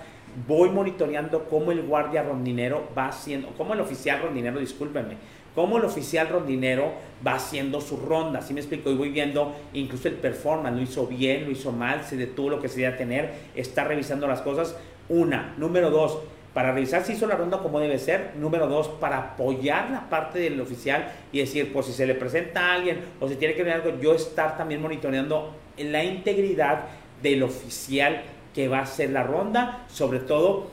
voy 0.47 0.69
monitoreando 0.69 1.45
cómo 1.45 1.71
el 1.71 1.81
guardia 1.81 2.23
rondinero 2.23 2.89
va 2.97 3.07
haciendo, 3.07 3.49
cómo 3.57 3.73
el 3.73 3.79
oficial 3.79 4.21
rondinero, 4.21 4.59
discúlpenme, 4.59 5.15
cómo 5.55 5.77
el 5.77 5.85
oficial 5.85 6.27
rondinero 6.27 6.91
va 7.25 7.35
haciendo 7.35 7.81
su 7.81 7.97
ronda. 7.97 8.39
Así 8.39 8.53
me 8.53 8.59
explico, 8.59 8.91
y 8.91 8.95
voy 8.95 9.09
viendo 9.09 9.55
incluso 9.73 10.09
el 10.09 10.15
performance, 10.15 10.75
lo 10.75 10.83
hizo 10.83 11.07
bien, 11.07 11.45
lo 11.45 11.51
hizo 11.51 11.71
mal, 11.71 12.03
se 12.03 12.17
detuvo 12.17 12.51
lo 12.51 12.61
que 12.61 12.67
se 12.67 12.81
debía 12.81 12.97
tener, 12.97 13.33
está 13.55 13.85
revisando 13.85 14.27
las 14.27 14.41
cosas. 14.41 14.75
Una. 15.07 15.55
Número 15.57 15.89
dos, 15.89 16.19
para 16.53 16.71
revisar 16.71 17.03
si 17.03 17.13
hizo 17.13 17.27
la 17.27 17.35
ronda 17.35 17.59
como 17.59 17.79
debe 17.79 17.97
ser. 17.97 18.33
Número 18.37 18.67
dos, 18.67 18.87
para 18.87 19.17
apoyar 19.17 19.89
la 19.91 20.09
parte 20.09 20.39
del 20.39 20.59
oficial 20.59 21.11
y 21.31 21.39
decir, 21.39 21.71
pues 21.71 21.85
si 21.85 21.93
se 21.93 22.05
le 22.05 22.15
presenta 22.15 22.71
a 22.71 22.73
alguien 22.75 22.99
o 23.19 23.27
si 23.27 23.35
tiene 23.35 23.55
que 23.55 23.63
ver 23.63 23.73
algo, 23.73 23.99
yo 23.99 24.13
estar 24.13 24.57
también 24.57 24.81
monitoreando 24.81 25.53
la 25.77 26.03
integridad 26.03 26.85
del 27.21 27.43
oficial 27.43 28.23
que 28.53 28.67
va 28.67 28.79
a 28.79 28.83
hacer 28.83 29.09
la 29.09 29.23
ronda, 29.23 29.85
sobre 29.89 30.19
todo 30.19 30.67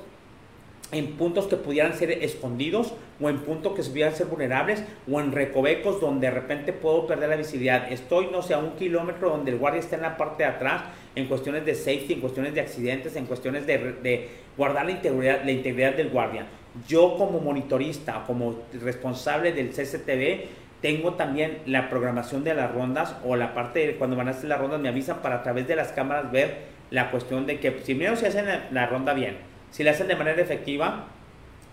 en 0.93 1.17
puntos 1.17 1.47
que 1.47 1.57
pudieran 1.57 1.95
ser 1.95 2.11
escondidos 2.11 2.93
o 3.23 3.29
en 3.31 3.39
puntos 3.39 3.75
que 3.75 3.83
pudieran 3.83 4.15
ser 4.15 4.27
vulnerables 4.27 4.83
o 5.11 5.21
en 5.21 5.33
recovecos 5.33 6.01
donde 6.01 6.27
de 6.27 6.35
repente 6.35 6.73
puedo 6.73 7.07
perder 7.07 7.29
la 7.29 7.37
visibilidad. 7.37 7.91
Estoy, 7.91 8.29
no 8.33 8.43
sé, 8.43 8.55
a 8.55 8.59
un 8.59 8.73
kilómetro 8.73 9.31
donde 9.31 9.53
el 9.53 9.59
guardia 9.59 9.81
está 9.81 9.97
en 9.97 10.03
la 10.03 10.17
parte 10.17 10.43
de 10.43 10.49
atrás 10.51 10.83
en 11.15 11.27
cuestiones 11.27 11.65
de 11.65 11.75
safety, 11.75 12.15
en 12.15 12.21
cuestiones 12.21 12.55
de 12.55 12.61
accidentes, 12.61 13.17
en 13.17 13.27
cuestiones 13.27 13.67
de, 13.67 14.29
guardar 14.57 14.87
la 14.87 14.93
integridad, 14.93 15.45
la 15.45 15.53
integridad 15.53 15.95
del 15.95 16.11
guardia. 16.11 16.47
Yo 16.89 17.17
como 17.17 17.39
monitorista, 17.39 18.25
como 18.27 18.57
responsable 18.83 19.53
del 19.53 19.71
CCTV, 19.71 20.47
tengo 20.81 21.15
también 21.15 21.59
la 21.67 21.89
programación 21.89 22.43
de 22.43 22.55
las 22.55 22.73
rondas 22.73 23.15
o 23.25 23.37
la 23.37 23.55
parte 23.55 23.87
de 23.87 23.97
cuando 23.97 24.17
van 24.17 24.29
a 24.29 24.33
hacer 24.33 24.49
las 24.49 24.59
rondas 24.59 24.81
me 24.81 24.89
avisan 24.89 25.23
para 25.23 25.37
a 25.37 25.43
través 25.43 25.69
de 25.69 25.77
las 25.77 25.93
cámaras 25.93 26.33
ver 26.33 26.73
la 26.91 27.11
cuestión 27.11 27.47
de 27.47 27.61
que 27.61 27.71
primero 27.71 28.17
se 28.17 28.27
hacen 28.27 28.47
la 28.71 28.87
ronda 28.87 29.15
bien, 29.15 29.37
si 29.71 29.85
la 29.85 29.93
hacen 29.93 30.09
de 30.09 30.17
manera 30.17 30.43
efectiva, 30.43 31.07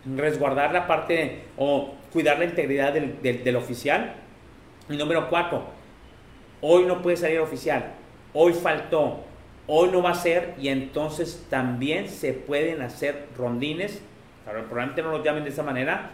resguardar 0.06 0.74
la 0.74 0.88
parte 0.88 1.44
o 1.58 1.94
cuidar 2.12 2.40
la 2.40 2.46
integridad 2.46 2.94
del, 2.94 3.56
oficial. 3.56 4.16
Y 4.90 4.98
número 4.98 5.30
cuatro, 5.30 5.64
hoy 6.62 6.86
no 6.86 7.02
puede 7.02 7.18
salir 7.18 7.40
oficial, 7.40 7.94
hoy 8.34 8.54
faltó, 8.54 9.24
hoy 9.68 9.90
no 9.92 10.02
va 10.02 10.12
a 10.12 10.16
ser 10.16 10.56
y 10.60 10.70
entonces 10.70 11.46
también 11.50 12.10
se 12.10 12.34
pueden 12.34 12.82
hacer 12.82 13.28
rondines, 13.38 14.02
probablemente 14.44 15.04
no 15.04 15.12
lo 15.12 15.24
llamen 15.24 15.44
de 15.44 15.52
esa 15.52 15.62
manera, 15.62 16.12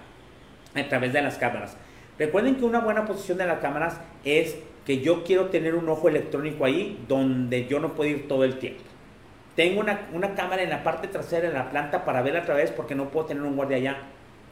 a 0.76 0.90
través 0.90 1.14
de 1.14 1.22
las 1.22 1.38
cámaras. 1.38 1.78
Recuerden 2.20 2.56
que 2.56 2.66
una 2.66 2.80
buena 2.80 3.06
posición 3.06 3.38
de 3.38 3.46
las 3.46 3.60
cámaras 3.60 4.00
es 4.26 4.58
que 4.86 5.00
yo 5.00 5.24
quiero 5.24 5.46
tener 5.46 5.76
un 5.76 5.88
ojo 5.90 6.10
electrónico 6.10 6.66
ahí 6.66 7.04
donde 7.08 7.66
yo 7.68 7.80
no 7.80 7.94
puedo 7.94 8.10
ir 8.10 8.28
todo 8.28 8.44
el 8.44 8.60
tiempo. 8.60 8.84
Tengo 9.56 9.80
una, 9.80 10.36
cámara 10.36 10.64
en 10.64 10.70
la 10.70 10.84
parte 10.84 11.08
trasera 11.08 11.48
de 11.48 11.54
la 11.54 11.70
planta 11.70 12.04
para 12.04 12.22
ver 12.22 12.36
a 12.36 12.44
través 12.44 12.72
porque 12.72 12.94
no 12.94 13.10
puedo 13.10 13.28
tener 13.28 13.44
un 13.44 13.56
guardia 13.56 13.78
allá. 13.78 13.98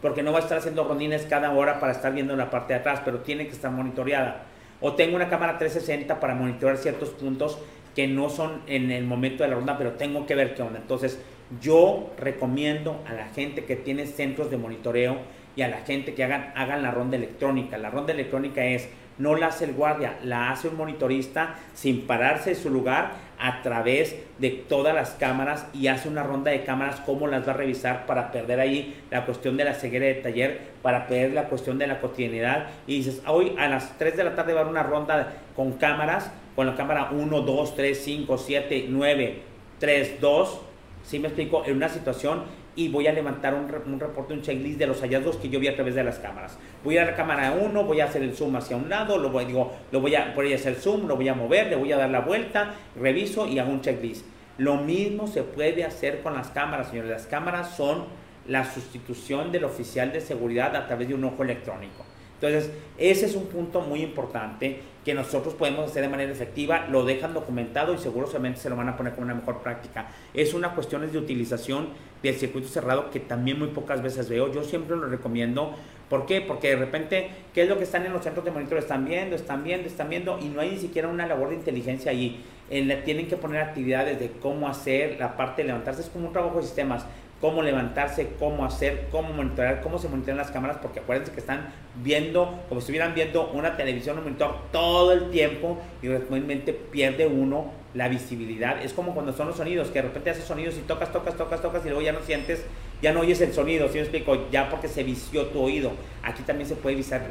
Porque 0.02 0.24
no 0.24 0.32
va 0.32 0.40
a 0.40 0.42
estar 0.42 0.58
haciendo 0.58 0.86
rondines 0.86 1.24
cada 1.24 1.52
hora 1.52 1.80
para 1.80 1.92
estar 1.92 2.14
viendo 2.14 2.36
la 2.36 2.50
parte 2.50 2.74
de 2.74 2.80
atrás, 2.80 3.02
pero 3.04 3.20
tiene 3.20 3.46
que 3.46 3.52
estar 3.52 3.72
monitoreada. 3.72 4.44
O 4.80 4.94
tengo 4.94 5.16
una 5.16 5.30
cámara 5.30 5.58
360 5.58 6.20
para 6.20 6.36
monitorear 6.36 6.78
ciertos 6.78 7.10
puntos 7.10 7.58
que 7.96 8.08
no 8.08 8.30
son 8.30 8.62
en 8.68 8.92
el 8.92 9.06
momento 9.06 9.44
de 9.44 9.50
la 9.50 9.56
ronda, 9.56 9.78
pero 9.78 9.94
tengo 9.94 10.26
que 10.26 10.36
ver 10.36 10.56
qué 10.56 10.62
onda. 10.62 10.80
Entonces, 10.80 11.22
yo 11.62 12.12
recomiendo 12.18 13.02
a 13.08 13.14
la 13.14 13.28
gente 13.28 13.66
que 13.66 13.76
tiene 13.76 14.08
centros 14.08 14.50
de 14.50 14.58
monitoreo 14.58 15.18
y 15.56 15.62
a 15.62 15.68
la 15.68 15.82
gente 15.82 16.14
que 16.16 16.24
hagan, 16.24 16.52
hagan 16.56 16.82
la 16.82 16.92
ronda 16.92 17.18
electrónica. 17.18 17.78
La 17.78 17.90
ronda 17.90 18.14
electrónica 18.14 18.66
es 18.66 18.90
no 19.18 19.36
la 19.36 19.48
hace 19.48 19.66
el 19.66 19.74
guardia, 19.74 20.18
la 20.24 20.52
hace 20.52 20.68
un 20.68 20.78
monitorista 20.78 21.56
sin 21.74 22.08
pararse 22.08 22.52
de 22.52 22.56
su 22.56 22.70
lugar 22.70 23.12
a 23.40 23.62
través 23.62 24.16
de 24.40 24.50
todas 24.50 24.96
las 24.96 25.12
cámaras 25.12 25.68
y 25.74 25.88
hace 25.88 26.08
una 26.08 26.24
ronda 26.24 26.52
de 26.52 26.64
cámaras, 26.64 27.02
cómo 27.02 27.28
las 27.28 27.48
va 27.48 27.52
a 27.52 27.58
revisar 27.58 28.06
para 28.06 28.32
perder 28.32 28.60
ahí 28.60 29.04
la 29.12 29.26
cuestión 29.26 29.58
de 29.58 29.66
la 29.66 29.74
ceguera 29.74 30.06
de 30.06 30.16
taller, 30.16 30.62
para 30.82 31.08
perder 31.08 31.34
la 31.34 31.50
cuestión 31.50 31.78
de 31.78 31.88
la 31.88 32.00
cotidianidad. 32.00 32.68
Y 32.88 32.98
dices, 32.98 33.22
hoy 33.28 33.56
a 33.60 33.68
las 33.68 33.98
3 33.98 34.16
de 34.16 34.24
la 34.24 34.36
tarde 34.36 34.54
va 34.54 34.60
a 34.60 34.64
haber 34.64 34.72
una 34.72 34.84
ronda 34.84 35.34
con 35.56 35.74
cámaras, 35.74 36.32
con 36.56 36.68
la 36.68 36.76
cámara 36.76 37.10
1, 37.12 37.42
2, 37.42 37.76
3, 37.76 37.98
5, 38.02 38.38
7, 38.38 38.86
9, 38.90 39.42
3, 39.80 40.22
2. 40.22 40.62
¿Sí 41.04 41.20
me 41.20 41.28
explico? 41.28 41.64
En 41.66 41.76
una 41.76 41.90
situación 41.90 42.44
y 42.76 42.90
voy 42.90 43.08
a 43.08 43.14
levantar 43.14 43.54
un, 43.54 43.72
un, 43.92 44.00
reporte, 44.00 44.34
un 44.34 44.42
checklist 44.42 44.80
de 44.80 44.88
los 44.88 45.02
hallazgos 45.02 45.38
que 45.38 45.50
yo 45.50 45.60
vi 45.60 45.68
a 45.68 45.76
través 45.76 45.96
de 45.96 46.04
las 46.04 46.20
cámaras. 46.20 46.58
Voy 46.84 46.98
a 46.98 47.06
la 47.06 47.16
cámara 47.16 47.52
1, 47.60 47.84
voy 47.84 48.02
a 48.02 48.06
hacer 48.06 48.24
el 48.24 48.34
zoom 48.34 48.56
hacia 48.56 48.76
un 48.76 48.90
lado, 48.90 49.18
lo 49.18 49.30
voy, 49.30 49.46
digo, 49.46 49.72
lo 49.92 50.02
voy 50.02 50.16
a, 50.16 50.34
voy 50.36 50.54
a 50.54 50.56
hacer 50.56 50.76
zoom, 50.76 51.08
lo 51.08 51.16
voy 51.16 51.28
a 51.28 51.34
mover, 51.34 51.68
le 51.68 51.76
voy 51.76 51.92
a 51.92 51.98
dar 51.98 52.10
la 52.10 52.22
vuelta, 52.22 52.74
reviso 52.96 53.48
y 53.48 53.60
hago 53.60 53.72
un 53.72 53.82
checklist. 53.82 54.26
Lo 54.58 54.78
mismo 54.78 55.28
se 55.28 55.44
puede 55.44 55.84
hacer 55.84 56.22
con 56.22 56.34
las 56.36 56.50
cámaras, 56.50 56.90
señores. 56.90 57.12
Las 57.12 57.26
cámaras 57.26 57.76
son 57.76 58.06
la 58.48 58.66
sustitución 58.66 59.52
del 59.52 59.64
oficial 59.64 60.12
de 60.12 60.22
seguridad 60.22 60.76
a 60.76 60.86
través 60.86 61.08
de 61.08 61.16
un 61.16 61.24
ojo 61.24 61.44
electrónico. 61.44 62.06
Entonces, 62.44 62.72
ese 62.98 63.26
es 63.26 63.36
un 63.36 63.46
punto 63.46 63.80
muy 63.80 64.02
importante 64.02 64.80
que 65.06 65.14
nosotros 65.14 65.54
podemos 65.54 65.90
hacer 65.90 66.02
de 66.02 66.10
manera 66.10 66.30
efectiva, 66.30 66.88
lo 66.90 67.06
dejan 67.06 67.34
documentado 67.34 67.94
y 67.94 67.98
seguramente 67.98 68.60
se 68.60 68.70
lo 68.70 68.76
van 68.76 68.90
a 68.90 68.98
poner 68.98 69.14
como 69.14 69.24
una 69.24 69.34
mejor 69.34 69.62
práctica. 69.62 70.10
Es 70.34 70.54
una 70.54 70.76
cuestión 70.76 71.10
de 71.10 71.18
utilización 71.18 71.88
del 72.22 72.36
circuito 72.36 72.68
cerrado 72.68 73.12
que 73.12 73.22
también 73.22 73.60
muy 73.60 73.70
pocas 73.70 74.02
veces 74.02 74.28
veo. 74.28 74.52
Yo 74.52 74.62
siempre 74.66 74.98
lo 74.98 75.08
recomiendo. 75.08 75.74
¿Por 76.10 76.26
qué? 76.26 76.42
Porque 76.42 76.72
de 76.72 76.76
repente, 76.76 77.30
¿qué 77.54 77.64
es 77.64 77.70
lo 77.70 77.78
que 77.78 77.86
están 77.86 78.06
en 78.06 78.12
los 78.12 78.22
centros 78.22 78.44
de 78.44 78.52
monitoreo? 78.52 78.80
Están 78.80 79.06
viendo, 79.06 79.38
están 79.38 79.64
viendo, 79.64 79.88
están 79.88 80.10
viendo 80.10 80.38
y 80.38 80.50
no 80.50 80.60
hay 80.60 80.72
ni 80.72 80.78
siquiera 80.80 81.08
una 81.08 81.26
labor 81.26 81.50
de 81.50 81.56
inteligencia 81.56 82.12
allí. 82.12 82.44
tienen 82.68 83.30
que 83.30 83.38
poner 83.38 83.62
actividades 83.62 84.20
de 84.20 84.32
cómo 84.42 84.68
hacer 84.68 85.18
la 85.18 85.38
parte 85.38 85.62
de 85.62 85.70
levantarse. 85.70 86.02
Es 86.02 86.10
como 86.10 86.28
un 86.28 86.34
trabajo 86.34 86.58
de 86.58 86.64
sistemas 86.64 87.06
cómo 87.44 87.62
levantarse, 87.62 88.30
cómo 88.40 88.64
hacer, 88.64 89.10
cómo 89.12 89.34
monitorear, 89.34 89.82
cómo 89.82 90.00
se 90.00 90.08
monitorean 90.08 90.38
las 90.38 90.50
cámaras, 90.50 90.78
porque 90.82 91.02
acuérdense 91.02 91.34
que 91.34 91.42
están 91.42 91.74
viendo, 92.02 92.64
como 92.70 92.80
si 92.80 92.86
estuvieran 92.86 93.14
viendo 93.14 93.52
una 93.52 93.76
televisión, 93.76 94.18
un 94.18 94.24
monitor 94.24 94.56
todo 94.72 95.12
el 95.12 95.30
tiempo 95.30 95.78
y 96.02 96.08
realmente 96.08 96.72
pierde 96.72 97.28
uno 97.28 97.70
la 97.94 98.08
visibilidad. 98.08 98.82
Es 98.82 98.94
como 98.94 99.14
cuando 99.14 99.34
son 99.34 99.48
los 99.48 99.58
sonidos, 99.58 99.90
que 99.90 99.96
de 99.96 100.04
repente 100.04 100.30
haces 100.30 100.46
sonidos 100.46 100.78
y 100.78 100.84
tocas, 100.84 101.12
tocas, 101.12 101.36
tocas, 101.36 101.62
tocas 101.62 101.86
y 101.86 101.90
luego 101.90 102.02
ya 102.02 102.14
no 102.14 102.22
sientes, 102.22 102.64
ya 103.02 103.12
no 103.12 103.20
oyes 103.20 103.42
el 103.42 103.52
sonido, 103.52 103.90
si 103.90 103.96
me 103.96 104.00
explico? 104.04 104.50
Ya 104.50 104.70
porque 104.70 104.88
se 104.88 105.04
vició 105.04 105.48
tu 105.48 105.60
oído. 105.60 105.92
Aquí 106.24 106.44
también 106.44 106.70
se 106.70 106.76
puede 106.76 106.96
viciar, 106.96 107.28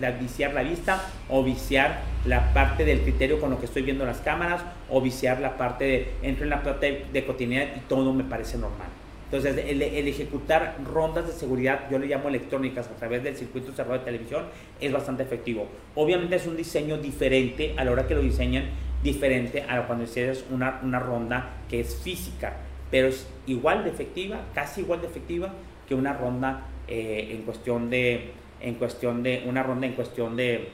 la 0.00 0.62
vista 0.62 1.04
o 1.28 1.44
viciar 1.44 2.00
la 2.24 2.54
parte 2.54 2.86
del 2.86 3.02
criterio 3.02 3.38
con 3.38 3.50
lo 3.50 3.60
que 3.60 3.66
estoy 3.66 3.82
viendo 3.82 4.06
las 4.06 4.22
cámaras 4.22 4.62
o 4.88 5.02
viciar 5.02 5.38
la 5.38 5.58
parte 5.58 5.84
de, 5.84 6.14
entro 6.22 6.44
en 6.44 6.50
la 6.50 6.62
parte 6.62 7.04
de 7.12 7.26
cotidianidad 7.26 7.76
y 7.76 7.80
todo 7.80 8.14
me 8.14 8.24
parece 8.24 8.56
normal. 8.56 8.88
Entonces, 9.32 9.64
el, 9.64 9.80
ejecutar 10.08 10.76
rondas 10.84 11.24
de 11.28 11.32
seguridad, 11.32 11.88
yo 11.88 12.00
le 12.00 12.08
llamo 12.08 12.28
electrónicas 12.28 12.88
a 12.88 12.96
través 12.96 13.22
del 13.22 13.36
circuito 13.36 13.70
cerrado 13.70 14.00
de 14.00 14.04
televisión, 14.04 14.46
es 14.80 14.92
bastante 14.92 15.22
efectivo. 15.22 15.68
Obviamente 15.94 16.34
es 16.34 16.48
un 16.48 16.56
diseño 16.56 16.98
diferente 16.98 17.74
a 17.76 17.84
la 17.84 17.92
hora 17.92 18.08
que 18.08 18.16
lo 18.16 18.22
diseñan, 18.22 18.64
diferente 19.04 19.62
a 19.68 19.86
cuando 19.86 20.04
hicieras 20.04 20.44
una, 20.50 20.80
una 20.82 20.98
ronda 20.98 21.58
que 21.68 21.78
es 21.78 21.94
física, 22.02 22.56
pero 22.90 23.06
es 23.06 23.28
igual 23.46 23.84
de 23.84 23.90
efectiva, 23.90 24.46
casi 24.52 24.80
igual 24.80 25.00
de 25.00 25.06
efectiva 25.06 25.52
que 25.88 25.94
una 25.94 26.12
ronda 26.12 26.66
eh, 26.88 27.28
en 27.30 27.42
cuestión 27.42 27.88
de, 27.88 28.32
en 28.60 28.74
cuestión 28.74 29.22
de, 29.22 29.44
una 29.46 29.62
ronda 29.62 29.86
en 29.86 29.92
cuestión 29.92 30.36
de, 30.36 30.70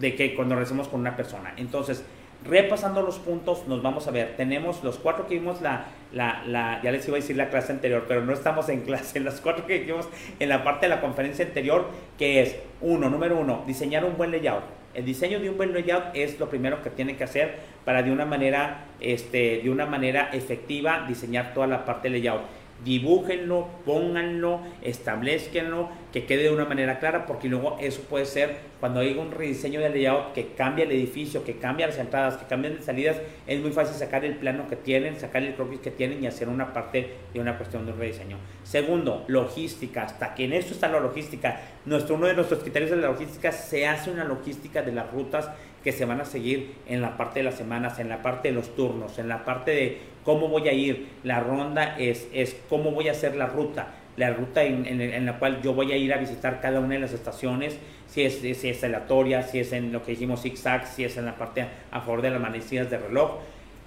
de 0.00 0.16
que 0.16 0.34
cuando 0.34 0.56
lo 0.56 0.62
hacemos 0.62 0.88
con 0.88 0.98
una 0.98 1.16
persona. 1.16 1.54
Entonces, 1.56 2.04
repasando 2.44 3.02
los 3.02 3.18
puntos, 3.18 3.66
nos 3.68 3.82
vamos 3.82 4.06
a 4.08 4.10
ver. 4.10 4.36
Tenemos 4.36 4.82
los 4.82 4.98
cuatro 4.98 5.26
que 5.26 5.34
vimos 5.34 5.60
la, 5.60 5.86
la, 6.12 6.42
la, 6.46 6.80
ya 6.82 6.90
les 6.90 7.06
iba 7.06 7.16
a 7.16 7.20
decir 7.20 7.36
la 7.36 7.50
clase 7.50 7.72
anterior, 7.72 8.04
pero 8.08 8.24
no 8.24 8.32
estamos 8.32 8.68
en 8.68 8.80
clase, 8.86 9.20
las 9.20 9.40
cuatro 9.40 9.66
que 9.66 9.78
vimos 9.78 10.08
en 10.38 10.48
la 10.48 10.64
parte 10.64 10.86
de 10.86 10.90
la 10.90 11.00
conferencia 11.00 11.44
anterior, 11.44 11.86
que 12.18 12.42
es, 12.42 12.56
uno, 12.80 13.08
número 13.08 13.38
uno, 13.38 13.64
diseñar 13.66 14.04
un 14.04 14.16
buen 14.16 14.30
layout. 14.30 14.64
El 14.94 15.06
diseño 15.06 15.40
de 15.40 15.48
un 15.48 15.56
buen 15.56 15.72
layout 15.72 16.14
es 16.14 16.38
lo 16.38 16.50
primero 16.50 16.82
que 16.82 16.90
tiene 16.90 17.16
que 17.16 17.24
hacer 17.24 17.56
para 17.84 18.02
de 18.02 18.12
una 18.12 18.26
manera, 18.26 18.84
este, 19.00 19.60
de 19.62 19.70
una 19.70 19.86
manera 19.86 20.28
efectiva 20.32 21.06
diseñar 21.08 21.54
toda 21.54 21.66
la 21.66 21.86
parte 21.86 22.10
de 22.10 22.18
layout 22.18 22.42
dibújenlo, 22.84 23.68
pónganlo, 23.84 24.60
establezcanlo, 24.82 25.88
que 26.12 26.26
quede 26.26 26.44
de 26.44 26.50
una 26.50 26.64
manera 26.64 26.98
clara, 26.98 27.26
porque 27.26 27.48
luego 27.48 27.78
eso 27.80 28.02
puede 28.02 28.26
ser 28.26 28.72
cuando 28.80 29.00
hay 29.00 29.16
un 29.16 29.30
rediseño 29.30 29.80
de 29.80 29.90
layout 29.90 30.32
que 30.32 30.48
cambia 30.54 30.84
el 30.84 30.90
edificio, 30.90 31.44
que 31.44 31.56
cambia 31.56 31.86
las 31.86 31.98
entradas, 31.98 32.36
que 32.36 32.46
cambian 32.46 32.74
las 32.74 32.84
salidas, 32.84 33.16
es 33.46 33.60
muy 33.60 33.70
fácil 33.70 33.94
sacar 33.94 34.24
el 34.24 34.36
plano 34.36 34.66
que 34.68 34.76
tienen, 34.76 35.18
sacar 35.18 35.42
el 35.42 35.54
croquis 35.54 35.80
que 35.80 35.90
tienen 35.90 36.22
y 36.22 36.26
hacer 36.26 36.48
una 36.48 36.72
parte 36.72 37.10
de 37.32 37.40
una 37.40 37.56
cuestión 37.56 37.86
de 37.86 37.92
un 37.92 37.98
rediseño. 37.98 38.38
Segundo, 38.64 39.24
logística. 39.28 40.02
Hasta 40.02 40.34
que 40.34 40.46
en 40.46 40.52
esto 40.52 40.74
está 40.74 40.88
la 40.88 41.00
logística. 41.00 41.60
Nuestro, 41.84 42.16
uno 42.16 42.26
de 42.26 42.34
nuestros 42.34 42.60
criterios 42.60 42.90
de 42.90 42.96
la 42.96 43.08
logística 43.08 43.52
se 43.52 43.86
hace 43.86 44.10
una 44.10 44.24
logística 44.24 44.82
de 44.82 44.92
las 44.92 45.10
rutas 45.12 45.48
que 45.82 45.92
se 45.92 46.04
van 46.04 46.20
a 46.20 46.24
seguir 46.24 46.74
en 46.86 47.02
la 47.02 47.16
parte 47.16 47.40
de 47.40 47.44
las 47.44 47.54
semanas, 47.54 47.98
en 47.98 48.08
la 48.08 48.22
parte 48.22 48.48
de 48.48 48.54
los 48.54 48.74
turnos, 48.74 49.18
en 49.18 49.28
la 49.28 49.44
parte 49.44 49.72
de 49.72 50.00
cómo 50.24 50.48
voy 50.48 50.68
a 50.68 50.72
ir. 50.72 51.08
La 51.24 51.40
ronda 51.40 51.96
es, 51.98 52.28
es 52.32 52.56
cómo 52.68 52.92
voy 52.92 53.08
a 53.08 53.12
hacer 53.12 53.36
la 53.36 53.46
ruta, 53.46 53.94
la 54.16 54.30
ruta 54.32 54.62
en, 54.62 55.26
la 55.26 55.38
cual 55.38 55.62
yo 55.62 55.74
voy 55.74 55.92
a 55.92 55.96
ir 55.96 56.12
a 56.12 56.18
visitar 56.18 56.60
cada 56.60 56.80
una 56.80 56.94
de 56.94 57.00
las 57.00 57.12
estaciones, 57.12 57.76
si 58.08 58.22
es, 58.22 58.34
si 58.38 58.68
es 58.68 58.84
aleatoria, 58.84 59.42
si 59.42 59.58
es 59.60 59.72
en 59.72 59.92
lo 59.92 60.02
que 60.02 60.12
dijimos 60.12 60.42
zigzag, 60.42 60.86
si 60.86 61.04
es 61.04 61.16
en 61.16 61.26
la 61.26 61.36
parte 61.36 61.66
a 61.90 62.00
favor 62.00 62.22
de 62.22 62.30
las 62.30 62.40
manecidas 62.40 62.90
de 62.90 62.98
reloj. 62.98 63.38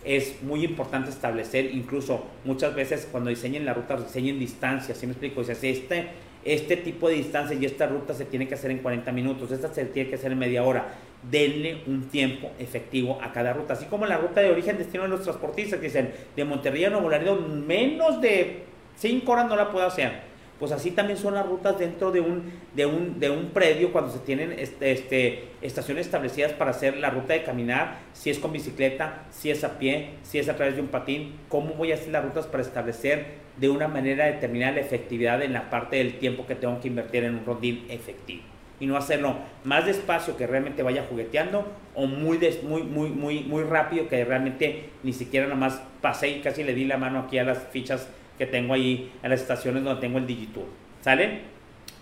Es 0.04 0.42
muy 0.44 0.64
importante 0.64 1.10
establecer, 1.10 1.66
incluso 1.74 2.26
muchas 2.44 2.76
veces 2.76 3.08
cuando 3.12 3.30
diseñen 3.32 3.66
la 3.66 3.74
ruta, 3.74 3.98
diseñen 3.98 4.38
distancias, 4.38 4.98
¿sí 4.98 5.08
me 5.08 5.14
explico? 5.14 5.42
O 5.42 5.44
sea, 5.44 5.56
si 5.56 5.70
este, 5.70 6.10
este 6.46 6.78
tipo 6.78 7.10
de 7.10 7.16
distancia 7.16 7.58
y 7.60 7.66
esta 7.66 7.88
ruta 7.88 8.14
se 8.14 8.26
tiene 8.26 8.48
que 8.48 8.54
hacer 8.54 8.72
en 8.72 8.78
40 8.78 9.12
minutos, 9.12 9.52
esta 9.52 9.74
se 9.74 9.86
tiene 9.86 10.10
que 10.10 10.16
hacer 10.16 10.32
en 10.32 10.40
media 10.40 10.64
hora 10.64 10.88
denle 11.30 11.82
un 11.88 12.08
tiempo 12.10 12.52
efectivo 12.60 13.20
a 13.22 13.32
cada 13.32 13.54
ruta. 13.54 13.74
Así 13.74 13.86
como 13.86 14.06
la 14.06 14.18
ruta 14.18 14.42
de 14.42 14.52
origen 14.52 14.78
destino 14.78 15.04
de 15.04 15.10
los 15.10 15.24
transportistas 15.24 15.80
que 15.80 15.88
dicen 15.88 16.14
de 16.36 16.46
Monterrey 16.46 16.86
a 16.86 16.90
Nuevo 16.90 17.10
Laredo 17.10 17.36
menos 17.36 18.22
de 18.22 18.64
5 18.98 19.32
horas 19.32 19.48
no 19.48 19.56
la 19.56 19.72
puedo 19.72 19.86
hacer. 19.86 20.36
Pues 20.60 20.72
así 20.72 20.92
también 20.92 21.20
son 21.20 21.34
las 21.34 21.46
rutas 21.46 21.78
dentro 21.78 22.12
de 22.12 22.22
un, 22.22 22.50
de 22.74 22.86
un, 22.86 23.20
de 23.20 23.30
un 23.30 23.48
predio 23.48 23.92
cuando 23.92 24.10
se 24.10 24.20
tienen 24.20 24.54
este, 24.58 24.92
este, 24.92 25.44
estaciones 25.62 26.06
establecidas 26.06 26.54
para 26.54 26.72
hacer 26.72 26.96
la 26.96 27.10
ruta 27.10 27.34
de 27.34 27.44
caminar, 27.44 28.00
si 28.14 28.30
es 28.30 28.40
con 28.40 28.54
bicicleta, 28.54 29.26
si 29.32 29.52
es 29.52 29.66
a 29.66 29.78
pie, 29.78 30.12
si 30.24 30.40
es 30.40 30.48
a 30.48 30.56
través 30.56 30.76
de 30.76 30.82
un 30.82 30.88
patín, 30.88 31.36
cómo 31.50 31.74
voy 31.74 31.92
a 31.92 31.96
hacer 31.96 32.08
las 32.08 32.24
rutas 32.24 32.46
para 32.48 32.64
establecer 32.64 33.45
de 33.58 33.70
una 33.70 33.88
manera 33.88 34.26
determinada 34.26 34.74
la 34.74 34.82
efectividad 34.82 35.42
en 35.42 35.54
la 35.54 35.70
parte 35.70 35.98
del 35.98 36.20
tiempo 36.20 36.46
que 36.46 36.56
tengo 36.56 36.80
que 36.82 36.88
invertir 36.88 37.24
en 37.24 37.36
un 37.36 37.46
rondín 37.46 37.86
efectivo 37.90 38.44
y 38.80 38.86
no 38.86 38.98
hacerlo 38.98 39.38
más 39.64 39.86
despacio 39.86 40.36
que 40.36 40.48
realmente 40.48 40.84
vaya 40.84 41.06
jugueteando 41.10 41.66
o 41.94 42.08
muy, 42.08 42.40
muy, 42.64 42.84
muy, 42.84 43.10
muy, 43.10 43.40
muy 43.42 43.64
rápido 43.64 44.08
que 44.08 44.24
realmente 44.26 44.90
ni 45.04 45.14
siquiera 45.14 45.48
nada 45.48 45.58
más 45.58 45.82
pasé 46.02 46.30
y 46.30 46.42
casi 46.42 46.64
le 46.64 46.74
di 46.74 46.86
la 46.86 46.98
mano 46.98 47.20
aquí 47.20 47.38
a 47.38 47.44
las 47.44 47.68
fichas 47.70 48.10
que 48.38 48.46
tengo 48.46 48.74
ahí 48.74 49.12
en 49.24 49.30
las 49.30 49.42
estaciones 49.42 49.84
donde 49.84 50.02
tengo 50.02 50.18
el 50.18 50.28
Digitour. 50.28 50.66
¿Sale? 51.02 51.40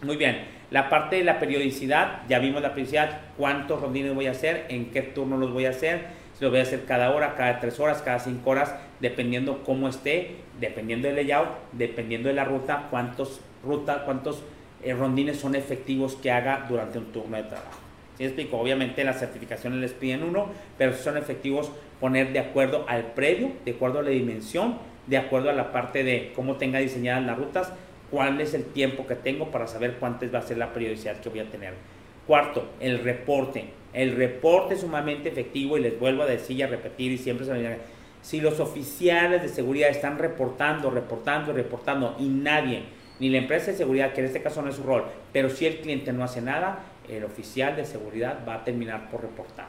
Muy 0.01 0.17
bien. 0.17 0.45
La 0.71 0.89
parte 0.89 1.17
de 1.17 1.23
la 1.23 1.39
periodicidad, 1.39 2.21
ya 2.27 2.39
vimos 2.39 2.61
la 2.61 2.69
periodicidad, 2.69 3.21
cuántos 3.37 3.79
rondines 3.79 4.15
voy 4.15 4.25
a 4.25 4.31
hacer, 4.31 4.65
en 4.69 4.89
qué 4.89 5.03
turno 5.03 5.37
los 5.37 5.53
voy 5.53 5.65
a 5.65 5.69
hacer, 5.69 6.05
lo 6.43 6.49
voy 6.49 6.59
a 6.59 6.63
hacer 6.63 6.83
cada 6.85 7.11
hora, 7.11 7.35
cada 7.35 7.59
tres 7.59 7.79
horas, 7.79 8.01
cada 8.01 8.19
cinco 8.19 8.49
horas, 8.49 8.75
dependiendo 8.99 9.63
cómo 9.63 9.87
esté, 9.87 10.35
dependiendo 10.59 11.07
del 11.07 11.15
layout, 11.15 11.47
dependiendo 11.71 12.27
de 12.27 12.35
la 12.35 12.43
ruta, 12.43 12.87
cuántos 12.91 13.39
ruta, 13.63 14.03
cuántos 14.05 14.43
eh, 14.83 14.93
rondines 14.93 15.37
son 15.37 15.55
efectivos 15.55 16.15
que 16.15 16.31
haga 16.31 16.65
durante 16.67 16.97
un 16.99 17.05
turno 17.05 17.37
de 17.37 17.43
trabajo. 17.43 17.79
¿Sí 18.17 18.25
explico? 18.25 18.57
Obviamente 18.59 19.03
las 19.03 19.19
certificaciones 19.19 19.79
les 19.79 19.93
piden 19.93 20.23
uno, 20.23 20.47
pero 20.77 20.93
son 20.93 21.17
efectivos 21.17 21.71
poner 21.99 22.33
de 22.33 22.39
acuerdo 22.39 22.85
al 22.87 23.13
predio, 23.13 23.53
de 23.63 23.71
acuerdo 23.71 23.99
a 23.99 24.03
la 24.03 24.09
dimensión, 24.09 24.77
de 25.07 25.17
acuerdo 25.17 25.49
a 25.49 25.53
la 25.53 25.71
parte 25.71 26.03
de 26.03 26.33
cómo 26.35 26.57
tenga 26.57 26.79
diseñadas 26.79 27.23
las 27.23 27.37
rutas, 27.37 27.73
cuál 28.11 28.39
es 28.41 28.53
el 28.53 28.65
tiempo 28.65 29.07
que 29.07 29.15
tengo 29.15 29.49
para 29.49 29.65
saber 29.65 29.95
cuántas 29.99 30.33
va 30.33 30.39
a 30.39 30.41
ser 30.41 30.57
la 30.57 30.73
periodicidad 30.73 31.21
que 31.21 31.29
voy 31.29 31.39
a 31.39 31.49
tener. 31.49 31.73
Cuarto, 32.27 32.69
el 32.79 32.99
reporte. 32.99 33.65
El 33.93 34.15
reporte 34.15 34.73
es 34.73 34.81
sumamente 34.81 35.29
efectivo 35.29 35.77
y 35.77 35.81
les 35.81 35.99
vuelvo 35.99 36.23
a 36.23 36.25
decir 36.25 36.57
y 36.57 36.61
a 36.63 36.67
repetir 36.67 37.11
y 37.11 37.17
siempre 37.17 37.45
se 37.45 37.53
me 37.53 37.77
si 38.23 38.39
los 38.39 38.61
oficiales 38.61 39.41
de 39.41 39.49
seguridad 39.49 39.89
están 39.89 40.17
reportando, 40.17 40.89
reportando, 40.89 41.51
reportando 41.51 42.15
y 42.17 42.29
nadie 42.29 42.83
ni 43.19 43.29
la 43.29 43.37
empresa 43.37 43.71
de 43.71 43.77
seguridad, 43.77 44.13
que 44.13 44.21
en 44.21 44.27
este 44.27 44.41
caso 44.41 44.61
no 44.61 44.69
es 44.69 44.75
su 44.75 44.83
rol, 44.83 45.05
pero 45.31 45.49
si 45.49 45.65
el 45.65 45.77
cliente 45.77 46.11
no 46.13 46.23
hace 46.23 46.41
nada, 46.41 46.79
el 47.07 47.23
oficial 47.23 47.75
de 47.75 47.85
seguridad 47.85 48.39
va 48.47 48.55
a 48.55 48.63
terminar 48.63 49.09
por 49.09 49.21
reportar. 49.21 49.67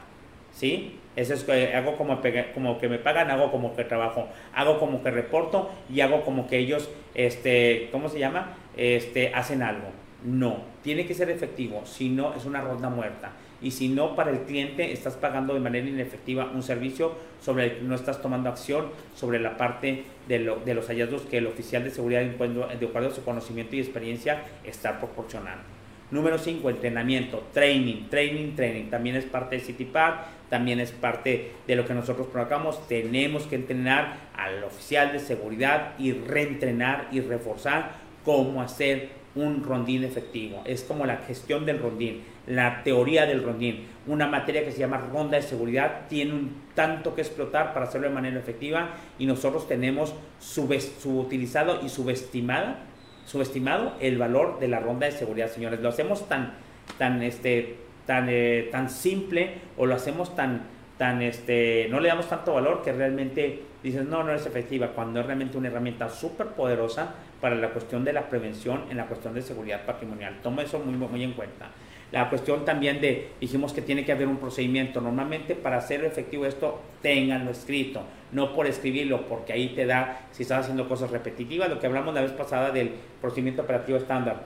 ¿Sí? 0.51 0.99
Eso 1.17 1.33
es 1.33 1.43
que 1.43 1.75
hago 1.75 1.97
como, 1.97 2.21
como 2.53 2.77
que 2.77 2.87
me 2.87 2.97
pagan, 2.97 3.29
hago 3.29 3.51
como 3.51 3.75
que 3.75 3.83
trabajo, 3.83 4.29
hago 4.53 4.79
como 4.79 5.03
que 5.03 5.11
reporto 5.11 5.69
y 5.93 5.99
hago 5.99 6.23
como 6.23 6.47
que 6.47 6.57
ellos, 6.57 6.89
este, 7.13 7.89
¿cómo 7.91 8.07
se 8.07 8.19
llama? 8.19 8.55
Este, 8.77 9.33
hacen 9.33 9.61
algo. 9.61 9.89
No, 10.25 10.63
tiene 10.81 11.05
que 11.05 11.13
ser 11.13 11.29
efectivo, 11.29 11.85
si 11.85 12.09
no 12.09 12.33
es 12.33 12.45
una 12.45 12.61
ronda 12.61 12.89
muerta. 12.89 13.33
y 13.61 13.71
si 13.71 13.87
no 13.87 14.15
para 14.15 14.31
el 14.31 14.39
cliente 14.41 14.91
estás 14.91 15.15
pagando 15.15 15.53
de 15.53 15.61
manera 15.61 15.87
inefectiva 15.87 16.51
un 16.53 16.61
servicio 16.61 17.13
sobre 17.41 17.63
el 17.63 17.71
que 17.77 17.81
no 17.83 17.95
estás 17.95 18.21
tomando 18.21 18.49
acción 18.49 18.87
sobre 19.15 19.39
la 19.39 19.55
parte 19.55 20.03
de, 20.27 20.39
los 20.39 20.87
hallazgos 20.87 21.21
que 21.23 21.37
el 21.37 21.47
oficial 21.47 21.83
de 21.83 21.89
seguridad 21.89 22.21
de 22.21 22.85
acuerdo 22.85 23.09
a 23.09 23.13
su 23.13 23.23
conocimiento 23.23 23.75
y 23.75 23.79
experiencia 23.79 24.43
está 24.63 24.99
proporcionando. 24.99 25.63
Número 26.11 26.37
5, 26.37 26.69
entrenamiento, 26.69 27.43
training, 27.51 28.07
training, 28.09 28.55
training. 28.55 28.89
También 28.89 29.15
es 29.15 29.25
parte 29.25 29.55
de 29.55 29.61
CityPad, 29.61 30.13
también 30.49 30.79
es 30.79 30.91
parte 30.91 31.51
de 31.65 31.75
lo 31.75 31.85
que 31.85 31.95
nosotros 31.95 32.27
provocamos. 32.27 32.87
Tenemos 32.87 33.43
que 33.43 33.55
entrenar 33.55 34.29
al 34.35 34.63
oficial 34.63 35.11
de 35.11 35.19
seguridad 35.19 35.93
y 35.97 36.13
reentrenar 36.13 37.07
y 37.11 37.21
reforzar 37.21 37.93
cómo 38.23 38.61
hacer 38.61 39.24
un 39.35 39.63
rondín 39.63 40.03
efectivo. 40.03 40.61
Es 40.65 40.83
como 40.83 41.05
la 41.05 41.17
gestión 41.17 41.65
del 41.65 41.79
rondín, 41.79 42.23
la 42.47 42.83
teoría 42.83 43.25
del 43.25 43.43
rondín. 43.43 43.85
Una 44.07 44.27
materia 44.27 44.63
que 44.63 44.71
se 44.71 44.79
llama 44.79 44.97
ronda 44.97 45.37
de 45.37 45.43
seguridad 45.43 46.07
tiene 46.07 46.33
un 46.33 46.55
tanto 46.73 47.13
que 47.13 47.21
explotar 47.21 47.73
para 47.73 47.85
hacerlo 47.85 48.07
de 48.07 48.13
manera 48.13 48.39
efectiva 48.39 48.91
y 49.19 49.25
nosotros 49.25 49.67
tenemos 49.67 50.13
subutilizado 50.39 51.81
y 51.83 51.89
subestimada 51.89 52.85
subestimado 53.25 53.93
el 53.99 54.17
valor 54.17 54.59
de 54.59 54.67
la 54.67 54.79
ronda 54.79 55.07
de 55.07 55.11
seguridad, 55.11 55.49
señores. 55.49 55.79
Lo 55.81 55.89
hacemos 55.89 56.27
tan, 56.29 56.53
tan, 56.97 57.21
este, 57.21 57.75
tan, 58.05 58.27
eh, 58.29 58.69
tan 58.71 58.89
simple 58.89 59.55
o 59.77 59.85
lo 59.85 59.95
hacemos 59.95 60.35
tan, 60.35 60.67
tan, 60.97 61.21
este, 61.21 61.87
no 61.89 61.99
le 61.99 62.07
damos 62.07 62.29
tanto 62.29 62.53
valor 62.53 62.83
que 62.83 62.93
realmente 62.93 63.63
dices, 63.83 64.05
no, 64.05 64.23
no 64.23 64.33
es 64.33 64.45
efectiva, 64.45 64.89
cuando 64.89 65.19
es 65.19 65.25
realmente 65.25 65.57
una 65.57 65.67
herramienta 65.67 66.09
súper 66.09 66.47
poderosa 66.47 67.15
para 67.41 67.55
la 67.55 67.69
cuestión 67.69 68.03
de 68.03 68.13
la 68.13 68.29
prevención 68.29 68.85
en 68.89 68.97
la 68.97 69.07
cuestión 69.07 69.33
de 69.33 69.41
seguridad 69.41 69.85
patrimonial. 69.85 70.39
Toma 70.41 70.63
eso 70.63 70.79
muy, 70.79 70.95
muy 70.95 71.23
en 71.23 71.33
cuenta. 71.33 71.69
La 72.11 72.29
cuestión 72.29 72.63
también 72.63 73.01
de, 73.01 73.31
dijimos 73.41 73.73
que 73.73 73.81
tiene 73.81 74.05
que 74.05 74.11
haber 74.11 74.27
un 74.27 74.37
procedimiento. 74.37 75.01
Normalmente 75.01 75.55
para 75.55 75.77
hacer 75.77 76.05
efectivo 76.05 76.45
esto, 76.45 76.81
ténganlo 77.01 77.51
escrito, 77.51 78.03
no 78.31 78.53
por 78.53 78.67
escribirlo, 78.67 79.27
porque 79.27 79.53
ahí 79.53 79.69
te 79.69 79.85
da, 79.85 80.27
si 80.31 80.43
estás 80.43 80.61
haciendo 80.61 80.87
cosas 80.87 81.11
repetitivas, 81.11 81.69
lo 81.69 81.79
que 81.79 81.87
hablamos 81.87 82.13
la 82.13 82.21
vez 82.21 82.31
pasada 82.31 82.71
del 82.71 82.91
procedimiento 83.19 83.63
operativo 83.63 83.97
estándar 83.97 84.43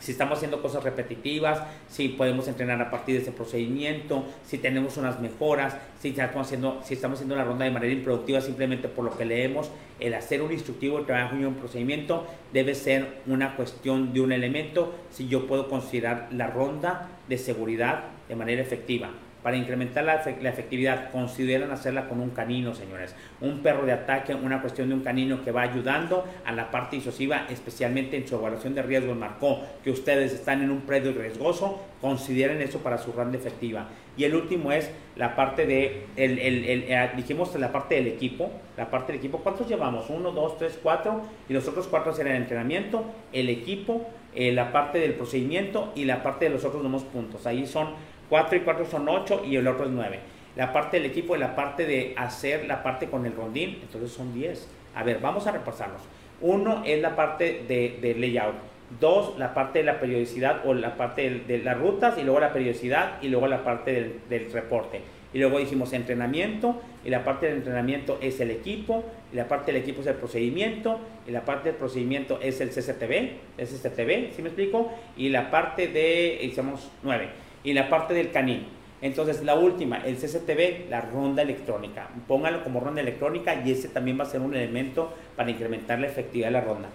si 0.00 0.12
estamos 0.12 0.38
haciendo 0.38 0.60
cosas 0.60 0.82
repetitivas, 0.82 1.62
si 1.88 2.08
podemos 2.08 2.48
entrenar 2.48 2.80
a 2.82 2.90
partir 2.90 3.16
de 3.16 3.22
ese 3.22 3.32
procedimiento, 3.32 4.24
si 4.44 4.58
tenemos 4.58 4.96
unas 4.96 5.20
mejoras, 5.20 5.76
si 6.00 6.08
estamos 6.08 6.46
haciendo, 6.46 6.80
si 6.82 6.94
estamos 6.94 7.18
haciendo 7.18 7.36
la 7.36 7.44
ronda 7.44 7.64
de 7.64 7.70
manera 7.70 7.92
improductiva 7.92 8.40
simplemente 8.40 8.88
por 8.88 9.04
lo 9.04 9.16
que 9.16 9.24
leemos, 9.24 9.70
el 10.00 10.14
hacer 10.14 10.42
un 10.42 10.52
instructivo 10.52 10.98
de 10.98 11.04
trabajo 11.04 11.36
y 11.36 11.44
un 11.44 11.54
procedimiento 11.54 12.26
debe 12.52 12.74
ser 12.74 13.20
una 13.26 13.54
cuestión 13.54 14.12
de 14.12 14.20
un 14.20 14.32
elemento 14.32 14.94
si 15.10 15.28
yo 15.28 15.46
puedo 15.46 15.68
considerar 15.68 16.28
la 16.32 16.48
ronda 16.48 17.08
de 17.28 17.38
seguridad 17.38 18.04
de 18.28 18.36
manera 18.36 18.62
efectiva. 18.62 19.10
Para 19.42 19.56
incrementar 19.56 20.04
la, 20.04 20.16
efectividad, 20.16 21.10
consideran 21.10 21.70
hacerla 21.70 22.08
con 22.08 22.20
un 22.20 22.30
canino, 22.30 22.74
señores. 22.74 23.14
Un 23.40 23.60
perro 23.60 23.86
de 23.86 23.92
ataque, 23.92 24.34
una 24.34 24.60
cuestión 24.60 24.88
de 24.88 24.94
un 24.94 25.00
canino 25.00 25.42
que 25.42 25.50
va 25.50 25.62
ayudando 25.62 26.24
a 26.44 26.52
la 26.52 26.70
parte 26.70 26.96
disuasiva, 26.96 27.46
especialmente 27.48 28.18
en 28.18 28.28
su 28.28 28.34
evaluación 28.34 28.74
de 28.74 28.82
riesgo. 28.82 29.14
Marcó 29.14 29.60
que 29.82 29.90
ustedes 29.90 30.32
están 30.34 30.62
en 30.62 30.70
un 30.70 30.82
predio 30.82 31.12
riesgoso, 31.12 31.80
consideren 32.00 32.60
eso 32.60 32.80
para 32.80 32.98
su 32.98 33.12
ronda 33.12 33.38
efectiva. 33.38 33.88
Y 34.16 34.24
el 34.24 34.34
último 34.34 34.72
es 34.72 34.90
la 35.16 35.34
parte 35.34 35.64
de, 35.64 36.06
el, 36.16 36.38
eh, 36.38 37.10
dijimos 37.16 37.54
la 37.54 37.72
parte 37.72 37.94
del 37.94 38.08
equipo, 38.08 38.50
la 38.76 38.90
parte 38.90 39.12
del 39.12 39.20
equipo, 39.20 39.38
¿cuántos 39.38 39.68
llevamos? 39.68 40.10
Uno, 40.10 40.32
dos, 40.32 40.58
tres, 40.58 40.78
cuatro, 40.82 41.22
y 41.48 41.54
los 41.54 41.66
otros 41.66 41.86
cuatro 41.86 42.12
serán 42.12 42.34
el 42.36 42.42
entrenamiento, 42.42 43.04
el 43.32 43.48
equipo, 43.48 44.06
eh, 44.34 44.52
la 44.52 44.72
parte 44.72 44.98
del 44.98 45.14
procedimiento 45.14 45.92
y 45.94 46.04
la 46.04 46.22
parte 46.22 46.44
de 46.44 46.50
los 46.50 46.64
otros 46.64 46.82
dos 46.82 47.02
puntos. 47.04 47.46
Ahí 47.46 47.66
son 47.66 47.88
4 48.30 48.56
y 48.56 48.60
4 48.60 48.86
son 48.86 49.08
8 49.08 49.42
y 49.44 49.56
el 49.56 49.66
otro 49.66 49.84
es 49.84 49.90
9. 49.90 50.18
La 50.56 50.72
parte 50.72 50.98
del 50.98 51.06
equipo 51.06 51.36
y 51.36 51.38
la 51.38 51.54
parte 51.54 51.84
de 51.84 52.14
hacer 52.16 52.64
la 52.66 52.82
parte 52.82 53.08
con 53.08 53.26
el 53.26 53.34
rondín, 53.34 53.78
entonces 53.82 54.12
son 54.12 54.32
10. 54.32 54.68
A 54.94 55.02
ver, 55.02 55.18
vamos 55.20 55.46
a 55.46 55.52
repasarlos. 55.52 56.00
Uno 56.40 56.82
es 56.86 57.02
la 57.02 57.16
parte 57.16 57.64
de, 57.68 58.16
layout. 58.18 58.54
Dos, 58.98 59.38
la 59.38 59.54
parte 59.54 59.80
de 59.80 59.84
la 59.84 60.00
periodicidad 60.00 60.66
o 60.66 60.74
la 60.74 60.96
parte 60.96 61.42
de, 61.46 61.58
las 61.58 61.78
rutas 61.78 62.18
y 62.18 62.22
luego 62.22 62.40
la 62.40 62.52
periodicidad 62.52 63.22
y 63.22 63.28
luego 63.28 63.46
la 63.46 63.62
parte 63.62 63.92
del, 63.92 64.20
del, 64.28 64.52
reporte. 64.52 65.00
Y 65.32 65.38
luego 65.38 65.58
dijimos 65.58 65.92
entrenamiento 65.92 66.80
y 67.04 67.10
la 67.10 67.24
parte 67.24 67.46
del 67.46 67.58
entrenamiento 67.58 68.18
es 68.20 68.40
el 68.40 68.50
equipo 68.50 69.04
y 69.32 69.36
la 69.36 69.46
parte 69.46 69.72
del 69.72 69.80
equipo 69.80 70.00
es 70.00 70.08
el 70.08 70.14
procedimiento 70.14 70.98
y 71.26 71.30
la 71.30 71.44
parte 71.44 71.68
del 71.68 71.78
procedimiento 71.78 72.40
es 72.42 72.60
el 72.60 72.70
CCTV, 72.70 73.12
el 73.58 73.66
CCTV, 73.68 74.34
¿sí 74.34 74.42
me 74.42 74.48
explico? 74.48 74.90
Y 75.16 75.28
la 75.28 75.52
parte 75.52 75.86
de, 75.86 76.40
hicimos 76.42 76.90
9 77.04 77.28
y 77.64 77.72
la 77.72 77.88
parte 77.88 78.14
del 78.14 78.30
canino. 78.30 78.64
Entonces, 79.02 79.42
la 79.42 79.54
última, 79.54 79.98
el 80.04 80.16
CCTV, 80.16 80.90
la 80.90 81.00
ronda 81.00 81.42
electrónica. 81.42 82.10
Póngalo 82.28 82.62
como 82.62 82.80
ronda 82.80 83.00
electrónica 83.00 83.62
y 83.64 83.72
ese 83.72 83.88
también 83.88 84.18
va 84.18 84.24
a 84.24 84.26
ser 84.26 84.42
un 84.42 84.54
elemento 84.54 85.14
para 85.36 85.50
incrementar 85.50 85.98
la 85.98 86.06
efectividad 86.06 86.48
de 86.48 86.52
la 86.52 86.60
ronda. 86.60 86.88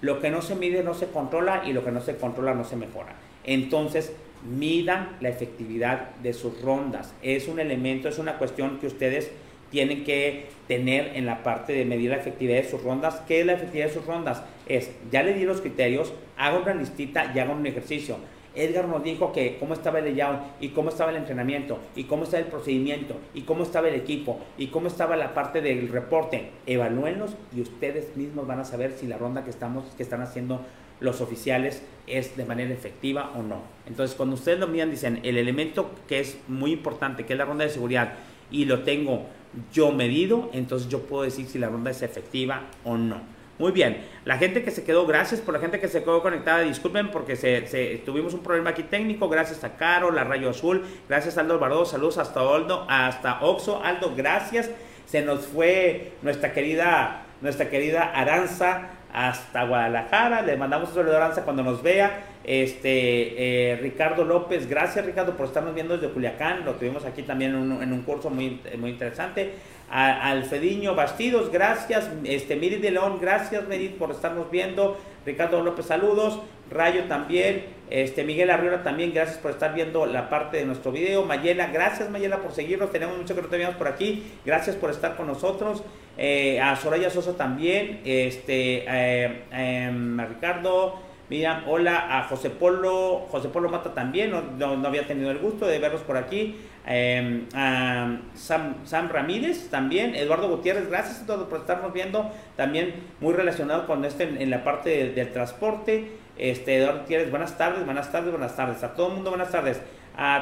Lo 0.00 0.20
que 0.20 0.30
no 0.30 0.40
se 0.40 0.54
mide 0.54 0.84
no 0.84 0.94
se 0.94 1.08
controla 1.08 1.64
y 1.66 1.72
lo 1.72 1.84
que 1.84 1.90
no 1.90 2.00
se 2.00 2.16
controla 2.16 2.54
no 2.54 2.62
se 2.62 2.76
mejora. 2.76 3.14
Entonces, 3.42 4.12
midan 4.48 5.16
la 5.20 5.30
efectividad 5.30 6.10
de 6.22 6.32
sus 6.32 6.62
rondas. 6.62 7.12
Es 7.22 7.48
un 7.48 7.58
elemento, 7.58 8.08
es 8.08 8.18
una 8.18 8.38
cuestión 8.38 8.78
que 8.78 8.86
ustedes 8.86 9.32
tienen 9.70 10.04
que 10.04 10.46
tener 10.68 11.12
en 11.16 11.26
la 11.26 11.42
parte 11.42 11.72
de 11.72 11.84
medir 11.84 12.10
la 12.10 12.16
efectividad 12.16 12.62
de 12.62 12.70
sus 12.70 12.82
rondas. 12.82 13.16
¿Qué 13.26 13.40
es 13.40 13.46
la 13.46 13.54
efectividad 13.54 13.88
de 13.88 13.94
sus 13.94 14.06
rondas? 14.06 14.42
Es, 14.66 14.92
ya 15.10 15.24
le 15.24 15.34
di 15.34 15.44
los 15.44 15.60
criterios, 15.60 16.12
haga 16.36 16.58
una 16.58 16.74
listita 16.74 17.32
y 17.34 17.38
haga 17.40 17.52
un 17.52 17.66
ejercicio 17.66 18.18
Edgar 18.54 18.88
nos 18.88 19.02
dijo 19.02 19.32
que 19.32 19.56
cómo 19.58 19.74
estaba 19.74 19.98
el 19.98 20.06
layout 20.06 20.40
y 20.60 20.70
cómo 20.70 20.90
estaba 20.90 21.10
el 21.10 21.16
entrenamiento 21.16 21.78
y 21.94 22.04
cómo 22.04 22.24
estaba 22.24 22.42
el 22.42 22.48
procedimiento 22.48 23.14
y 23.34 23.42
cómo 23.42 23.62
estaba 23.62 23.88
el 23.88 23.94
equipo 23.94 24.40
y 24.56 24.68
cómo 24.68 24.88
estaba 24.88 25.16
la 25.16 25.34
parte 25.34 25.60
del 25.60 25.88
reporte. 25.88 26.50
Evalúenlos 26.66 27.36
y 27.54 27.60
ustedes 27.60 28.16
mismos 28.16 28.46
van 28.46 28.60
a 28.60 28.64
saber 28.64 28.92
si 28.92 29.06
la 29.06 29.18
ronda 29.18 29.44
que 29.44 29.50
estamos 29.50 29.84
que 29.96 30.02
están 30.02 30.22
haciendo 30.22 30.60
los 31.00 31.20
oficiales 31.20 31.82
es 32.06 32.36
de 32.36 32.44
manera 32.44 32.72
efectiva 32.72 33.32
o 33.36 33.42
no. 33.42 33.62
Entonces, 33.86 34.16
cuando 34.16 34.34
ustedes 34.34 34.58
lo 34.58 34.66
miran 34.66 34.90
dicen, 34.90 35.20
el 35.22 35.36
elemento 35.36 35.90
que 36.08 36.20
es 36.20 36.38
muy 36.48 36.72
importante, 36.72 37.24
que 37.24 37.34
es 37.34 37.38
la 37.38 37.44
ronda 37.44 37.64
de 37.64 37.70
seguridad 37.70 38.14
y 38.50 38.64
lo 38.64 38.82
tengo 38.82 39.26
yo 39.72 39.92
medido, 39.92 40.50
entonces 40.52 40.88
yo 40.88 41.02
puedo 41.02 41.22
decir 41.22 41.46
si 41.46 41.58
la 41.58 41.68
ronda 41.68 41.90
es 41.90 42.02
efectiva 42.02 42.66
o 42.84 42.96
no. 42.96 43.37
Muy 43.58 43.72
bien, 43.72 44.04
la 44.24 44.38
gente 44.38 44.62
que 44.62 44.70
se 44.70 44.84
quedó, 44.84 45.04
gracias 45.04 45.40
por 45.40 45.52
la 45.52 45.58
gente 45.58 45.80
que 45.80 45.88
se 45.88 46.04
quedó 46.04 46.22
conectada, 46.22 46.60
disculpen 46.60 47.10
porque 47.10 47.34
se, 47.34 48.00
tuvimos 48.06 48.32
un 48.32 48.44
problema 48.44 48.70
aquí 48.70 48.84
técnico, 48.84 49.28
gracias 49.28 49.64
a 49.64 49.76
Caro, 49.76 50.12
la 50.12 50.22
Rayo 50.22 50.50
Azul, 50.50 50.84
gracias 51.08 51.38
Aldo 51.38 51.54
Alvarado, 51.54 51.84
saludos 51.84 52.18
hasta 52.18 52.38
Aldo, 52.38 52.86
hasta 52.88 53.40
Oxo, 53.40 53.82
Aldo, 53.82 54.14
gracias, 54.16 54.70
se 55.06 55.22
nos 55.22 55.46
fue 55.46 56.12
nuestra 56.22 56.52
querida, 56.52 57.22
nuestra 57.40 57.68
querida 57.68 58.12
Aranza 58.14 58.90
hasta 59.12 59.64
Guadalajara, 59.64 60.42
le 60.42 60.56
mandamos 60.56 60.90
un 60.90 60.94
saludo 60.94 61.14
a 61.14 61.16
Aranza 61.16 61.42
cuando 61.42 61.64
nos 61.64 61.82
vea, 61.82 62.26
este, 62.44 63.72
eh, 63.72 63.76
Ricardo 63.82 64.24
López, 64.24 64.68
gracias 64.68 65.04
Ricardo 65.04 65.36
por 65.36 65.46
estarnos 65.46 65.74
viendo 65.74 65.98
desde 65.98 66.14
Culiacán, 66.14 66.64
lo 66.64 66.74
tuvimos 66.74 67.04
aquí 67.04 67.22
también 67.22 67.56
en 67.56 67.72
un, 67.72 67.82
en 67.82 67.92
un 67.92 68.02
curso 68.02 68.30
muy, 68.30 68.60
muy 68.78 68.90
interesante, 68.90 69.54
a 69.90 70.30
Alfediño 70.30 70.94
Bastidos, 70.94 71.50
gracias. 71.50 72.10
Este, 72.24 72.56
Mirid 72.56 72.80
de 72.80 72.90
León, 72.90 73.18
gracias 73.20 73.66
Mirid 73.68 73.92
por 73.92 74.10
estarnos 74.10 74.50
viendo. 74.50 74.98
Ricardo 75.24 75.62
López, 75.62 75.86
saludos. 75.86 76.40
Rayo 76.70 77.04
también. 77.04 77.64
Este, 77.90 78.24
Miguel 78.24 78.50
Arriola 78.50 78.82
también, 78.82 79.12
gracias 79.14 79.38
por 79.38 79.50
estar 79.52 79.74
viendo 79.74 80.04
la 80.04 80.28
parte 80.28 80.58
de 80.58 80.66
nuestro 80.66 80.92
video. 80.92 81.24
Mayela, 81.24 81.68
gracias 81.68 82.10
Mayela 82.10 82.38
por 82.38 82.52
seguirnos. 82.52 82.92
Tenemos 82.92 83.16
mucho 83.16 83.34
que 83.34 83.42
no 83.42 83.48
teníamos 83.48 83.76
por 83.76 83.88
aquí. 83.88 84.24
Gracias 84.44 84.76
por 84.76 84.90
estar 84.90 85.16
con 85.16 85.26
nosotros. 85.26 85.82
Eh, 86.16 86.60
a 86.60 86.76
Soraya 86.76 87.10
Sosa 87.10 87.36
también. 87.36 88.00
Este, 88.04 88.84
eh, 88.86 89.42
em, 89.50 90.20
a 90.20 90.26
Ricardo. 90.26 91.08
Mira, 91.30 91.64
hola 91.66 92.18
a 92.18 92.24
José 92.24 92.48
Polo, 92.48 93.26
José 93.30 93.50
Polo 93.50 93.68
Mata 93.68 93.92
también, 93.92 94.30
no, 94.30 94.86
había 94.86 95.06
tenido 95.06 95.30
el 95.30 95.36
gusto 95.38 95.66
de 95.66 95.78
verlos 95.78 96.00
por 96.00 96.16
aquí. 96.16 96.56
Em, 96.90 97.46
a 97.54 98.16
Sam, 98.34 99.08
Ramírez 99.10 99.68
también, 99.68 100.14
Eduardo 100.14 100.48
Gutiérrez, 100.48 100.88
gracias 100.88 101.20
a 101.20 101.26
todos 101.26 101.46
por 101.46 101.60
estarnos 101.60 101.92
viendo, 101.92 102.30
también 102.56 102.94
muy 103.20 103.34
relacionado 103.34 103.86
con 103.86 104.06
este 104.06 104.24
en, 104.24 104.48
la 104.48 104.64
parte 104.64 105.10
del 105.10 105.30
transporte. 105.30 106.12
Este, 106.38 106.78
Eduardo 106.78 107.00
Gutiérrez, 107.00 107.30
buenas 107.30 107.58
tardes, 107.58 107.84
buenas 107.84 108.10
tardes, 108.10 108.30
buenas 108.30 108.56
tardes. 108.56 108.82
A 108.82 108.94
todo 108.94 109.08
el 109.08 109.14
mundo, 109.16 109.28
buenas 109.28 109.50
tardes. 109.50 109.82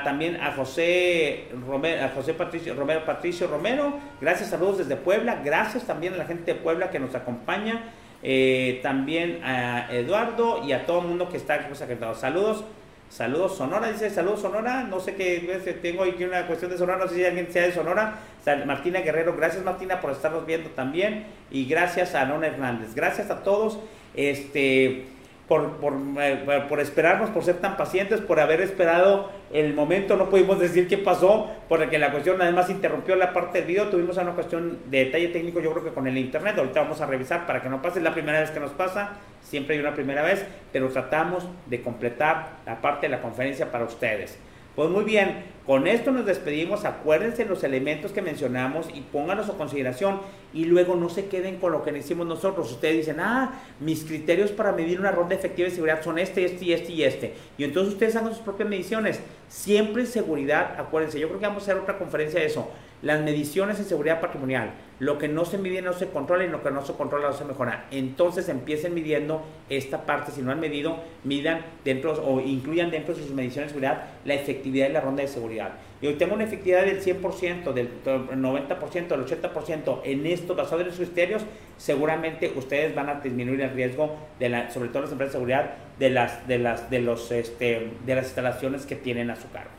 también 0.04 0.36
a 0.36 0.52
José 0.52 1.48
Romero, 1.66 2.04
a 2.04 2.10
José 2.10 2.32
Patricio 2.32 2.74
Romero, 2.74 3.04
Patricio 3.04 3.48
Romero, 3.48 3.98
gracias, 4.20 4.50
saludos 4.50 4.78
desde 4.78 4.94
Puebla, 4.94 5.40
gracias 5.44 5.84
también 5.84 6.14
a 6.14 6.16
la 6.16 6.26
gente 6.26 6.54
de 6.54 6.60
Puebla 6.60 6.90
que 6.90 7.00
nos 7.00 7.16
acompaña. 7.16 7.82
Eh, 8.22 8.78
también 8.82 9.40
a 9.44 9.92
Eduardo 9.92 10.64
y 10.64 10.72
a 10.72 10.86
todo 10.86 11.00
el 11.00 11.08
mundo 11.08 11.28
que 11.28 11.36
está 11.36 11.54
aquí 11.54 11.74
Saludos, 12.14 12.64
saludos 13.08 13.56
Sonora, 13.56 13.90
dice 13.90 14.10
saludos 14.10 14.40
Sonora, 14.40 14.84
no 14.84 15.00
sé 15.00 15.14
qué, 15.14 15.78
tengo 15.82 16.02
aquí 16.02 16.24
una 16.24 16.46
cuestión 16.46 16.70
de 16.70 16.78
Sonora, 16.78 16.98
no 16.98 17.08
sé 17.08 17.16
si 17.16 17.24
alguien 17.24 17.50
sea 17.52 17.62
de 17.62 17.72
Sonora. 17.72 18.18
Martina 18.64 19.00
Guerrero, 19.00 19.34
gracias 19.36 19.64
Martina 19.64 20.00
por 20.00 20.12
estarnos 20.12 20.46
viendo 20.46 20.70
también 20.70 21.26
y 21.50 21.66
gracias 21.66 22.14
a 22.14 22.24
Nona 22.24 22.46
Hernández, 22.46 22.94
gracias 22.94 23.30
a 23.30 23.42
todos. 23.42 23.78
Este, 24.14 25.06
por, 25.48 25.76
por, 25.76 25.94
eh, 26.18 26.64
por, 26.68 26.80
esperarnos, 26.80 27.30
por 27.30 27.44
ser 27.44 27.56
tan 27.56 27.76
pacientes, 27.76 28.20
por 28.20 28.40
haber 28.40 28.60
esperado 28.60 29.30
el 29.52 29.74
momento. 29.74 30.16
No 30.16 30.28
pudimos 30.28 30.58
decir 30.58 30.88
qué 30.88 30.98
pasó, 30.98 31.50
porque 31.68 31.98
la 31.98 32.10
cuestión 32.10 32.40
además 32.42 32.68
interrumpió 32.68 33.14
la 33.14 33.32
parte 33.32 33.58
del 33.58 33.68
video. 33.68 33.88
Tuvimos 33.88 34.16
una 34.16 34.32
cuestión 34.32 34.78
de 34.86 35.04
detalle 35.04 35.28
técnico, 35.28 35.60
yo 35.60 35.72
creo 35.72 35.84
que 35.84 35.92
con 35.92 36.06
el 36.08 36.18
internet. 36.18 36.58
Ahorita 36.58 36.82
vamos 36.82 37.00
a 37.00 37.06
revisar 37.06 37.46
para 37.46 37.62
que 37.62 37.68
no 37.68 37.80
pase. 37.80 38.00
la 38.00 38.12
primera 38.12 38.40
vez 38.40 38.50
que 38.50 38.60
nos 38.60 38.72
pasa, 38.72 39.12
siempre 39.40 39.76
hay 39.76 39.80
una 39.80 39.94
primera 39.94 40.22
vez, 40.22 40.44
pero 40.72 40.88
tratamos 40.88 41.46
de 41.66 41.80
completar 41.80 42.56
la 42.66 42.80
parte 42.80 43.06
de 43.06 43.10
la 43.10 43.22
conferencia 43.22 43.70
para 43.70 43.84
ustedes. 43.84 44.38
Pues 44.74 44.90
muy 44.90 45.04
bien, 45.04 45.44
con 45.66 45.88
esto 45.88 46.12
nos 46.12 46.24
despedimos. 46.24 46.84
Acuérdense 46.84 47.44
los 47.44 47.64
elementos 47.64 48.12
que 48.12 48.22
mencionamos 48.22 48.88
y 48.94 49.00
pónganlos 49.00 49.50
a 49.50 49.54
consideración 49.54 50.20
y 50.54 50.64
luego 50.64 50.94
no 50.94 51.08
se 51.08 51.26
queden 51.26 51.56
con 51.56 51.72
lo 51.72 51.82
que 51.82 51.90
decimos 51.90 52.26
nosotros. 52.26 52.70
Ustedes 52.70 52.98
dicen, 52.98 53.18
ah, 53.18 53.60
mis 53.80 54.04
criterios 54.04 54.52
para 54.52 54.72
medir 54.72 55.00
una 55.00 55.10
ronda 55.10 55.34
efectiva 55.34 55.68
de 55.68 55.74
seguridad 55.74 56.02
son 56.02 56.20
este, 56.20 56.44
este 56.44 56.64
y 56.64 56.72
este 56.72 56.92
y 56.92 57.02
este. 57.02 57.34
Y 57.58 57.64
entonces 57.64 57.94
ustedes 57.94 58.14
hagan 58.14 58.32
sus 58.32 58.42
propias 58.42 58.68
mediciones. 58.68 59.20
Siempre 59.48 60.02
en 60.02 60.08
seguridad, 60.08 60.78
acuérdense, 60.78 61.18
yo 61.18 61.28
creo 61.28 61.40
que 61.40 61.46
vamos 61.46 61.62
a 61.62 61.66
hacer 61.66 61.82
otra 61.82 61.98
conferencia 61.98 62.38
de 62.38 62.46
eso. 62.46 62.70
Las 63.02 63.20
mediciones 63.20 63.78
en 63.78 63.84
seguridad 63.84 64.20
patrimonial. 64.20 64.70
Lo 64.98 65.18
que 65.18 65.28
no 65.28 65.44
se 65.44 65.58
mide 65.58 65.82
no 65.82 65.92
se 65.92 66.08
controla 66.08 66.44
y 66.44 66.48
lo 66.48 66.62
que 66.62 66.70
no 66.70 66.84
se 66.84 66.94
controla 66.94 67.28
no 67.28 67.34
se 67.34 67.44
mejora. 67.44 67.86
Entonces 67.90 68.48
empiecen 68.48 68.94
midiendo 68.94 69.42
esta 69.68 70.06
parte. 70.06 70.32
Si 70.32 70.40
no 70.40 70.50
han 70.50 70.60
medido, 70.60 70.96
midan 71.22 71.60
dentro 71.84 72.14
o 72.24 72.40
incluyan 72.40 72.90
dentro 72.90 73.14
de 73.14 73.22
sus 73.22 73.32
mediciones 73.32 73.68
de 73.68 73.74
seguridad 73.74 74.04
la 74.24 74.34
efectividad 74.34 74.86
de 74.86 74.92
la 74.94 75.00
ronda 75.02 75.22
de 75.22 75.28
seguridad. 75.28 75.55
Y 76.00 76.06
hoy 76.06 76.14
tengo 76.14 76.34
una 76.34 76.44
efectividad 76.44 76.84
del 76.84 77.02
100%, 77.02 77.72
del 77.72 77.88
90%, 78.04 79.08
del 79.08 79.24
80% 79.24 80.00
en 80.04 80.26
esto 80.26 80.54
basado 80.54 80.82
en 80.82 80.90
sus 80.90 81.06
criterios, 81.06 81.42
seguramente 81.76 82.52
ustedes 82.54 82.94
van 82.94 83.08
a 83.08 83.14
disminuir 83.20 83.62
el 83.62 83.70
riesgo, 83.70 84.14
de 84.38 84.48
la, 84.48 84.70
sobre 84.70 84.90
todo 84.90 85.02
las 85.02 85.10
empresas 85.12 85.32
de 85.32 85.38
seguridad, 85.38 85.74
de 85.98 86.10
las, 86.10 86.46
de 86.46 86.58
las, 86.58 86.88
de 86.90 87.00
los, 87.00 87.32
este, 87.32 87.90
de 88.04 88.14
las 88.14 88.26
instalaciones 88.26 88.84
que 88.86 88.94
tienen 88.96 89.30
a 89.30 89.36
su 89.36 89.50
cargo. 89.50 89.70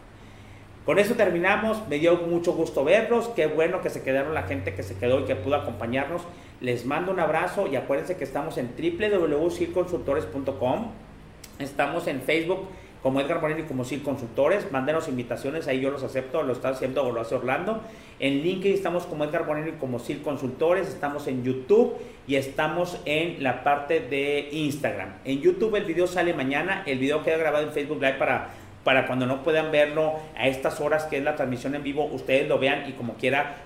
Con 0.86 0.98
eso 1.00 1.16
terminamos, 1.16 1.86
me 1.90 2.00
dio 2.00 2.16
mucho 2.16 2.54
gusto 2.54 2.86
verlos, 2.86 3.28
qué 3.36 3.48
bueno 3.48 3.82
que 3.82 3.90
se 3.90 4.04
quedaron 4.04 4.34
la 4.34 4.44
gente 4.44 4.74
que 4.74 4.84
se 4.84 4.96
quedó 4.96 5.20
y 5.20 5.26
que 5.26 5.36
pudo 5.36 5.56
acompañarnos. 5.56 6.22
Les 6.62 6.86
mando 6.86 7.12
un 7.12 7.20
abrazo 7.20 7.68
y 7.68 7.76
acuérdense 7.76 8.16
que 8.16 8.24
estamos 8.24 8.58
en 8.58 8.72
www.circonsultores.com, 8.78 10.92
estamos 11.60 12.08
en 12.08 12.22
Facebook 12.22 12.70
como 13.04 13.22
Edgar 13.22 13.42
Moreno 13.42 13.62
y 13.62 13.64
como 13.64 13.84
SIL 13.84 14.04
Consultores. 14.04 14.72
Mándenos 14.72 15.08
invitaciones, 15.08 15.68
ahí 15.68 15.82
yo 15.82 15.92
los 15.92 16.04
acepto, 16.04 16.44
lo 16.44 16.54
está 16.54 16.70
haciendo 16.70 17.04
o 17.04 17.12
lo 17.12 17.22
hace 17.22 17.36
Orlando. 17.36 17.82
En 18.20 18.42
LinkedIn 18.42 18.74
estamos 18.74 19.06
como 19.06 19.24
Edgar 19.24 19.46
Moreno 19.46 19.70
y 19.70 19.74
como 19.74 20.00
SIL 20.00 20.22
Consultores. 20.22 20.88
Estamos 20.88 21.28
en 21.28 21.44
YouTube 21.44 21.94
y 22.28 22.36
estamos 22.36 23.00
en 23.06 23.44
la 23.44 23.64
parte 23.64 24.00
de 24.00 24.50
Instagram. 24.52 25.14
En 25.26 25.42
YouTube 25.42 25.76
el 25.76 25.86
video 25.86 26.08
sale 26.08 26.34
mañana, 26.34 26.84
el 26.86 27.00
video 27.00 27.24
queda 27.24 27.38
grabado 27.38 27.66
en 27.66 27.72
Facebook 27.72 28.02
Live 28.02 28.18
para 28.18 28.50
para 28.84 29.06
cuando 29.06 29.26
no 29.26 29.44
puedan 29.44 29.72
verlo 29.72 30.14
a 30.38 30.48
estas 30.48 30.80
horas 30.80 31.04
que 31.06 31.18
es 31.18 31.24
la 31.24 31.36
transmisión 31.36 31.76
en 31.76 31.84
vivo, 31.84 32.06
ustedes 32.06 32.48
lo 32.48 32.58
vean 32.58 32.90
y 32.90 32.94
como 32.94 33.16
quiera 33.16 33.58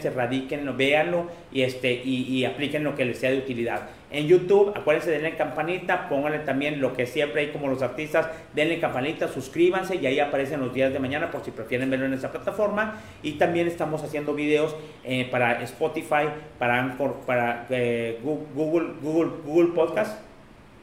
se 0.00 0.10
radiquen, 0.10 0.64
véanlo 0.76 1.26
y, 1.52 1.62
este, 1.62 1.92
y, 1.92 2.44
apliquen 2.44 2.84
lo 2.84 2.94
que 2.94 3.04
les 3.04 3.18
sea 3.18 3.30
de 3.30 3.38
utilidad. 3.38 3.88
En 4.10 4.28
YouTube, 4.28 4.72
acuérdense, 4.76 5.10
denle 5.10 5.36
campanita, 5.36 6.08
pónganle 6.08 6.38
también 6.40 6.80
lo 6.80 6.92
que 6.94 7.06
siempre 7.06 7.42
hay 7.42 7.48
como 7.48 7.68
los 7.68 7.82
artistas, 7.82 8.28
denle 8.54 8.78
campanita, 8.78 9.28
suscríbanse 9.28 9.96
y 9.96 10.06
ahí 10.06 10.20
aparecen 10.20 10.60
los 10.60 10.72
días 10.72 10.92
de 10.92 11.00
mañana 11.00 11.30
por 11.30 11.44
si 11.44 11.50
prefieren 11.50 11.90
verlo 11.90 12.06
en 12.06 12.14
esa 12.14 12.30
plataforma. 12.30 13.00
Y 13.22 13.32
también 13.32 13.66
estamos 13.66 14.04
haciendo 14.04 14.34
videos 14.34 14.76
eh, 15.02 15.26
para 15.30 15.62
Spotify, 15.62 16.28
para 16.58 16.96
para 17.26 17.66
eh, 17.70 18.20
Google, 18.22 18.94
Google, 19.02 19.30
Google 19.44 19.74
Podcast 19.74 20.33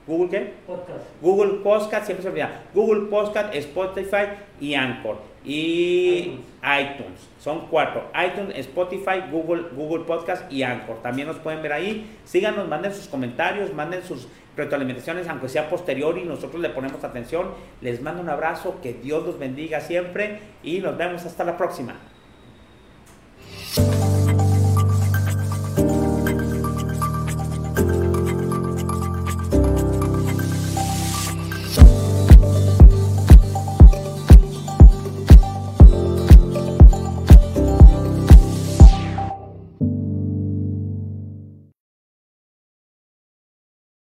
Google 0.07 0.29
qué? 0.29 0.53
Podcast. 0.65 0.99
Google 1.21 1.59
Podcast, 1.63 2.05
siempre 2.05 2.23
se 2.23 2.29
olvida. 2.29 2.63
Google 2.73 3.09
Podcast, 3.09 3.53
Spotify 3.53 4.27
y 4.59 4.73
Anchor. 4.73 5.17
Y 5.43 6.39
iTunes. 6.61 7.27
Son 7.39 7.67
cuatro. 7.67 8.09
iTunes, 8.15 8.57
Spotify, 8.57 9.23
Google, 9.31 9.63
Google 9.75 10.05
Podcast 10.05 10.51
y 10.51 10.63
Anchor. 10.63 11.01
También 11.01 11.27
nos 11.27 11.37
pueden 11.37 11.61
ver 11.61 11.73
ahí. 11.73 12.17
Síganos, 12.25 12.67
manden 12.67 12.93
sus 12.93 13.07
comentarios, 13.07 13.73
manden 13.73 14.03
sus 14.03 14.27
retroalimentaciones, 14.55 15.27
aunque 15.27 15.49
sea 15.49 15.69
posterior 15.69 16.17
y 16.17 16.23
nosotros 16.23 16.61
le 16.61 16.69
ponemos 16.69 17.03
atención. 17.03 17.51
Les 17.81 18.01
mando 18.01 18.21
un 18.21 18.29
abrazo, 18.29 18.79
que 18.81 18.93
Dios 18.93 19.25
los 19.25 19.39
bendiga 19.39 19.79
siempre 19.79 20.39
y 20.63 20.79
nos 20.79 20.97
vemos 20.97 21.25
hasta 21.25 21.43
la 21.43 21.57
próxima. 21.57 21.95